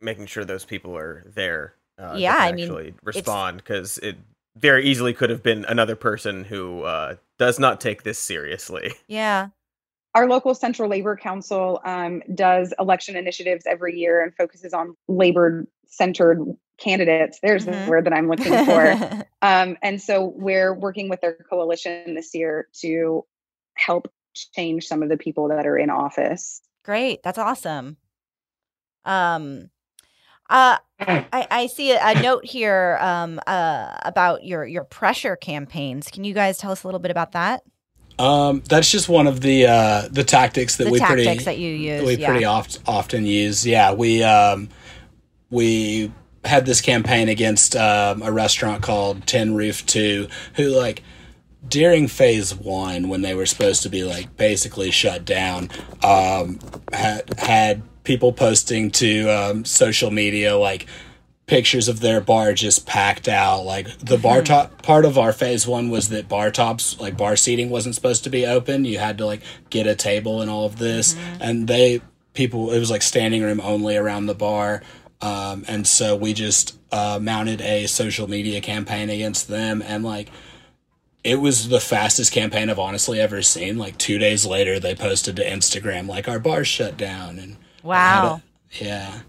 making 0.00 0.26
sure 0.26 0.44
those 0.44 0.64
people 0.64 0.96
are 0.96 1.22
there. 1.26 1.74
Uh, 1.98 2.14
Yeah, 2.16 2.36
I 2.36 2.52
mean, 2.52 2.64
actually 2.66 2.88
it's- 2.88 3.00
respond 3.04 3.58
because 3.58 3.98
it 3.98 4.16
very 4.56 4.84
easily 4.86 5.12
could 5.12 5.28
have 5.30 5.42
been 5.42 5.64
another 5.66 5.96
person 5.96 6.44
who 6.44 6.82
uh, 6.82 7.16
does 7.38 7.58
not 7.58 7.80
take 7.80 8.02
this 8.04 8.18
seriously. 8.18 8.92
yeah. 9.06 9.48
Our 10.14 10.26
local 10.28 10.54
Central 10.54 10.88
Labor 10.88 11.14
Council 11.14 11.78
um, 11.84 12.22
does 12.34 12.72
election 12.78 13.16
initiatives 13.16 13.64
every 13.66 13.98
year 13.98 14.22
and 14.24 14.34
focuses 14.34 14.72
on 14.72 14.96
labor 15.08 15.66
centered 15.96 16.42
candidates. 16.78 17.38
There's 17.42 17.66
Mhm. 17.66 17.84
the 17.84 17.90
word 17.90 18.04
that 18.06 18.12
I'm 18.12 18.28
looking 18.28 18.52
for. 18.64 19.24
um, 19.42 19.76
and 19.82 20.00
so 20.00 20.24
we're 20.36 20.74
working 20.74 21.08
with 21.08 21.20
their 21.20 21.34
coalition 21.48 22.14
this 22.14 22.34
year 22.34 22.68
to 22.80 23.24
help 23.74 24.10
change 24.54 24.86
some 24.86 25.02
of 25.02 25.08
the 25.08 25.16
people 25.16 25.48
that 25.48 25.66
are 25.66 25.78
in 25.78 25.90
office. 25.90 26.60
Great. 26.84 27.22
That's 27.22 27.38
awesome. 27.38 27.96
Um 29.04 29.70
uh 30.50 30.78
I, 31.00 31.46
I 31.50 31.66
see 31.66 31.92
a, 31.92 32.00
a 32.02 32.22
note 32.22 32.44
here 32.44 32.98
um 33.00 33.40
uh 33.46 33.96
about 34.02 34.44
your 34.44 34.64
your 34.66 34.84
pressure 34.84 35.36
campaigns. 35.36 36.08
Can 36.08 36.24
you 36.24 36.34
guys 36.34 36.58
tell 36.58 36.72
us 36.72 36.84
a 36.84 36.86
little 36.86 37.00
bit 37.00 37.10
about 37.10 37.32
that? 37.32 37.62
um, 38.18 38.62
that's 38.68 38.90
just 38.90 39.08
one 39.10 39.26
of 39.26 39.40
the 39.42 39.66
uh, 39.66 40.08
the 40.10 40.24
tactics 40.24 40.76
that 40.76 40.84
The 40.84 40.90
we 40.90 40.98
tactics 40.98 41.26
pretty 41.26 41.44
that 41.44 41.58
you 41.58 41.70
use, 41.72 42.02
we 42.02 42.14
yeah. 42.14 42.30
pretty 42.30 42.44
oft, 42.46 42.78
often 42.86 43.26
use. 43.26 43.66
Yeah, 43.66 43.92
we 43.92 44.22
um, 44.22 44.70
we 45.50 46.12
had 46.44 46.66
this 46.66 46.80
campaign 46.80 47.28
against 47.28 47.74
um, 47.76 48.22
a 48.22 48.30
restaurant 48.30 48.82
called 48.82 49.26
Tin 49.26 49.54
Roof 49.54 49.84
Two, 49.86 50.28
who 50.54 50.68
like 50.68 51.02
during 51.66 52.06
phase 52.06 52.54
one 52.54 53.08
when 53.08 53.22
they 53.22 53.34
were 53.34 53.46
supposed 53.46 53.82
to 53.82 53.88
be 53.88 54.04
like 54.04 54.36
basically 54.36 54.88
shut 54.88 55.24
down 55.24 55.68
um 56.04 56.60
had 56.92 57.28
had 57.40 57.82
people 58.04 58.32
posting 58.32 58.88
to 58.88 59.28
um 59.28 59.64
social 59.64 60.12
media 60.12 60.56
like 60.56 60.86
pictures 61.46 61.88
of 61.88 62.00
their 62.00 62.20
bar 62.20 62.52
just 62.52 62.86
packed 62.86 63.28
out. 63.28 63.62
Like 63.62 63.98
the 63.98 64.18
bar 64.18 64.42
top 64.42 64.82
part 64.82 65.04
of 65.04 65.16
our 65.16 65.32
phase 65.32 65.66
one 65.66 65.90
was 65.90 66.08
that 66.08 66.28
bar 66.28 66.50
tops 66.50 66.98
like 67.00 67.16
bar 67.16 67.36
seating 67.36 67.70
wasn't 67.70 67.94
supposed 67.94 68.24
to 68.24 68.30
be 68.30 68.44
open. 68.46 68.84
You 68.84 68.98
had 68.98 69.18
to 69.18 69.26
like 69.26 69.42
get 69.70 69.86
a 69.86 69.94
table 69.94 70.40
and 70.42 70.50
all 70.50 70.66
of 70.66 70.78
this. 70.78 71.16
And 71.40 71.68
they 71.68 72.00
people 72.34 72.72
it 72.72 72.78
was 72.78 72.90
like 72.90 73.02
standing 73.02 73.42
room 73.42 73.60
only 73.60 73.96
around 73.96 74.26
the 74.26 74.34
bar 74.34 74.82
um, 75.26 75.64
and 75.68 75.86
so 75.86 76.14
we 76.14 76.32
just 76.32 76.76
uh, 76.92 77.18
mounted 77.20 77.60
a 77.60 77.86
social 77.86 78.28
media 78.28 78.60
campaign 78.60 79.10
against 79.10 79.48
them 79.48 79.82
and 79.82 80.04
like 80.04 80.30
it 81.24 81.40
was 81.40 81.68
the 81.68 81.80
fastest 81.80 82.30
campaign 82.32 82.70
I've 82.70 82.78
honestly 82.78 83.18
ever 83.20 83.42
seen. 83.42 83.78
Like 83.78 83.98
two 83.98 84.16
days 84.18 84.46
later, 84.46 84.78
they 84.78 84.94
posted 84.94 85.34
to 85.36 85.44
Instagram 85.44 86.06
like 86.06 86.28
our 86.28 86.38
bar's 86.38 86.68
shut 86.68 86.96
down, 86.96 87.38
and 87.40 87.56
Wow. 87.82 88.42
yeah, 88.80 89.20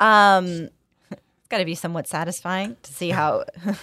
Um 0.00 0.68
it's 1.10 1.48
got 1.48 1.58
to 1.58 1.64
be 1.64 1.74
somewhat 1.74 2.06
satisfying 2.06 2.76
to 2.82 2.92
see 2.92 3.10
how 3.10 3.44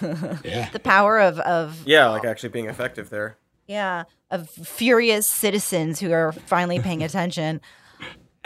Yeah. 0.44 0.68
the 0.72 0.80
power 0.82 1.18
of 1.20 1.38
of 1.40 1.82
Yeah, 1.86 2.08
like 2.08 2.24
actually 2.24 2.48
being 2.50 2.66
effective 2.68 3.10
there. 3.10 3.36
yeah, 3.66 4.04
of 4.30 4.48
furious 4.50 5.26
citizens 5.26 6.00
who 6.00 6.12
are 6.12 6.32
finally 6.32 6.80
paying 6.80 7.02
attention. 7.02 7.60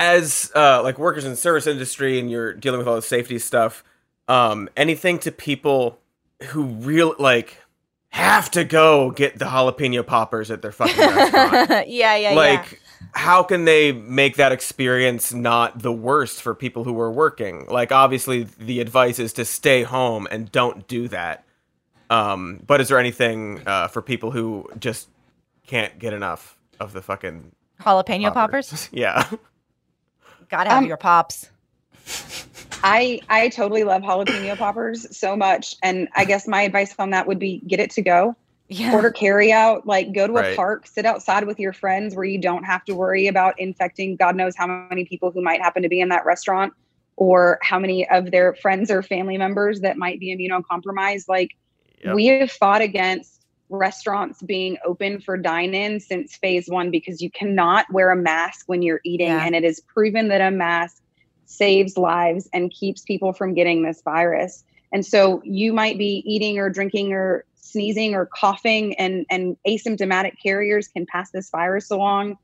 As 0.03 0.51
uh, 0.57 0.83
like 0.83 0.99
workers 0.99 1.25
in 1.25 1.31
the 1.31 1.37
service 1.37 1.67
industry 1.67 2.19
and 2.19 2.29
you're 2.29 2.53
dealing 2.53 2.79
with 2.79 2.89
all 2.89 2.97
the 2.97 3.03
safety 3.03 3.39
stuff, 3.39 3.85
um, 4.27 4.69
anything 4.77 5.19
to 5.21 5.31
people 5.31 5.99
who 6.47 6.65
real 6.65 7.15
like 7.21 7.59
have 8.09 8.51
to 8.51 8.65
go 8.65 9.13
get 9.13 9.39
the 9.39 9.45
jalapeno 9.45 10.05
poppers 10.05 10.51
at 10.51 10.61
their 10.61 10.73
fucking 10.73 10.97
restaurant. 10.99 11.89
yeah, 11.89 12.17
yeah, 12.17 12.17
yeah. 12.17 12.33
like 12.33 12.81
how 13.13 13.45
can 13.45 13.65
they 13.65 13.93
make 13.93 14.37
that 14.37 14.51
experience 14.51 15.33
not 15.33 15.79
the 15.81 15.93
worst 15.93 16.43
for 16.43 16.55
people 16.55 16.83
who 16.83 16.99
are 16.99 17.11
working? 17.11 17.67
Like 17.67 17.93
obviously 17.93 18.45
the 18.59 18.81
advice 18.81 19.21
is 19.21 19.33
to 19.35 19.45
stay 19.45 19.85
home 19.85 20.27
and 20.31 20.51
don't 20.51 20.87
do 20.89 21.09
that. 21.09 21.45
Um, 22.11 22.61
but 22.67 22.81
is 22.81 22.89
there 22.89 22.99
anything 22.99 23.63
uh, 23.67 23.89
for 23.89 24.03
people 24.03 24.33
who 24.33 24.69
just 24.79 25.09
can't 25.67 25.97
get 25.99 26.13
enough 26.13 26.59
of 26.81 26.93
the 26.93 27.03
fucking 27.03 27.53
yeah. 27.79 27.85
Jalapeno 27.85 28.35
poppers? 28.35 28.89
yeah. 28.93 29.31
Gotta 30.53 30.69
have 30.69 30.83
Um, 30.83 30.87
your 30.87 30.99
pops. 30.99 31.49
I 32.85 33.21
I 33.31 33.49
totally 33.49 33.85
love 33.85 34.03
jalapeno 34.03 34.57
poppers 34.59 35.17
so 35.17 35.35
much, 35.35 35.77
and 35.83 36.09
I 36.15 36.27
guess 36.27 36.47
my 36.47 36.61
advice 36.63 36.95
on 36.99 37.09
that 37.11 37.27
would 37.27 37.39
be 37.39 37.63
get 37.67 37.81
it 37.81 37.91
to 37.93 38.03
go. 38.03 38.37
Yeah. 38.69 38.93
Order 38.95 39.11
carry 39.11 39.51
out, 39.51 39.87
like 39.87 40.13
go 40.13 40.27
to 40.27 40.33
Right. 40.35 40.53
a 40.53 40.57
park, 40.57 40.87
sit 40.87 41.07
outside 41.07 41.47
with 41.47 41.59
your 41.59 41.73
friends 41.73 42.15
where 42.15 42.27
you 42.27 42.39
don't 42.39 42.65
have 42.65 42.85
to 42.85 42.95
worry 42.95 43.29
about 43.29 43.59
infecting 43.59 44.17
God 44.17 44.37
knows 44.37 44.55
how 44.55 44.67
many 44.67 45.07
people 45.07 45.31
who 45.31 45.41
might 45.41 45.63
happen 45.63 45.83
to 45.85 45.89
be 45.89 46.01
in 46.01 46.11
that 46.11 46.27
restaurant 46.27 46.75
or 47.17 47.59
how 47.63 47.79
many 47.79 48.07
of 48.11 48.31
their 48.31 48.55
friends 48.57 48.91
or 48.91 49.03
family 49.03 49.39
members 49.39 49.81
that 49.81 49.97
might 49.97 50.21
be 50.21 50.37
immunocompromised. 50.37 51.29
Like 51.29 51.53
Yep. 52.05 52.15
we 52.15 52.27
have 52.27 52.51
fought 52.51 52.83
against 52.83 53.42
restaurants 53.73 54.43
being 54.43 54.77
open 54.85 55.21
for 55.21 55.37
dine-in 55.37 55.99
since 55.99 56.37
phase 56.37 56.69
one 56.69 56.91
because 56.91 57.21
you 57.23 57.31
cannot 57.31 57.87
wear 57.91 58.11
a 58.11 58.17
mask 58.17 58.65
when 58.67 58.83
you're 58.83 59.01
eating 59.05 59.29
Yeah. 59.29 59.45
and 59.45 59.55
it 59.55 59.65
is 59.65 59.81
proven 59.81 60.29
that 60.29 60.41
a 60.41 60.51
mask 60.51 61.03
saves 61.47 61.97
lives 61.97 62.49
and 62.53 62.71
keeps 62.71 63.03
people 63.03 63.33
from 63.33 63.55
getting 63.55 63.83
this 63.83 64.03
virus 64.03 64.65
and 64.93 65.05
so 65.05 65.41
you 65.45 65.73
might 65.73 65.97
be 65.99 66.23
eating 66.27 66.59
or 66.59 66.69
drinking 66.69 67.13
or 67.13 67.45
sneezing 67.57 68.15
or 68.15 68.27
coughing 68.27 68.95
and 68.99 69.25
and 69.31 69.57
asymptomatic 69.67 70.33
carriers 70.43 70.89
can 70.89 71.07
pass 71.07 71.31
this 71.31 71.51
virus 71.51 71.91
along 71.91 72.37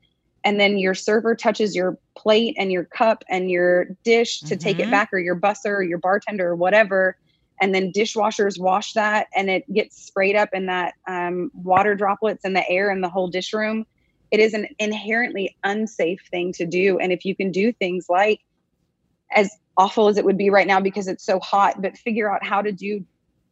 and 0.43 0.59
then 0.59 0.77
your 0.77 0.93
server 0.95 1.35
touches 1.35 1.75
your 1.75 1.97
plate 2.15 2.55
and 2.57 2.71
your 2.71 2.85
cup 2.85 3.23
and 3.29 3.51
your 3.51 3.85
dish 4.03 4.39
to 4.41 4.55
take 4.55 4.77
Mhm. 4.77 4.87
it 4.87 4.91
back 4.91 5.09
or 5.11 5.19
your 5.19 5.35
busser 5.35 5.77
or 5.77 5.83
your 5.83 5.97
bartender 5.97 6.49
or 6.49 6.55
whatever 6.55 7.17
and 7.61 7.73
then 7.75 7.91
dishwashers 7.91 8.59
wash 8.59 8.93
that 8.93 9.27
and 9.35 9.49
it 9.49 9.71
gets 9.73 10.01
sprayed 10.01 10.35
up 10.35 10.49
in 10.53 10.67
that 10.67 10.93
um, 11.07 11.51
water 11.53 11.95
droplets 11.95 12.45
in 12.45 12.53
the 12.53 12.67
air 12.69 12.91
in 12.91 13.01
the 13.01 13.09
whole 13.09 13.27
dish 13.27 13.53
room 13.53 13.85
it 14.31 14.39
is 14.39 14.53
an 14.53 14.67
inherently 14.77 15.55
unsafe 15.63 16.21
thing 16.29 16.53
to 16.53 16.65
do. 16.65 16.99
And 16.99 17.11
if 17.11 17.25
you 17.25 17.35
can 17.35 17.51
do 17.51 17.71
things 17.71 18.05
like, 18.09 18.41
as 19.31 19.51
awful 19.77 20.07
as 20.07 20.17
it 20.17 20.25
would 20.25 20.37
be 20.37 20.49
right 20.49 20.67
now 20.67 20.79
because 20.79 21.07
it's 21.07 21.23
so 21.23 21.39
hot, 21.39 21.81
but 21.81 21.97
figure 21.97 22.31
out 22.31 22.43
how 22.43 22.61
to 22.61 22.71
do 22.71 23.05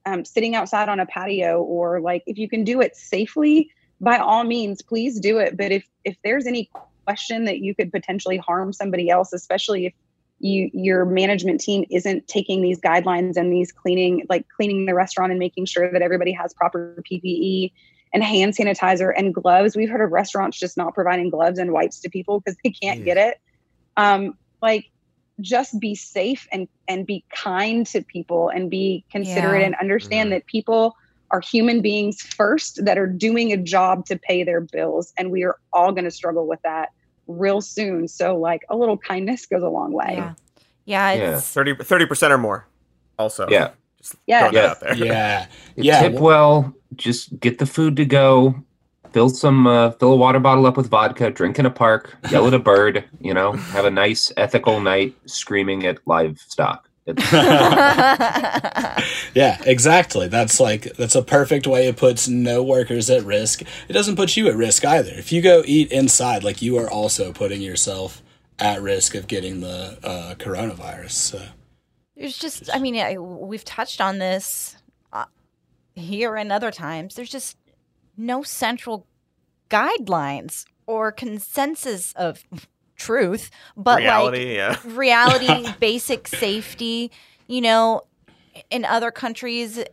um, 0.05 0.25
sitting 0.25 0.55
outside 0.55 0.89
on 0.89 0.99
a 0.99 1.05
patio 1.05 1.61
or 1.61 2.01
like 2.01 2.23
if 2.25 2.37
you 2.37 2.49
can 2.49 2.63
do 2.63 2.81
it 2.81 2.95
safely, 2.95 3.69
by 4.01 4.17
all 4.17 4.43
means, 4.43 4.81
please 4.81 5.19
do 5.19 5.37
it. 5.37 5.57
But 5.57 5.71
if 5.71 5.85
if 6.03 6.17
there's 6.23 6.47
any 6.47 6.69
question 7.05 7.45
that 7.45 7.59
you 7.59 7.75
could 7.75 7.91
potentially 7.91 8.37
harm 8.37 8.73
somebody 8.73 9.09
else, 9.09 9.33
especially 9.33 9.87
if 9.87 9.93
you 10.39 10.69
your 10.73 11.05
management 11.05 11.59
team 11.59 11.85
isn't 11.89 12.27
taking 12.27 12.61
these 12.61 12.79
guidelines 12.79 13.37
and 13.37 13.51
these 13.51 13.71
cleaning 13.71 14.25
like 14.29 14.45
cleaning 14.55 14.85
the 14.85 14.93
restaurant 14.93 15.31
and 15.31 15.39
making 15.39 15.65
sure 15.65 15.91
that 15.91 16.01
everybody 16.01 16.31
has 16.31 16.53
proper 16.53 17.01
PPE 17.11 17.71
and 18.13 18.23
hand 18.23 18.55
sanitizer 18.55 19.11
and 19.15 19.33
gloves. 19.33 19.75
We've 19.75 19.89
heard 19.89 20.01
of 20.01 20.11
restaurants 20.11 20.59
just 20.59 20.77
not 20.77 20.93
providing 20.93 21.29
gloves 21.29 21.59
and 21.59 21.71
wipes 21.71 21.99
to 22.01 22.09
people 22.09 22.39
because 22.39 22.57
they 22.63 22.71
can't 22.71 23.03
get 23.03 23.17
it. 23.17 23.37
Um, 23.97 24.33
like 24.61 24.85
just 25.41 25.79
be 25.79 25.95
safe 25.95 26.47
and 26.51 26.67
and 26.87 27.05
be 27.05 27.23
kind 27.35 27.85
to 27.87 28.03
people 28.03 28.49
and 28.49 28.69
be 28.69 29.05
considerate 29.11 29.61
Yeah. 29.61 29.67
and 29.67 29.75
understand 29.81 30.31
that 30.31 30.45
people 30.47 30.93
are 31.31 31.41
human 31.41 31.81
beings 31.81 32.21
first 32.21 32.83
that 32.85 32.97
are 32.97 33.07
doing 33.07 33.51
a 33.51 33.57
job 33.57 34.05
to 34.05 34.17
pay 34.17 34.43
their 34.43 34.61
bills 34.61 35.11
and 35.17 35.31
we 35.31 35.43
are 35.43 35.57
all 35.73 35.91
going 35.91 36.05
to 36.05 36.11
struggle 36.11 36.47
with 36.47 36.59
that 36.63 36.89
real 37.27 37.61
soon 37.61 38.07
so 38.07 38.37
like 38.37 38.63
a 38.69 38.75
little 38.75 38.97
kindness 38.97 39.45
goes 39.45 39.63
a 39.63 39.67
long 39.69 39.91
way 39.91 40.13
Yeah. 40.15 40.33
Yeah, 40.85 41.11
Yeah. 41.13 41.37
it's 41.37 41.49
30 41.51 42.05
percent 42.05 42.31
or 42.31 42.37
more. 42.37 42.65
Also, 43.19 43.47
Yeah. 43.49 43.71
yeah 44.25 44.39
throwing 44.49 44.53
that 44.53 44.63
Yeah. 44.63 44.69
out 44.71 44.79
there. 44.79 44.95
Yeah. 44.95 45.45
Yeah. 45.75 46.01
Tip 46.03 46.13
well. 46.21 46.73
Just 46.95 47.37
get 47.41 47.57
the 47.59 47.65
food 47.65 47.97
to 47.97 48.05
go. 48.05 48.55
Fill 49.11 49.27
some, 49.29 49.67
uh, 49.67 49.91
fill 49.91 50.13
a 50.13 50.15
water 50.15 50.39
bottle 50.39 50.65
up 50.65 50.77
with 50.77 50.89
vodka. 50.89 51.29
Drink 51.31 51.59
in 51.59 51.65
a 51.65 51.69
park. 51.71 52.15
Yell 52.31 52.47
at 52.47 52.53
a 52.53 52.59
bird. 52.59 53.03
You 53.19 53.33
know, 53.33 53.51
have 53.53 53.83
a 53.85 53.91
nice 53.91 54.31
ethical 54.37 54.79
night 54.79 55.13
screaming 55.25 55.85
at 55.85 55.97
livestock. 56.05 56.86
Yeah, 59.37 59.61
exactly. 59.65 60.27
That's 60.27 60.59
like 60.59 60.95
that's 60.97 61.13
a 61.13 61.21
perfect 61.21 61.67
way. 61.67 61.87
It 61.87 61.97
puts 61.97 62.27
no 62.27 62.63
workers 62.63 63.07
at 63.07 63.23
risk. 63.23 63.61
It 63.61 63.93
doesn't 63.93 64.15
put 64.15 64.35
you 64.35 64.47
at 64.47 64.55
risk 64.55 64.83
either. 64.83 65.11
If 65.11 65.31
you 65.31 65.43
go 65.43 65.61
eat 65.63 65.91
inside, 65.91 66.43
like 66.43 66.63
you 66.63 66.77
are 66.77 66.89
also 66.89 67.31
putting 67.31 67.61
yourself 67.61 68.23
at 68.57 68.81
risk 68.81 69.13
of 69.13 69.27
getting 69.27 69.61
the 69.61 69.99
uh, 70.03 70.33
coronavirus. 70.39 71.11
So. 71.11 71.41
There's 72.15 72.39
just, 72.39 72.67
I 72.73 72.79
mean, 72.79 72.97
I, 72.97 73.19
we've 73.19 73.63
touched 73.63 74.01
on 74.01 74.17
this 74.17 74.77
uh, 75.13 75.25
here 75.93 76.35
and 76.35 76.51
other 76.51 76.71
times. 76.71 77.13
There's 77.13 77.29
just 77.29 77.57
no 78.17 78.41
central 78.41 79.05
guidelines 79.69 80.65
or 80.87 81.11
consensus 81.11 82.11
of 82.13 82.43
truth, 82.97 83.49
but 83.75 83.99
Reality, 83.99 84.47
like 84.47 84.55
yeah. 84.55 84.77
reality, 84.97 85.71
basic 85.79 86.27
safety. 86.27 87.11
You 87.47 87.61
know, 87.61 88.01
in 88.69 88.83
other 88.83 89.11
countries, 89.11 89.83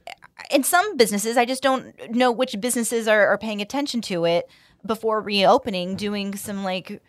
in 0.51 0.65
some 0.65 0.97
businesses, 0.97 1.37
I 1.37 1.45
just 1.45 1.63
don't 1.63 1.95
know 2.11 2.33
which 2.33 2.57
businesses 2.61 3.07
are, 3.07 3.27
are 3.29 3.39
paying 3.39 3.61
attention 3.61 4.01
to 4.03 4.25
it 4.25 4.49
before 4.85 5.21
reopening, 5.21 5.95
doing 5.97 6.35
some 6.35 6.65
like 6.65 7.01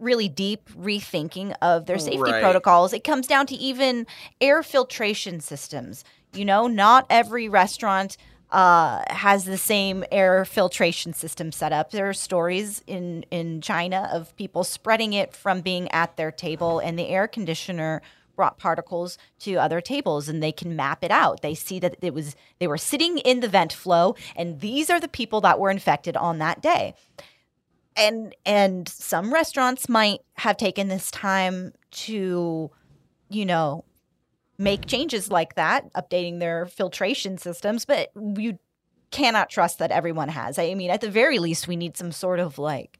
really 0.00 0.28
deep 0.28 0.68
rethinking 0.70 1.54
of 1.62 1.86
their 1.86 1.98
safety 1.98 2.20
Right. 2.32 2.42
protocols. 2.42 2.92
It 2.92 3.04
comes 3.04 3.26
down 3.26 3.46
to 3.46 3.54
even 3.54 4.06
air 4.40 4.62
filtration 4.62 5.40
systems. 5.40 6.04
You 6.32 6.44
know, 6.44 6.66
not 6.66 7.06
every 7.08 7.48
restaurant 7.48 8.16
uh, 8.50 9.02
has 9.08 9.44
the 9.44 9.58
same 9.58 10.04
air 10.12 10.44
filtration 10.44 11.12
system 11.12 11.52
set 11.52 11.72
up. 11.72 11.90
There 11.90 12.08
are 12.08 12.14
stories 12.14 12.82
in 12.86 13.24
in 13.30 13.60
China 13.60 14.08
of 14.12 14.36
people 14.36 14.64
spreading 14.64 15.12
it 15.12 15.34
from 15.34 15.60
being 15.60 15.90
at 15.90 16.16
their 16.16 16.30
table, 16.30 16.78
and 16.78 16.98
the 16.98 17.08
air 17.08 17.26
conditioner 17.26 18.02
brought 18.36 18.58
particles 18.58 19.16
to 19.38 19.54
other 19.54 19.80
tables 19.80 20.28
and 20.28 20.42
they 20.42 20.50
can 20.50 20.74
map 20.74 21.04
it 21.04 21.12
out. 21.12 21.40
They 21.40 21.54
see 21.54 21.78
that 21.78 21.96
it 22.02 22.12
was 22.12 22.34
they 22.58 22.66
were 22.66 22.78
sitting 22.78 23.18
in 23.18 23.38
the 23.40 23.48
vent 23.48 23.72
flow 23.72 24.16
and 24.34 24.60
these 24.60 24.90
are 24.90 24.98
the 24.98 25.06
people 25.06 25.40
that 25.42 25.60
were 25.60 25.70
infected 25.70 26.16
on 26.16 26.38
that 26.38 26.60
day 26.60 26.94
and 27.96 28.34
and 28.44 28.88
some 28.88 29.32
restaurants 29.32 29.88
might 29.88 30.20
have 30.34 30.56
taken 30.56 30.88
this 30.88 31.10
time 31.10 31.72
to 31.90 32.70
you 33.28 33.46
know 33.46 33.84
make 34.58 34.86
changes 34.86 35.30
like 35.30 35.54
that 35.54 35.92
updating 35.94 36.38
their 36.38 36.66
filtration 36.66 37.38
systems 37.38 37.84
but 37.84 38.10
you 38.36 38.58
cannot 39.10 39.48
trust 39.50 39.78
that 39.78 39.90
everyone 39.90 40.28
has 40.28 40.58
i 40.58 40.74
mean 40.74 40.90
at 40.90 41.00
the 41.00 41.10
very 41.10 41.38
least 41.38 41.68
we 41.68 41.76
need 41.76 41.96
some 41.96 42.12
sort 42.12 42.40
of 42.40 42.58
like 42.58 42.98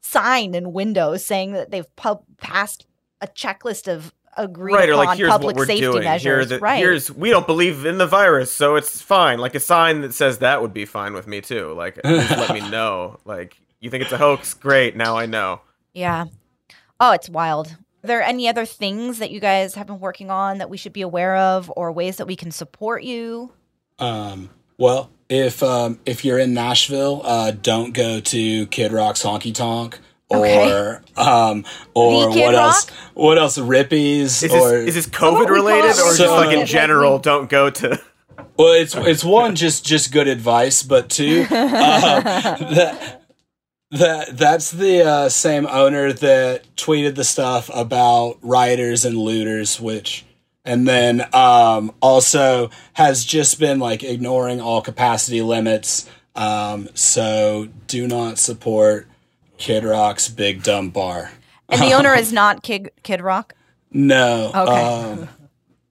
sign 0.00 0.54
in 0.54 0.72
windows 0.72 1.24
saying 1.24 1.52
that 1.52 1.70
they've 1.70 1.94
pub- 1.96 2.24
passed 2.38 2.86
a 3.20 3.26
checklist 3.26 3.92
of 3.92 4.12
agreed 4.36 4.74
right, 4.74 4.88
or 4.88 4.92
upon 4.92 5.06
like 5.06 5.18
here's 5.18 5.30
public 5.30 5.56
what 5.56 5.60
we're 5.60 5.66
safety 5.66 5.82
doing. 5.82 6.02
Here, 6.02 6.10
measures 6.10 6.48
the, 6.48 6.58
right 6.58 6.78
here's 6.78 7.10
we 7.10 7.30
don't 7.30 7.46
believe 7.46 7.84
in 7.86 7.98
the 7.98 8.06
virus, 8.06 8.52
so 8.52 8.76
it's 8.76 9.00
fine. 9.00 9.38
Like 9.38 9.54
a 9.54 9.60
sign 9.60 10.02
that 10.02 10.14
says 10.14 10.38
that 10.38 10.62
would 10.62 10.74
be 10.74 10.84
fine 10.84 11.14
with 11.14 11.26
me 11.26 11.40
too. 11.40 11.72
Like 11.72 11.98
at 12.04 12.38
let 12.38 12.52
me 12.52 12.68
know. 12.68 13.18
Like 13.24 13.56
you 13.80 13.90
think 13.90 14.02
it's 14.02 14.12
a 14.12 14.18
hoax? 14.18 14.54
Great, 14.54 14.96
now 14.96 15.16
I 15.16 15.26
know. 15.26 15.60
Yeah. 15.92 16.26
Oh, 17.00 17.12
it's 17.12 17.28
wild. 17.28 17.76
Are 18.04 18.06
there 18.06 18.22
any 18.22 18.46
other 18.48 18.66
things 18.66 19.18
that 19.20 19.30
you 19.30 19.40
guys 19.40 19.76
have 19.76 19.86
been 19.86 19.98
working 19.98 20.30
on 20.30 20.58
that 20.58 20.68
we 20.68 20.76
should 20.76 20.92
be 20.92 21.00
aware 21.00 21.36
of 21.36 21.72
or 21.74 21.90
ways 21.90 22.18
that 22.18 22.26
we 22.26 22.36
can 22.36 22.50
support 22.50 23.02
you? 23.02 23.50
Um, 23.98 24.50
well, 24.76 25.10
if 25.30 25.62
um, 25.62 25.98
if 26.04 26.22
you're 26.22 26.38
in 26.38 26.52
Nashville, 26.52 27.22
uh, 27.24 27.52
don't 27.52 27.94
go 27.94 28.20
to 28.20 28.66
Kid 28.66 28.92
Rock's 28.92 29.22
Honky 29.22 29.54
Tonk 29.54 29.98
or 30.28 30.36
Okay. 30.44 30.98
um, 31.16 31.64
or 31.94 32.26
The 32.26 32.32
Kid 32.34 32.44
what 32.44 32.54
else? 32.54 32.90
What 33.14 33.38
else? 33.38 33.56
Rippy's 33.56 34.42
Is 34.42 34.50
this, 34.50 34.52
or 34.52 34.76
is 34.76 34.94
this 34.94 35.06
COVID 35.06 35.48
related 35.48 35.92
or 35.92 36.14
just 36.14 36.20
like 36.20 36.54
in 36.54 36.66
general? 36.66 37.18
Don't 37.18 37.48
go 37.48 37.70
to. 37.70 37.98
Well, 38.58 38.74
it's 38.74 38.94
it's 38.94 39.24
one 39.24 39.54
just 39.54 39.86
just 39.86 40.12
good 40.12 40.28
advice, 40.28 40.82
but 40.82 41.08
two 41.08 41.46
uh, 41.50 42.20
that 42.20 43.23
that 43.90 44.36
that's 44.36 44.70
the 44.70 45.02
uh, 45.02 45.28
same 45.28 45.66
owner 45.66 46.12
that 46.12 46.76
tweeted 46.76 47.14
the 47.14 47.24
stuff 47.24 47.70
about 47.72 48.38
rioters 48.42 49.04
and 49.04 49.16
looters, 49.16 49.80
which 49.80 50.24
and 50.64 50.88
then 50.88 51.26
um, 51.34 51.92
also 52.00 52.70
has 52.94 53.24
just 53.24 53.60
been 53.60 53.78
like 53.78 54.02
ignoring 54.02 54.60
all 54.60 54.80
capacity 54.80 55.42
limits. 55.42 56.08
Um, 56.34 56.88
so 56.94 57.68
do 57.86 58.08
not 58.08 58.38
support 58.38 59.06
Kid 59.58 59.84
Rock's 59.84 60.28
Big 60.28 60.62
Dumb 60.62 60.90
Bar. 60.90 61.30
And 61.68 61.80
the 61.80 61.92
owner 61.92 62.14
is 62.14 62.32
not 62.32 62.62
Kid, 62.62 62.90
Kid 63.02 63.20
Rock? 63.20 63.54
No. 63.92 64.50
Okay. 64.54 64.82
Um, 64.82 65.28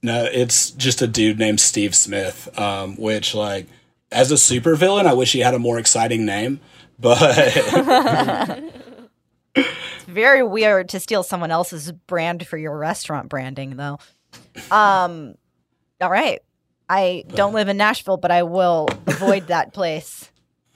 no, 0.02 0.28
it's 0.32 0.72
just 0.72 1.02
a 1.02 1.08
dude 1.08 1.40
named 1.40 1.62
Steve 1.62 1.96
Smith, 1.96 2.50
um, 2.60 2.98
which, 2.98 3.34
like, 3.34 3.68
as 4.12 4.32
a 4.32 4.36
supervillain, 4.36 5.06
I 5.06 5.14
wish 5.14 5.32
he 5.32 5.40
had 5.40 5.54
a 5.54 5.60
more 5.60 5.80
exciting 5.80 6.26
name. 6.26 6.60
But 7.00 7.38
It's 9.56 10.06
very 10.08 10.44
weird 10.44 10.90
to 10.90 11.00
steal 11.00 11.24
someone 11.24 11.52
else's 11.52 11.92
brand 11.92 12.46
for 12.48 12.58
your 12.58 12.78
restaurant 12.78 13.30
branding, 13.30 13.78
though. 13.78 14.00
Um, 14.72 15.36
all 16.02 16.10
right. 16.10 16.42
I 16.90 17.24
don't 17.30 17.54
live 17.54 17.70
in 17.70 17.78
Nashville, 17.78 18.18
but 18.18 18.32
I 18.32 18.44
will 18.44 18.88
avoid 19.08 19.48
that 19.48 19.74
place. 19.74 20.30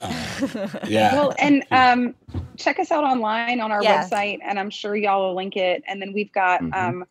yeah. 0.86 1.12
Well, 1.14 1.34
and 1.38 1.64
um, 1.70 2.14
check 2.56 2.78
us 2.78 2.90
out 2.92 3.04
online 3.04 3.60
on 3.60 3.72
our 3.72 3.82
Yeah. 3.82 4.04
website, 4.04 4.38
and 4.42 4.58
I'm 4.58 4.70
sure 4.70 4.96
y'all 4.96 5.26
will 5.28 5.34
link 5.34 5.56
it. 5.56 5.82
And 5.86 6.00
then 6.00 6.12
we've 6.12 6.32
got 6.32 6.62
um, 6.72 7.04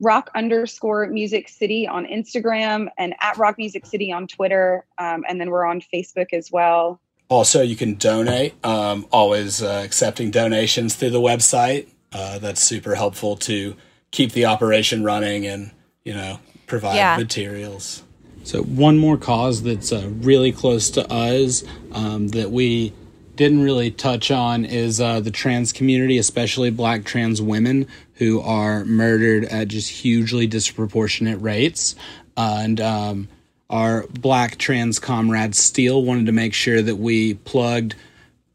ROC 0.00 0.30
underscore 0.34 1.06
music 1.08 1.48
city 1.48 1.86
on 1.86 2.06
Instagram 2.06 2.88
and 2.98 3.14
at 3.20 3.36
ROC 3.36 3.58
Music 3.58 3.84
City 3.84 4.10
on 4.10 4.26
Twitter. 4.26 4.86
Um, 4.98 5.24
and 5.28 5.38
then 5.40 5.50
we're 5.50 5.66
on 5.66 5.82
Facebook 5.82 6.32
as 6.32 6.50
well. 6.50 6.98
Also, 7.30 7.62
you 7.62 7.76
can 7.76 7.94
donate. 7.94 8.54
Um, 8.64 9.06
always 9.10 9.62
uh, 9.62 9.82
accepting 9.84 10.30
donations 10.30 10.96
through 10.96 11.10
the 11.10 11.20
website. 11.20 11.86
Uh, 12.12 12.38
that's 12.40 12.60
super 12.60 12.96
helpful 12.96 13.36
to 13.36 13.76
keep 14.10 14.32
the 14.32 14.44
operation 14.46 15.04
running 15.04 15.46
and, 15.46 15.70
you 16.04 16.12
know, 16.12 16.40
provide 16.66 16.96
Yeah. 16.96 17.16
materials. 17.16 18.02
So, 18.42 18.62
one 18.62 18.98
more 18.98 19.16
cause 19.16 19.62
that's 19.62 19.92
uh, 19.92 20.10
really 20.20 20.50
close 20.50 20.90
to 20.90 21.10
us 21.12 21.62
um, 21.92 22.28
that 22.28 22.50
we 22.50 22.92
didn't 23.36 23.62
really 23.62 23.90
touch 23.92 24.30
on 24.30 24.64
is 24.64 25.00
uh, 25.00 25.20
the 25.20 25.30
trans 25.30 25.72
community, 25.72 26.18
especially 26.18 26.70
black 26.70 27.04
trans 27.04 27.40
women 27.40 27.86
who 28.14 28.40
are 28.40 28.84
murdered 28.84 29.44
at 29.44 29.68
just 29.68 29.88
hugely 29.88 30.46
disproportionate 30.48 31.40
rates. 31.40 31.94
and 32.36 32.80
um, 32.80 33.28
our 33.70 34.06
black 34.08 34.58
trans 34.58 34.98
comrade 34.98 35.54
Steele 35.54 36.02
wanted 36.02 36.26
to 36.26 36.32
make 36.32 36.52
sure 36.52 36.82
that 36.82 36.96
we 36.96 37.34
plugged 37.34 37.94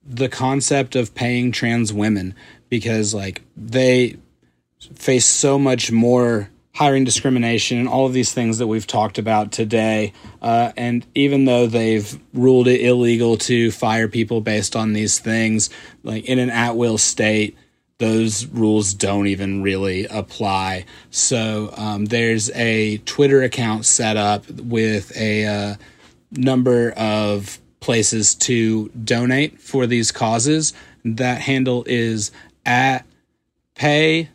the 0.05 0.30
concept 0.30 0.95
of 0.95 1.16
paying 1.16 1.51
trans 1.51 1.91
women 1.91 2.36
because, 2.70 3.13
like, 3.13 3.41
they 3.57 4.18
face 4.93 5.26
so 5.26 5.57
much 5.57 5.91
more 5.91 6.49
hiring 6.76 7.05
discrimination 7.05 7.78
and 7.78 7.88
all 7.88 8.05
of 8.05 8.11
these 8.11 8.34
things 8.34 8.57
that 8.57 8.68
we've 8.68 8.86
talked 8.86 9.18
about 9.18 9.53
today. 9.53 10.11
Uh, 10.41 10.74
and 10.76 11.05
even 11.16 11.45
though 11.45 11.66
they've 11.66 12.20
ruled 12.34 12.68
it 12.68 12.82
illegal 12.82 13.38
to 13.38 13.72
fire 13.72 14.09
people 14.09 14.41
based 14.41 14.76
on 14.76 14.91
these 14.91 15.18
things, 15.18 15.70
like 16.03 16.26
in 16.26 16.38
an 16.38 16.49
at 16.49 16.76
will 16.76 16.97
state, 16.97 17.57
those 17.97 18.45
rules 18.47 18.93
don't 18.93 19.27
even 19.27 19.61
really 19.61 20.05
apply. 20.07 20.85
So 21.11 21.73
um, 21.77 22.05
there's 22.05 22.49
a 22.51 22.97
Twitter 22.99 23.41
account 23.43 23.85
set 23.85 24.17
up 24.17 24.49
with 24.49 25.15
a 25.15 25.45
uh, 25.45 25.75
number 26.31 26.91
of 26.91 27.59
places 27.79 28.35
to 28.35 28.89
donate 28.89 29.61
for 29.61 29.87
these 29.87 30.11
causes. 30.11 30.73
That 31.05 31.41
handle 31.41 31.83
is 31.87 32.31
at 32.65 33.05
pay 33.75 34.29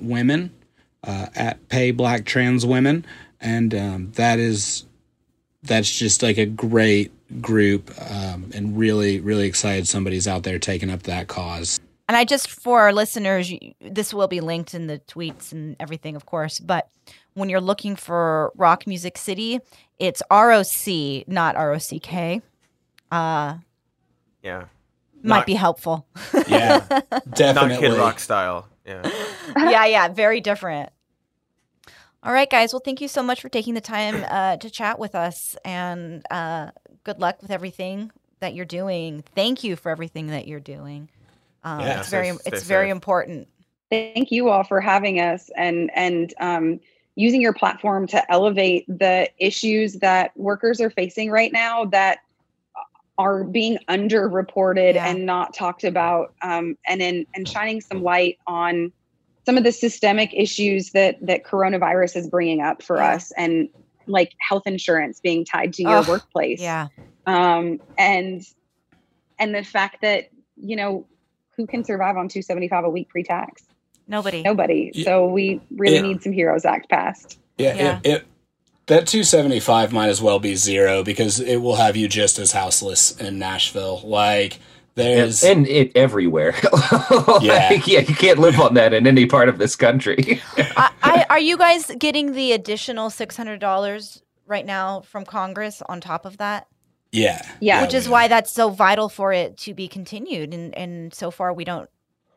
women 0.00 0.50
uh, 1.06 1.26
at 1.34 1.68
pay 1.68 1.90
black 1.90 2.24
trans 2.24 2.64
women, 2.64 3.04
and 3.40 3.74
um, 3.74 4.12
that 4.12 4.38
is 4.38 4.84
that's 5.62 5.96
just 5.96 6.22
like 6.22 6.38
a 6.38 6.46
great 6.46 7.12
group, 7.40 7.90
um, 8.10 8.50
and 8.54 8.76
really 8.78 9.20
really 9.20 9.46
excited 9.46 9.86
somebody's 9.88 10.26
out 10.28 10.42
there 10.42 10.58
taking 10.58 10.90
up 10.90 11.02
that 11.04 11.28
cause. 11.28 11.80
And 12.08 12.16
I 12.16 12.24
just 12.24 12.50
for 12.50 12.80
our 12.80 12.92
listeners, 12.92 13.50
this 13.80 14.12
will 14.12 14.28
be 14.28 14.40
linked 14.40 14.74
in 14.74 14.86
the 14.88 14.98
tweets 15.00 15.52
and 15.52 15.74
everything, 15.80 16.16
of 16.16 16.26
course. 16.26 16.60
But 16.60 16.88
when 17.32 17.48
you're 17.48 17.60
looking 17.62 17.96
for 17.96 18.52
ROC 18.56 18.86
Music 18.86 19.16
City, 19.16 19.60
it's 19.98 20.22
R 20.30 20.52
O 20.52 20.62
C, 20.62 21.24
not 21.26 21.56
R 21.56 21.72
O 21.72 21.78
C 21.78 21.98
K. 21.98 22.42
Uh, 23.10 23.58
Yeah. 24.42 24.64
might 25.22 25.38
Not- 25.38 25.46
be 25.46 25.54
helpful. 25.54 26.06
Yeah, 26.46 26.80
Definitely. 26.88 27.08
Not 27.14 27.34
definitely. 27.36 27.88
Kid 27.88 27.98
Rock 27.98 28.18
style. 28.20 28.68
Yeah. 28.86 29.10
yeah, 29.56 29.86
yeah, 29.86 30.08
very 30.08 30.40
different. 30.42 30.90
All 32.22 32.32
right, 32.32 32.48
guys. 32.50 32.72
Well, 32.72 32.80
thank 32.84 33.00
you 33.00 33.08
so 33.08 33.22
much 33.22 33.40
for 33.40 33.48
taking 33.48 33.74
the 33.74 33.80
time 33.82 34.24
uh, 34.28 34.56
to 34.58 34.70
chat 34.70 34.98
with 34.98 35.14
us, 35.14 35.56
and 35.64 36.22
uh, 36.30 36.70
good 37.04 37.20
luck 37.20 37.40
with 37.40 37.50
everything 37.50 38.10
that 38.40 38.54
you're 38.54 38.64
doing. 38.64 39.24
Thank 39.34 39.62
you 39.62 39.76
for 39.76 39.90
everything 39.90 40.28
that 40.28 40.48
you're 40.48 40.60
doing. 40.60 41.08
Um, 41.62 41.80
Yeah, 41.80 42.00
it's 42.00 42.10
very, 42.10 42.30
stay 42.32 42.50
it's 42.50 42.64
very 42.64 42.90
important. 42.90 43.48
Thank 43.90 44.32
you 44.32 44.48
all 44.48 44.64
for 44.64 44.80
having 44.80 45.20
us 45.20 45.50
and 45.56 45.90
and 45.94 46.34
um, 46.40 46.80
using 47.14 47.40
your 47.40 47.52
platform 47.52 48.06
to 48.08 48.32
elevate 48.32 48.86
the 48.88 49.28
issues 49.38 49.94
that 49.94 50.36
workers 50.36 50.80
are 50.80 50.90
facing 50.90 51.30
right 51.30 51.52
now 51.52 51.84
that 51.86 52.18
are 53.16 53.44
being 53.44 53.78
underreported 53.88 54.96
and 54.96 55.24
not 55.24 55.54
talked 55.54 55.84
about, 55.84 56.34
um, 56.42 56.76
and 56.86 57.00
in 57.00 57.26
and 57.34 57.48
shining 57.48 57.80
some 57.80 58.02
light 58.02 58.38
on 58.46 58.92
some 59.46 59.56
of 59.56 59.62
the 59.62 59.72
systemic 59.72 60.30
issues 60.34 60.90
that 60.90 61.24
that 61.24 61.44
coronavirus 61.44 62.16
is 62.16 62.28
bringing 62.28 62.60
up 62.60 62.82
for 62.82 63.00
us, 63.00 63.30
and 63.36 63.68
like 64.06 64.32
health 64.38 64.62
insurance 64.66 65.20
being 65.20 65.44
tied 65.44 65.72
to 65.74 65.82
your 65.82 65.98
Ugh, 65.98 66.08
workplace 66.08 66.60
Yeah. 66.60 66.88
um, 67.26 67.80
and 67.98 68.42
and 69.38 69.54
the 69.54 69.64
fact 69.64 70.02
that 70.02 70.30
you 70.56 70.76
know 70.76 71.06
who 71.56 71.66
can 71.66 71.84
survive 71.84 72.16
on 72.16 72.28
275 72.28 72.84
a 72.84 72.90
week 72.90 73.08
pre-tax 73.08 73.62
nobody 74.06 74.42
nobody 74.42 74.92
so 75.04 75.26
we 75.26 75.60
really 75.70 75.96
Yeah. 75.96 76.02
need 76.02 76.22
some 76.22 76.32
heroes 76.32 76.64
act 76.64 76.88
passed 76.90 77.38
Yeah, 77.58 77.74
Yeah. 77.76 78.00
It, 78.04 78.10
it 78.10 78.24
that 78.86 79.06
275 79.06 79.92
might 79.94 80.08
as 80.08 80.20
well 80.20 80.38
be 80.38 80.56
zero 80.56 81.02
because 81.02 81.40
it 81.40 81.56
will 81.56 81.76
have 81.76 81.96
you 81.96 82.06
just 82.06 82.38
as 82.38 82.52
houseless 82.52 83.16
in 83.18 83.38
Nashville. 83.38 84.02
Like 84.04 84.58
there's 84.94 85.42
and 85.42 85.66
it 85.66 85.92
everywhere. 85.94 86.54
Yeah. 87.40 87.68
Like, 87.70 87.86
yeah, 87.86 88.00
you 88.00 88.14
can't 88.14 88.38
live 88.38 88.60
on 88.60 88.74
that 88.74 88.94
in 88.94 89.06
any 89.06 89.26
part 89.26 89.48
of 89.48 89.58
this 89.58 89.76
country. 89.76 90.40
I, 90.56 90.90
I, 91.02 91.26
are 91.30 91.38
you 91.38 91.56
guys 91.58 91.90
getting 91.98 92.32
the 92.32 92.52
additional 92.52 93.10
six 93.10 93.36
hundred 93.36 93.58
dollars 93.60 94.22
right 94.46 94.64
now 94.64 95.00
from 95.02 95.24
Congress 95.24 95.82
on 95.88 96.00
top 96.00 96.24
of 96.24 96.38
that? 96.38 96.66
yeah. 97.14 97.42
yeah, 97.60 97.82
Which 97.82 97.94
is 97.94 98.08
why 98.08 98.28
that's 98.28 98.50
so 98.50 98.70
vital 98.70 99.08
for 99.08 99.32
it 99.32 99.56
to 99.58 99.74
be 99.74 99.88
continued, 99.88 100.52
and 100.52 100.76
and 100.76 101.14
so 101.14 101.30
far 101.30 101.52
we 101.52 101.64
don't 101.64 101.88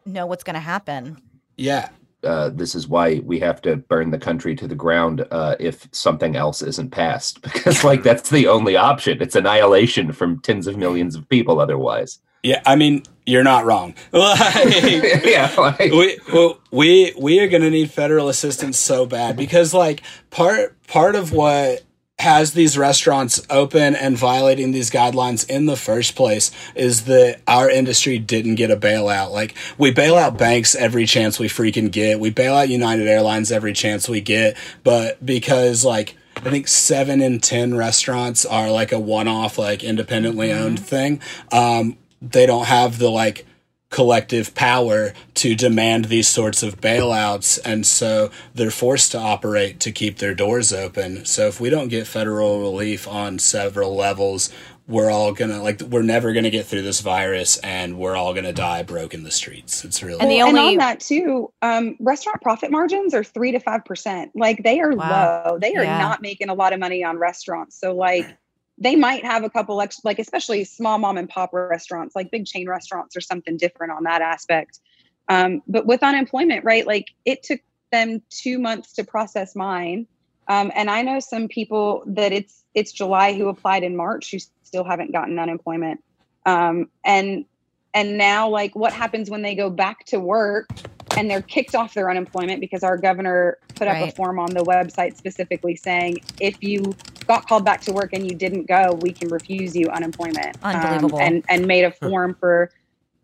know 0.06 0.26
what's 0.26 0.44
going 0.44 0.56
to 0.56 0.60
happen. 0.60 1.22
Yeah. 1.58 1.90
Uh, 2.24 2.50
this 2.50 2.74
is 2.74 2.88
why 2.88 3.22
we 3.24 3.40
have 3.40 3.62
to 3.62 3.78
burn 3.78 4.10
the 4.10 4.18
country 4.18 4.56
to 4.56 4.68
the 4.68 4.76
ground 4.76 5.26
uh, 5.30 5.56
if 5.60 5.88
something 5.92 6.36
else 6.36 6.62
isn't 6.62 6.90
passed, 6.92 7.42
because 7.54 7.84
like 7.84 8.04
that's 8.04 8.30
the 8.30 8.48
only 8.48 8.76
option. 8.76 9.22
It's 9.22 9.36
annihilation 9.36 10.12
from 10.12 10.40
tens 10.42 10.68
of 10.68 10.78
millions 10.78 11.16
of 11.16 11.28
people. 11.30 11.60
Otherwise, 11.60 12.20
Yeah, 12.44 12.62
I 12.66 12.76
mean, 12.76 13.04
you're 13.26 13.44
not 13.44 13.66
wrong. 13.66 13.94
Like, 14.14 14.56
yeah, 15.26 15.76
we, 15.80 16.20
well, 16.32 16.60
we 16.72 17.14
we 17.18 17.40
are 17.40 17.48
gonna 17.48 17.70
need 17.70 17.92
federal 17.92 18.30
assistance 18.30 18.78
so 18.78 19.06
bad 19.06 19.38
because 19.38 19.74
like 19.74 20.02
part 20.30 20.76
part 20.88 21.16
of 21.16 21.32
what 21.32 21.84
has 22.20 22.54
these 22.54 22.78
restaurants 22.78 23.46
open 23.50 23.96
and 23.96 24.18
violating 24.18 24.72
these 24.72 24.90
guidelines 24.90 25.48
in 25.48 25.68
the 25.68 25.76
first 25.76 26.16
place 26.16 26.50
is 26.74 27.06
that 27.06 27.40
our 27.48 27.70
industry 27.70 28.18
didn't 28.18 28.56
get 28.56 28.72
a 28.72 28.76
bailout. 28.76 29.32
Like 29.32 29.54
we 29.78 29.92
bail 29.92 30.16
out 30.16 30.36
banks 30.38 30.74
every 30.74 31.06
chance 31.06 31.38
we 31.38 31.48
freaking 31.48 31.92
get. 31.92 32.20
We 32.20 32.32
bail 32.32 32.56
out 32.56 32.70
United 32.70 33.08
Airlines 33.08 33.52
every 33.52 33.74
chance 33.74 34.10
we 34.10 34.22
get, 34.22 34.58
but 34.84 35.24
because 35.24 35.86
like 35.86 36.16
I 36.38 36.50
think 36.50 36.68
seven 36.68 37.22
in 37.22 37.40
ten 37.40 37.76
restaurants 37.76 38.46
are 38.46 38.72
like 38.72 38.92
a 38.92 39.00
one-off, 39.00 39.58
like 39.58 39.84
independently 39.84 40.52
owned 40.52 40.80
thing. 40.80 41.22
Um, 41.52 41.98
they 42.22 42.46
don't 42.46 42.66
have 42.66 43.00
the 43.00 43.10
like 43.10 43.46
collective 43.90 44.54
power 44.54 45.14
to 45.34 45.56
demand 45.56 46.06
these 46.06 46.28
sorts 46.28 46.62
of 46.62 46.82
bailouts 46.82 47.58
and 47.64 47.86
so 47.86 48.30
they're 48.54 48.70
forced 48.70 49.14
to 49.14 49.18
operate 49.18 49.80
to 49.80 49.92
keep 49.94 50.18
their 50.18 50.36
doors 50.36 50.74
open. 50.74 51.24
So 51.26 51.48
if 51.48 51.62
we 51.62 51.70
don't 51.70 51.88
get 51.88 52.06
federal 52.06 52.60
relief 52.60 53.08
on 53.08 53.40
several 53.40 53.96
levels 53.96 54.50
we're 54.88 55.10
all 55.12 55.34
gonna 55.34 55.62
like 55.62 55.82
we're 55.82 56.02
never 56.02 56.34
gonna 56.34 56.50
get 56.50 56.66
through 56.66 56.82
this 56.82 57.02
virus 57.02 57.58
and 57.60 57.98
we're 57.98 58.16
all 58.16 58.34
gonna 58.34 58.54
die 58.54 58.84
broke 58.84 59.14
in 59.14 59.24
the 59.24 59.32
streets. 59.32 59.84
It's 59.86 60.02
really 60.02 60.18
Well, 60.26 60.48
and 60.48 60.58
on 60.58 60.78
that 60.78 61.00
too 61.02 61.52
um, 61.62 61.96
restaurant 62.00 62.42
profit 62.42 62.72
margins 62.72 63.14
are 63.14 63.24
three 63.24 63.52
to 63.52 63.60
five 63.60 63.84
percent. 63.86 64.32
Like 64.36 64.64
they 64.64 64.80
are 64.80 64.94
Wow. 64.94 65.44
low. 65.46 65.60
They 65.60 65.76
are 65.76 65.84
Yeah. 65.84 65.98
not 66.00 66.22
making 66.22 66.50
a 66.50 66.54
lot 66.54 66.74
of 66.74 66.80
money 66.80 67.04
on 67.04 67.18
restaurants. 67.18 67.80
So 67.80 67.96
like 67.96 68.38
they 68.78 68.96
might 68.96 69.26
have 69.26 69.44
a 69.44 69.50
couple 69.50 69.82
ex- 69.82 70.04
like 70.04 70.20
especially 70.20 70.64
small 70.64 70.98
mom 70.98 71.18
and 71.18 71.30
pop 71.30 71.52
restaurants 71.54 72.16
like 72.16 72.32
big 72.32 72.46
chain 72.46 72.68
restaurants 72.68 73.16
or 73.16 73.22
something 73.22 73.58
different 73.58 73.92
on 73.92 74.04
that 74.04 74.22
aspect. 74.22 74.80
Um, 75.30 75.62
but 75.68 75.86
with 75.86 76.04
unemployment 76.04 76.64
right 76.64 76.86
like 76.86 77.08
it 77.26 77.44
took 77.44 77.60
them 77.92 78.22
two 78.30 78.60
months 78.60 78.94
to 78.94 79.04
process 79.04 79.56
mine. 79.56 80.08
Um, 80.50 80.72
and 80.76 80.90
i 80.90 81.02
know 81.02 81.20
some 81.20 81.48
people 81.48 82.04
that 82.08 82.32
it's 82.32 82.64
it's 82.74 82.92
july 82.94 83.34
who 83.34 83.50
applied 83.50 83.84
in 83.84 83.98
march 83.98 84.32
who 84.32 84.40
still 84.64 84.84
haven't 84.84 85.12
gotten 85.12 85.40
unemployment. 85.40 86.04
Um, 86.46 86.90
and 87.04 87.46
and 87.94 88.18
now 88.18 88.50
like 88.50 88.76
what 88.76 88.94
happens 88.94 89.30
when 89.30 89.42
they 89.42 89.56
go 89.56 89.70
back 89.70 90.06
to 90.06 90.20
work 90.20 90.70
and 91.20 91.30
they're 91.30 91.42
kicked 91.42 91.76
off 91.76 91.94
their 91.94 92.10
unemployment 92.10 92.62
because 92.62 92.84
our 92.84 92.98
governor 92.98 93.58
put 93.76 93.88
up 93.88 93.98
a 94.02 94.12
form 94.12 94.40
on 94.40 94.54
the 94.54 94.64
website 94.64 95.16
specifically 95.18 95.76
saying 95.76 96.20
if 96.40 96.56
you 96.62 96.94
got 97.28 97.46
called 97.48 97.66
back 97.66 97.82
to 97.82 97.92
work 97.92 98.12
and 98.14 98.26
you 98.26 98.36
didn't 98.36 98.68
go 98.68 98.94
we 98.94 99.12
can 99.12 99.30
refuse 99.30 99.76
you 99.76 99.90
unemployment. 99.90 100.56
Um, 100.64 100.76
Unbelievable. 100.76 101.20
and 101.20 101.44
and 101.50 101.68
made 101.68 101.84
a 101.84 101.92
form 101.92 102.36
for 102.40 102.72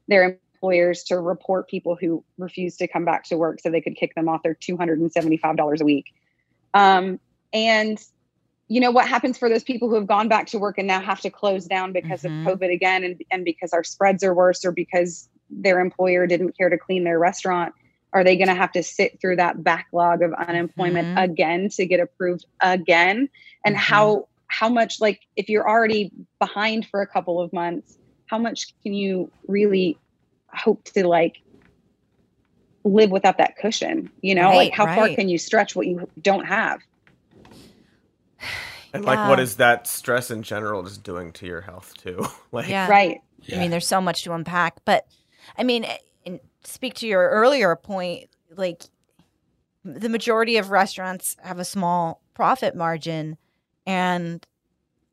their 0.08 0.39
employers 0.56 1.04
to 1.04 1.20
report 1.20 1.68
people 1.70 1.96
who 2.00 2.24
refused 2.38 2.80
to 2.80 2.88
come 2.88 3.06
back 3.06 3.24
to 3.26 3.38
work 3.38 3.60
so 3.62 3.70
they 3.70 3.82
could 3.82 3.96
kick 3.96 4.14
them 4.16 4.30
off 4.30 4.44
their 4.44 4.56
$275 4.56 5.82
a 5.82 5.86
week. 5.86 6.06
Um, 6.74 7.20
and 7.54 8.00
you 8.70 8.80
know 8.80 8.91
what 8.91 9.08
happens 9.08 9.38
for 9.38 9.50
those 9.50 9.64
people 9.64 9.89
who 9.89 9.96
have 9.96 10.08
gone 10.08 10.28
back 10.28 10.48
to 10.48 10.58
work 10.58 10.78
and 10.78 10.88
now 10.88 11.02
have 11.02 11.22
to 11.22 11.30
close 11.30 11.66
down 11.66 11.91
because 11.94 12.24
Mhm. 12.24 12.48
of 12.48 12.60
covid 12.60 12.74
again 12.74 13.04
and, 13.04 13.22
and 13.30 13.46
because 13.46 13.74
our 13.74 13.84
spreads 13.84 14.24
are 14.24 14.34
worse 14.34 14.66
or 14.66 14.72
because 14.72 15.30
their 15.50 15.80
employer 15.80 16.26
didn't 16.26 16.58
care 16.58 16.70
to 16.70 16.78
clean 16.78 17.04
their 17.04 17.20
restaurant 17.20 17.74
are 18.14 18.24
they 18.24 18.36
going 18.38 18.47
to 18.47 18.55
have 18.55 18.72
to 18.74 18.84
sit 18.84 19.20
through 19.20 19.36
that 19.38 19.64
backlog 19.64 20.22
of 20.22 20.34
unemployment 20.34 21.07
Mhm. 21.09 21.24
again 21.24 21.70
to 21.70 21.86
get 21.86 21.99
approved 21.99 22.45
again 22.61 23.30
and 23.66 23.76
how 23.78 24.28
how 24.47 24.70
much 24.70 25.01
like 25.01 25.20
if 25.36 25.49
you're 25.49 25.68
already 25.68 26.11
behind 26.39 26.88
for 26.88 27.01
a 27.01 27.07
couple 27.07 27.41
of 27.41 27.51
months 27.53 27.97
how 28.28 28.38
much 28.38 28.74
can 28.84 28.93
you 28.93 29.32
really 29.47 29.97
hope 30.53 30.84
to 30.84 31.07
like 31.07 31.36
live 32.86 33.09
without 33.11 33.38
that 33.38 33.55
cushion 33.57 34.11
you 34.22 34.36
know 34.36 34.49
like 34.49 34.70
Right, 34.70 34.74
how 34.74 34.86
far 34.86 35.09
can 35.09 35.30
you 35.30 35.38
stretch 35.38 35.76
what 35.76 35.88
you 35.88 36.07
don't 36.22 36.45
have 36.45 36.80
And 38.93 39.05
like, 39.05 39.24
what 39.24 39.39
Yeah. 39.39 39.43
is 39.43 39.55
that 39.55 39.88
stress 39.88 40.30
in 40.30 40.43
general 40.43 40.84
just 40.84 41.01
doing 41.01 41.32
to 41.34 41.47
your 41.47 41.61
health 41.61 41.95
too? 41.97 42.28
like, 42.51 42.70
Yeah. 42.70 42.88
right 42.88 43.18
I 43.51 43.57
mean, 43.57 43.72
there's 43.72 43.88
so 43.88 43.99
much 43.99 44.24
to 44.24 44.34
unpack, 44.34 44.76
but 44.86 45.05
I 45.57 45.64
mean, 45.64 45.86
and 46.26 46.39
speak 46.63 46.93
to 46.95 47.07
your 47.07 47.30
earlier 47.30 47.76
point, 47.76 48.30
like 48.55 48.84
the 49.84 50.09
majority 50.09 50.57
of 50.57 50.71
restaurants 50.71 51.36
have 51.41 51.59
a 51.59 51.65
small 51.65 52.21
profit 52.34 52.76
margin, 52.76 53.38
and 53.86 54.45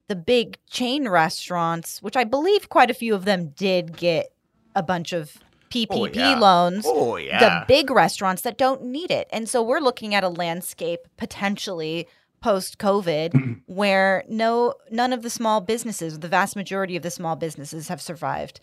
the 0.08 0.16
big 0.16 0.58
chain 0.68 1.08
restaurants, 1.08 2.02
which 2.02 2.16
I 2.16 2.24
believe 2.24 2.68
quite 2.68 2.90
a 2.90 2.94
few 2.94 3.14
of 3.14 3.24
them 3.24 3.48
did 3.50 3.96
get 3.96 4.32
a 4.74 4.82
bunch 4.82 5.12
of 5.12 5.36
PPP 5.70 6.16
yeah. 6.16 6.38
loans, 6.38 6.84
Oh, 6.86 7.16
yeah. 7.16 7.38
the 7.38 7.64
big 7.66 7.90
restaurants 7.90 8.42
that 8.42 8.58
don't 8.58 8.84
need 8.84 9.10
it. 9.10 9.28
And 9.32 9.48
so 9.48 9.62
we're 9.62 9.78
looking 9.80 10.14
at 10.14 10.24
a 10.24 10.28
landscape 10.28 11.00
potentially 11.16 12.08
post 12.40 12.78
COVID 12.78 13.60
where 13.66 14.24
no 14.28 14.74
none 14.90 15.12
of 15.12 15.22
the 15.22 15.30
small 15.30 15.60
businesses, 15.60 16.18
the 16.18 16.28
vast 16.28 16.56
majority 16.56 16.96
of 16.96 17.02
the 17.02 17.10
small 17.10 17.36
businesses 17.36 17.88
have 17.88 18.00
survived. 18.00 18.60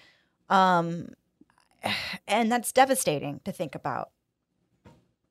Um 0.49 1.09
and 2.28 2.51
that's 2.51 2.71
devastating 2.71 3.41
to 3.45 3.51
think 3.51 3.75
about. 3.75 4.09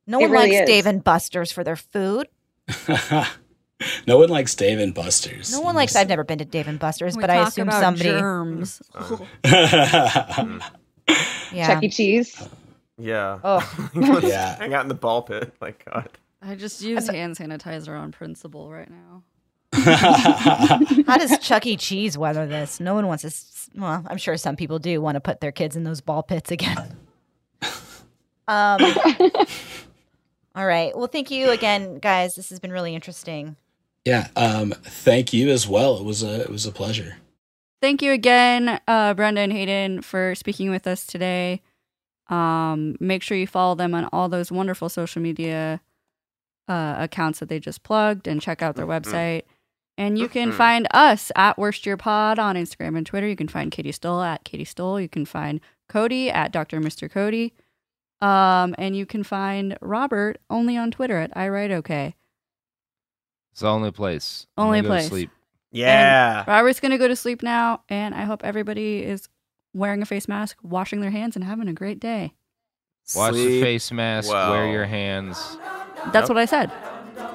No 0.07 0.19
It 0.19 0.23
one 0.23 0.31
really 0.33 0.51
likes 0.51 0.63
is. 0.63 0.67
Dave 0.69 0.87
and 0.87 1.03
Buster's 1.03 1.51
for 1.51 1.65
their 1.65 1.77
food. 1.77 2.29
no 4.07 4.19
one 4.19 4.29
likes 4.29 4.55
Dave 4.55 4.79
and 4.79 4.95
Buster's. 4.95 5.53
No 5.53 5.61
one 5.61 5.75
likes 5.75 5.97
I've 5.97 6.09
never 6.09 6.25
been 6.25 6.39
to 6.39 6.45
Dave 6.45 6.69
and 6.69 6.79
Buster's, 6.79 7.17
We 7.17 7.23
but 7.23 7.31
I 7.31 7.47
assume 7.47 7.69
about 7.69 7.81
somebody 7.81 8.11
germs. 8.11 8.83
Yeah. 11.53 11.69
Chuck 11.69 11.85
E. 11.85 11.89
Cheese. 11.89 12.49
Yeah. 12.99 13.39
Oh. 13.45 13.91
Yeah. 13.95 14.57
Hang 14.57 14.75
out 14.75 14.83
in 14.83 14.89
the 14.89 14.95
ball 14.95 15.23
pit. 15.23 15.55
Like 15.61 15.85
God. 15.91 16.09
I 16.43 16.55
just 16.55 16.83
use 16.83 17.09
hand 17.09 17.37
sanitizer 17.37 17.99
on 17.99 18.13
principle 18.13 18.71
right 18.71 18.91
now. 18.91 19.23
How 21.07 21.17
does 21.19 21.39
Chuck 21.39 21.67
E. 21.67 21.77
Cheese 21.77 22.17
weather 22.17 22.47
this? 22.47 22.81
No 22.81 22.95
one 22.95 23.07
wants 23.07 23.23
to. 23.23 23.81
Well, 23.81 24.05
I'm 24.09 24.17
sure 24.19 24.37
some 24.37 24.57
people 24.57 24.79
do 24.79 25.01
want 25.01 25.17
to 25.17 25.21
put 25.21 25.41
their 25.41 25.53
kids 25.53 25.77
in 25.77 25.85
those 25.85 26.01
ball 26.01 26.23
pits 26.23 26.51
again. 26.51 26.97
Um. 28.49 28.81
all 30.55 30.65
right. 30.67 30.97
Well, 30.97 31.09
thank 31.09 31.33
you 31.33 31.51
again, 31.51 31.99
guys. 31.99 32.37
This 32.37 32.49
has 32.51 32.61
been 32.61 32.71
really 32.71 32.95
interesting. 32.95 33.57
yeah. 34.05 34.29
Um, 34.37 34.73
thank 34.85 35.33
you 35.33 35.49
as 35.51 35.67
well. 35.67 35.97
It 35.99 36.05
was 36.05 36.23
a 36.23 36.43
it 36.43 36.49
was 36.51 36.65
a 36.65 36.71
pleasure. 36.71 37.17
Thank 37.83 38.03
you 38.03 38.13
again, 38.13 38.81
uh, 38.87 39.15
Brenda 39.15 39.41
and 39.41 39.53
Hayden, 39.53 40.01
for 40.01 40.37
speaking 40.37 40.71
with 40.71 40.87
us 40.87 41.05
today. 41.07 41.61
Um, 42.29 42.97
make 43.01 43.25
sure 43.25 43.37
you 43.37 43.49
follow 43.49 43.75
them 43.75 43.95
on 43.95 44.09
all 44.13 44.29
those 44.29 44.53
wonderful 44.53 44.89
social 44.89 45.21
media 45.21 45.81
uh, 46.69 46.95
accounts 46.99 47.41
that 47.41 47.49
they 47.49 47.59
just 47.59 47.83
plugged 47.83 48.29
and 48.29 48.41
check 48.41 48.63
out 48.63 48.77
their 48.77 48.87
website. 48.87 49.43
And 49.99 50.19
you 50.19 50.29
can 50.29 50.53
find 50.53 50.87
us 50.93 51.33
at 51.37 51.57
Worst 51.57 51.87
Year 51.87 51.97
Pod 51.97 52.39
on 52.39 52.55
Instagram 52.55 52.99
and 52.99 53.07
Twitter. 53.07 53.27
You 53.27 53.37
can 53.37 53.49
find 53.49 53.71
Katie 53.73 53.93
Stoll 53.93 54.21
at 54.21 54.45
Katie 54.45 54.65
Stoll. 54.67 55.01
You 55.01 55.09
can 55.09 55.25
find 55.25 55.61
Cody 55.89 56.31
at 56.31 56.53
Dr. 56.53 56.81
Mr. 56.81 57.11
Cody. 57.11 57.55
Um, 58.21 58.75
and 58.79 58.95
you 58.97 59.07
can 59.07 59.23
find 59.23 59.77
Robert 59.81 60.39
only 60.51 60.77
on 60.77 60.91
Twitter 60.91 61.17
at 61.19 61.35
I 61.37 61.49
Write 61.49 61.71
Okay. 61.71 62.15
It's 63.53 63.61
the 63.63 63.69
only 63.69 63.91
place. 63.91 64.47
I'm 64.59 64.67
Only 64.67 64.79
gonna 64.83 64.89
go 64.89 64.95
to 64.95 64.99
place. 65.01 65.09
sleep. 65.09 65.31
Yeah. 65.73 66.39
And 66.41 66.49
Robert's 66.49 66.81
gonna 66.81 66.99
go 66.99 67.09
to 67.09 67.17
sleep 67.17 67.43
now, 67.43 67.83
and 67.89 68.15
I 68.15 68.23
hope 68.25 68.43
everybody 68.45 69.03
is 69.03 69.29
wearing 69.73 70.03
a 70.03 70.07
face 70.07 70.29
mask, 70.29 70.59
washing 70.63 71.01
their 71.01 71.11
hands, 71.11 71.37
and 71.37 71.45
having 71.45 71.69
a 71.69 71.73
great 71.73 72.01
day. 72.01 72.35
Wash 73.15 73.33
Sleep 73.33 73.51
your 73.51 73.63
face 73.63 73.91
mask. 73.93 74.29
well. 74.31 74.51
Wear 74.51 74.71
your 74.71 74.85
hands. 74.85 75.57
That's 76.13 76.29
what 76.29 76.37
I 76.39 76.45
said. 76.45 76.71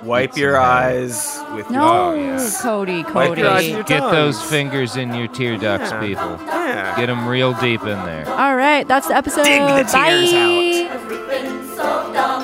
Wipe 0.04 0.36
your 0.36 0.58
eyes 0.58 1.40
with 1.54 1.70
No, 1.70 2.12
oh, 2.12 2.14
your 2.16 2.40
Cody, 2.62 3.04
Wipe 3.04 3.14
Cody. 3.30 3.42
your 3.42 3.50
eyes 3.52 3.64
with 3.68 3.74
your 3.76 3.84
Get 3.84 4.12
those 4.12 4.42
fingers 4.42 4.96
in 4.98 5.14
your 5.14 5.28
tear 5.28 5.58
ducts, 5.58 5.92
Yeah. 5.92 6.00
people. 6.02 6.40
Yeah. 6.48 6.96
Get 6.98 7.06
them 7.08 7.28
real 7.28 7.54
deep 7.54 7.82
in 7.82 8.04
there. 8.06 8.28
All 8.30 8.56
right, 8.56 8.88
that's 8.88 9.08
the 9.08 9.16
episode. 9.16 9.44
Dig 9.44 9.62
the 9.62 9.84
tears 9.84 10.32
Bye. 10.32 10.38
out. 10.38 10.96
Everything's 10.96 11.76
so 11.76 12.14
dumb. 12.14 12.44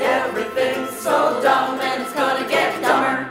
Everything's 0.00 0.90
so 0.98 1.40
dumb, 1.42 1.80
and 1.80 2.02
it's 2.02 2.12
gonna 2.12 2.46
get 2.48 2.80
dumber. 2.82 3.30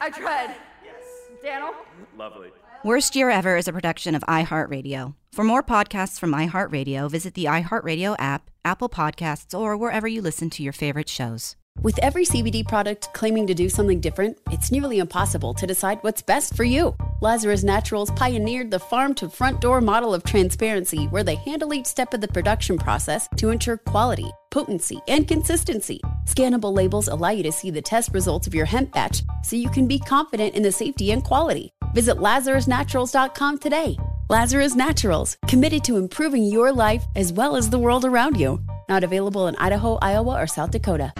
I 0.00 0.08
tried. 0.10 0.54
Yes. 0.82 0.94
Daniel. 1.42 1.74
Lovely. 2.16 2.48
Worst 2.82 3.14
Year 3.14 3.28
Ever 3.28 3.58
is 3.58 3.68
a 3.68 3.74
production 3.74 4.14
of 4.14 4.22
iHeartRadio. 4.22 5.14
For 5.32 5.44
more 5.44 5.62
podcasts 5.62 6.18
from 6.18 6.32
iHeartRadio, 6.32 7.10
visit 7.10 7.34
the 7.34 7.44
iHeartRadio 7.44 8.16
app, 8.18 8.50
Apple 8.64 8.88
Podcasts, 8.88 9.58
or 9.58 9.76
wherever 9.76 10.08
you 10.08 10.22
listen 10.22 10.48
to 10.48 10.62
your 10.62 10.72
favorite 10.72 11.08
shows. 11.10 11.56
With 11.82 11.98
every 11.98 12.24
CBD 12.24 12.66
product 12.66 13.12
claiming 13.12 13.46
to 13.48 13.54
do 13.54 13.68
something 13.68 14.00
different, 14.00 14.38
it's 14.50 14.72
nearly 14.72 14.98
impossible 14.98 15.52
to 15.54 15.66
decide 15.66 15.98
what's 16.00 16.22
best 16.22 16.56
for 16.56 16.64
you. 16.64 16.96
Lazarus 17.20 17.62
Naturals 17.62 18.10
pioneered 18.12 18.70
the 18.70 18.78
farm 18.78 19.12
to 19.16 19.28
front 19.28 19.60
door 19.60 19.82
model 19.82 20.14
of 20.14 20.24
transparency 20.24 21.04
where 21.08 21.22
they 21.22 21.34
handle 21.34 21.74
each 21.74 21.84
step 21.86 22.14
of 22.14 22.22
the 22.22 22.28
production 22.28 22.78
process 22.78 23.28
to 23.36 23.50
ensure 23.50 23.76
quality, 23.76 24.30
potency, 24.50 24.98
and 25.06 25.28
consistency. 25.28 26.00
Scannable 26.26 26.74
labels 26.74 27.08
allow 27.08 27.28
you 27.28 27.42
to 27.42 27.52
see 27.52 27.68
the 27.68 27.82
test 27.82 28.14
results 28.14 28.46
of 28.46 28.54
your 28.54 28.64
hemp 28.64 28.90
batch 28.92 29.22
so 29.44 29.54
you 29.54 29.68
can 29.68 29.86
be 29.86 29.98
confident 29.98 30.54
in 30.54 30.62
the 30.62 30.72
safety 30.72 31.12
and 31.12 31.22
quality. 31.22 31.74
Visit 31.92 32.16
LazarusNaturals.com 32.16 33.58
today. 33.58 33.96
Lazarus 34.28 34.76
Naturals, 34.76 35.36
committed 35.48 35.82
to 35.84 35.96
improving 35.96 36.44
your 36.44 36.72
life 36.72 37.02
as 37.16 37.32
well 37.32 37.56
as 37.56 37.68
the 37.68 37.78
world 37.78 38.04
around 38.04 38.38
you. 38.38 38.60
Not 38.88 39.02
available 39.02 39.48
in 39.48 39.56
Idaho, 39.56 39.98
Iowa, 40.00 40.40
or 40.40 40.46
South 40.46 40.70
Dakota. 40.70 41.12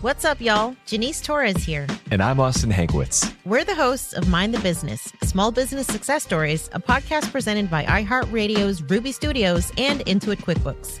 What's 0.00 0.24
up, 0.24 0.40
y'all? 0.40 0.74
Janice 0.86 1.20
Torres 1.20 1.62
here. 1.62 1.86
And 2.10 2.22
I'm 2.22 2.40
Austin 2.40 2.70
Hankwitz. 2.70 3.34
We're 3.44 3.64
the 3.64 3.74
hosts 3.74 4.12
of 4.14 4.28
Mind 4.28 4.54
the 4.54 4.60
Business 4.60 5.12
Small 5.22 5.52
Business 5.52 5.86
Success 5.86 6.24
Stories, 6.24 6.70
a 6.72 6.80
podcast 6.80 7.30
presented 7.30 7.70
by 7.70 7.84
iHeartRadio's 7.84 8.82
Ruby 8.82 9.12
Studios 9.12 9.70
and 9.76 10.00
Intuit 10.06 10.38
QuickBooks. 10.38 11.00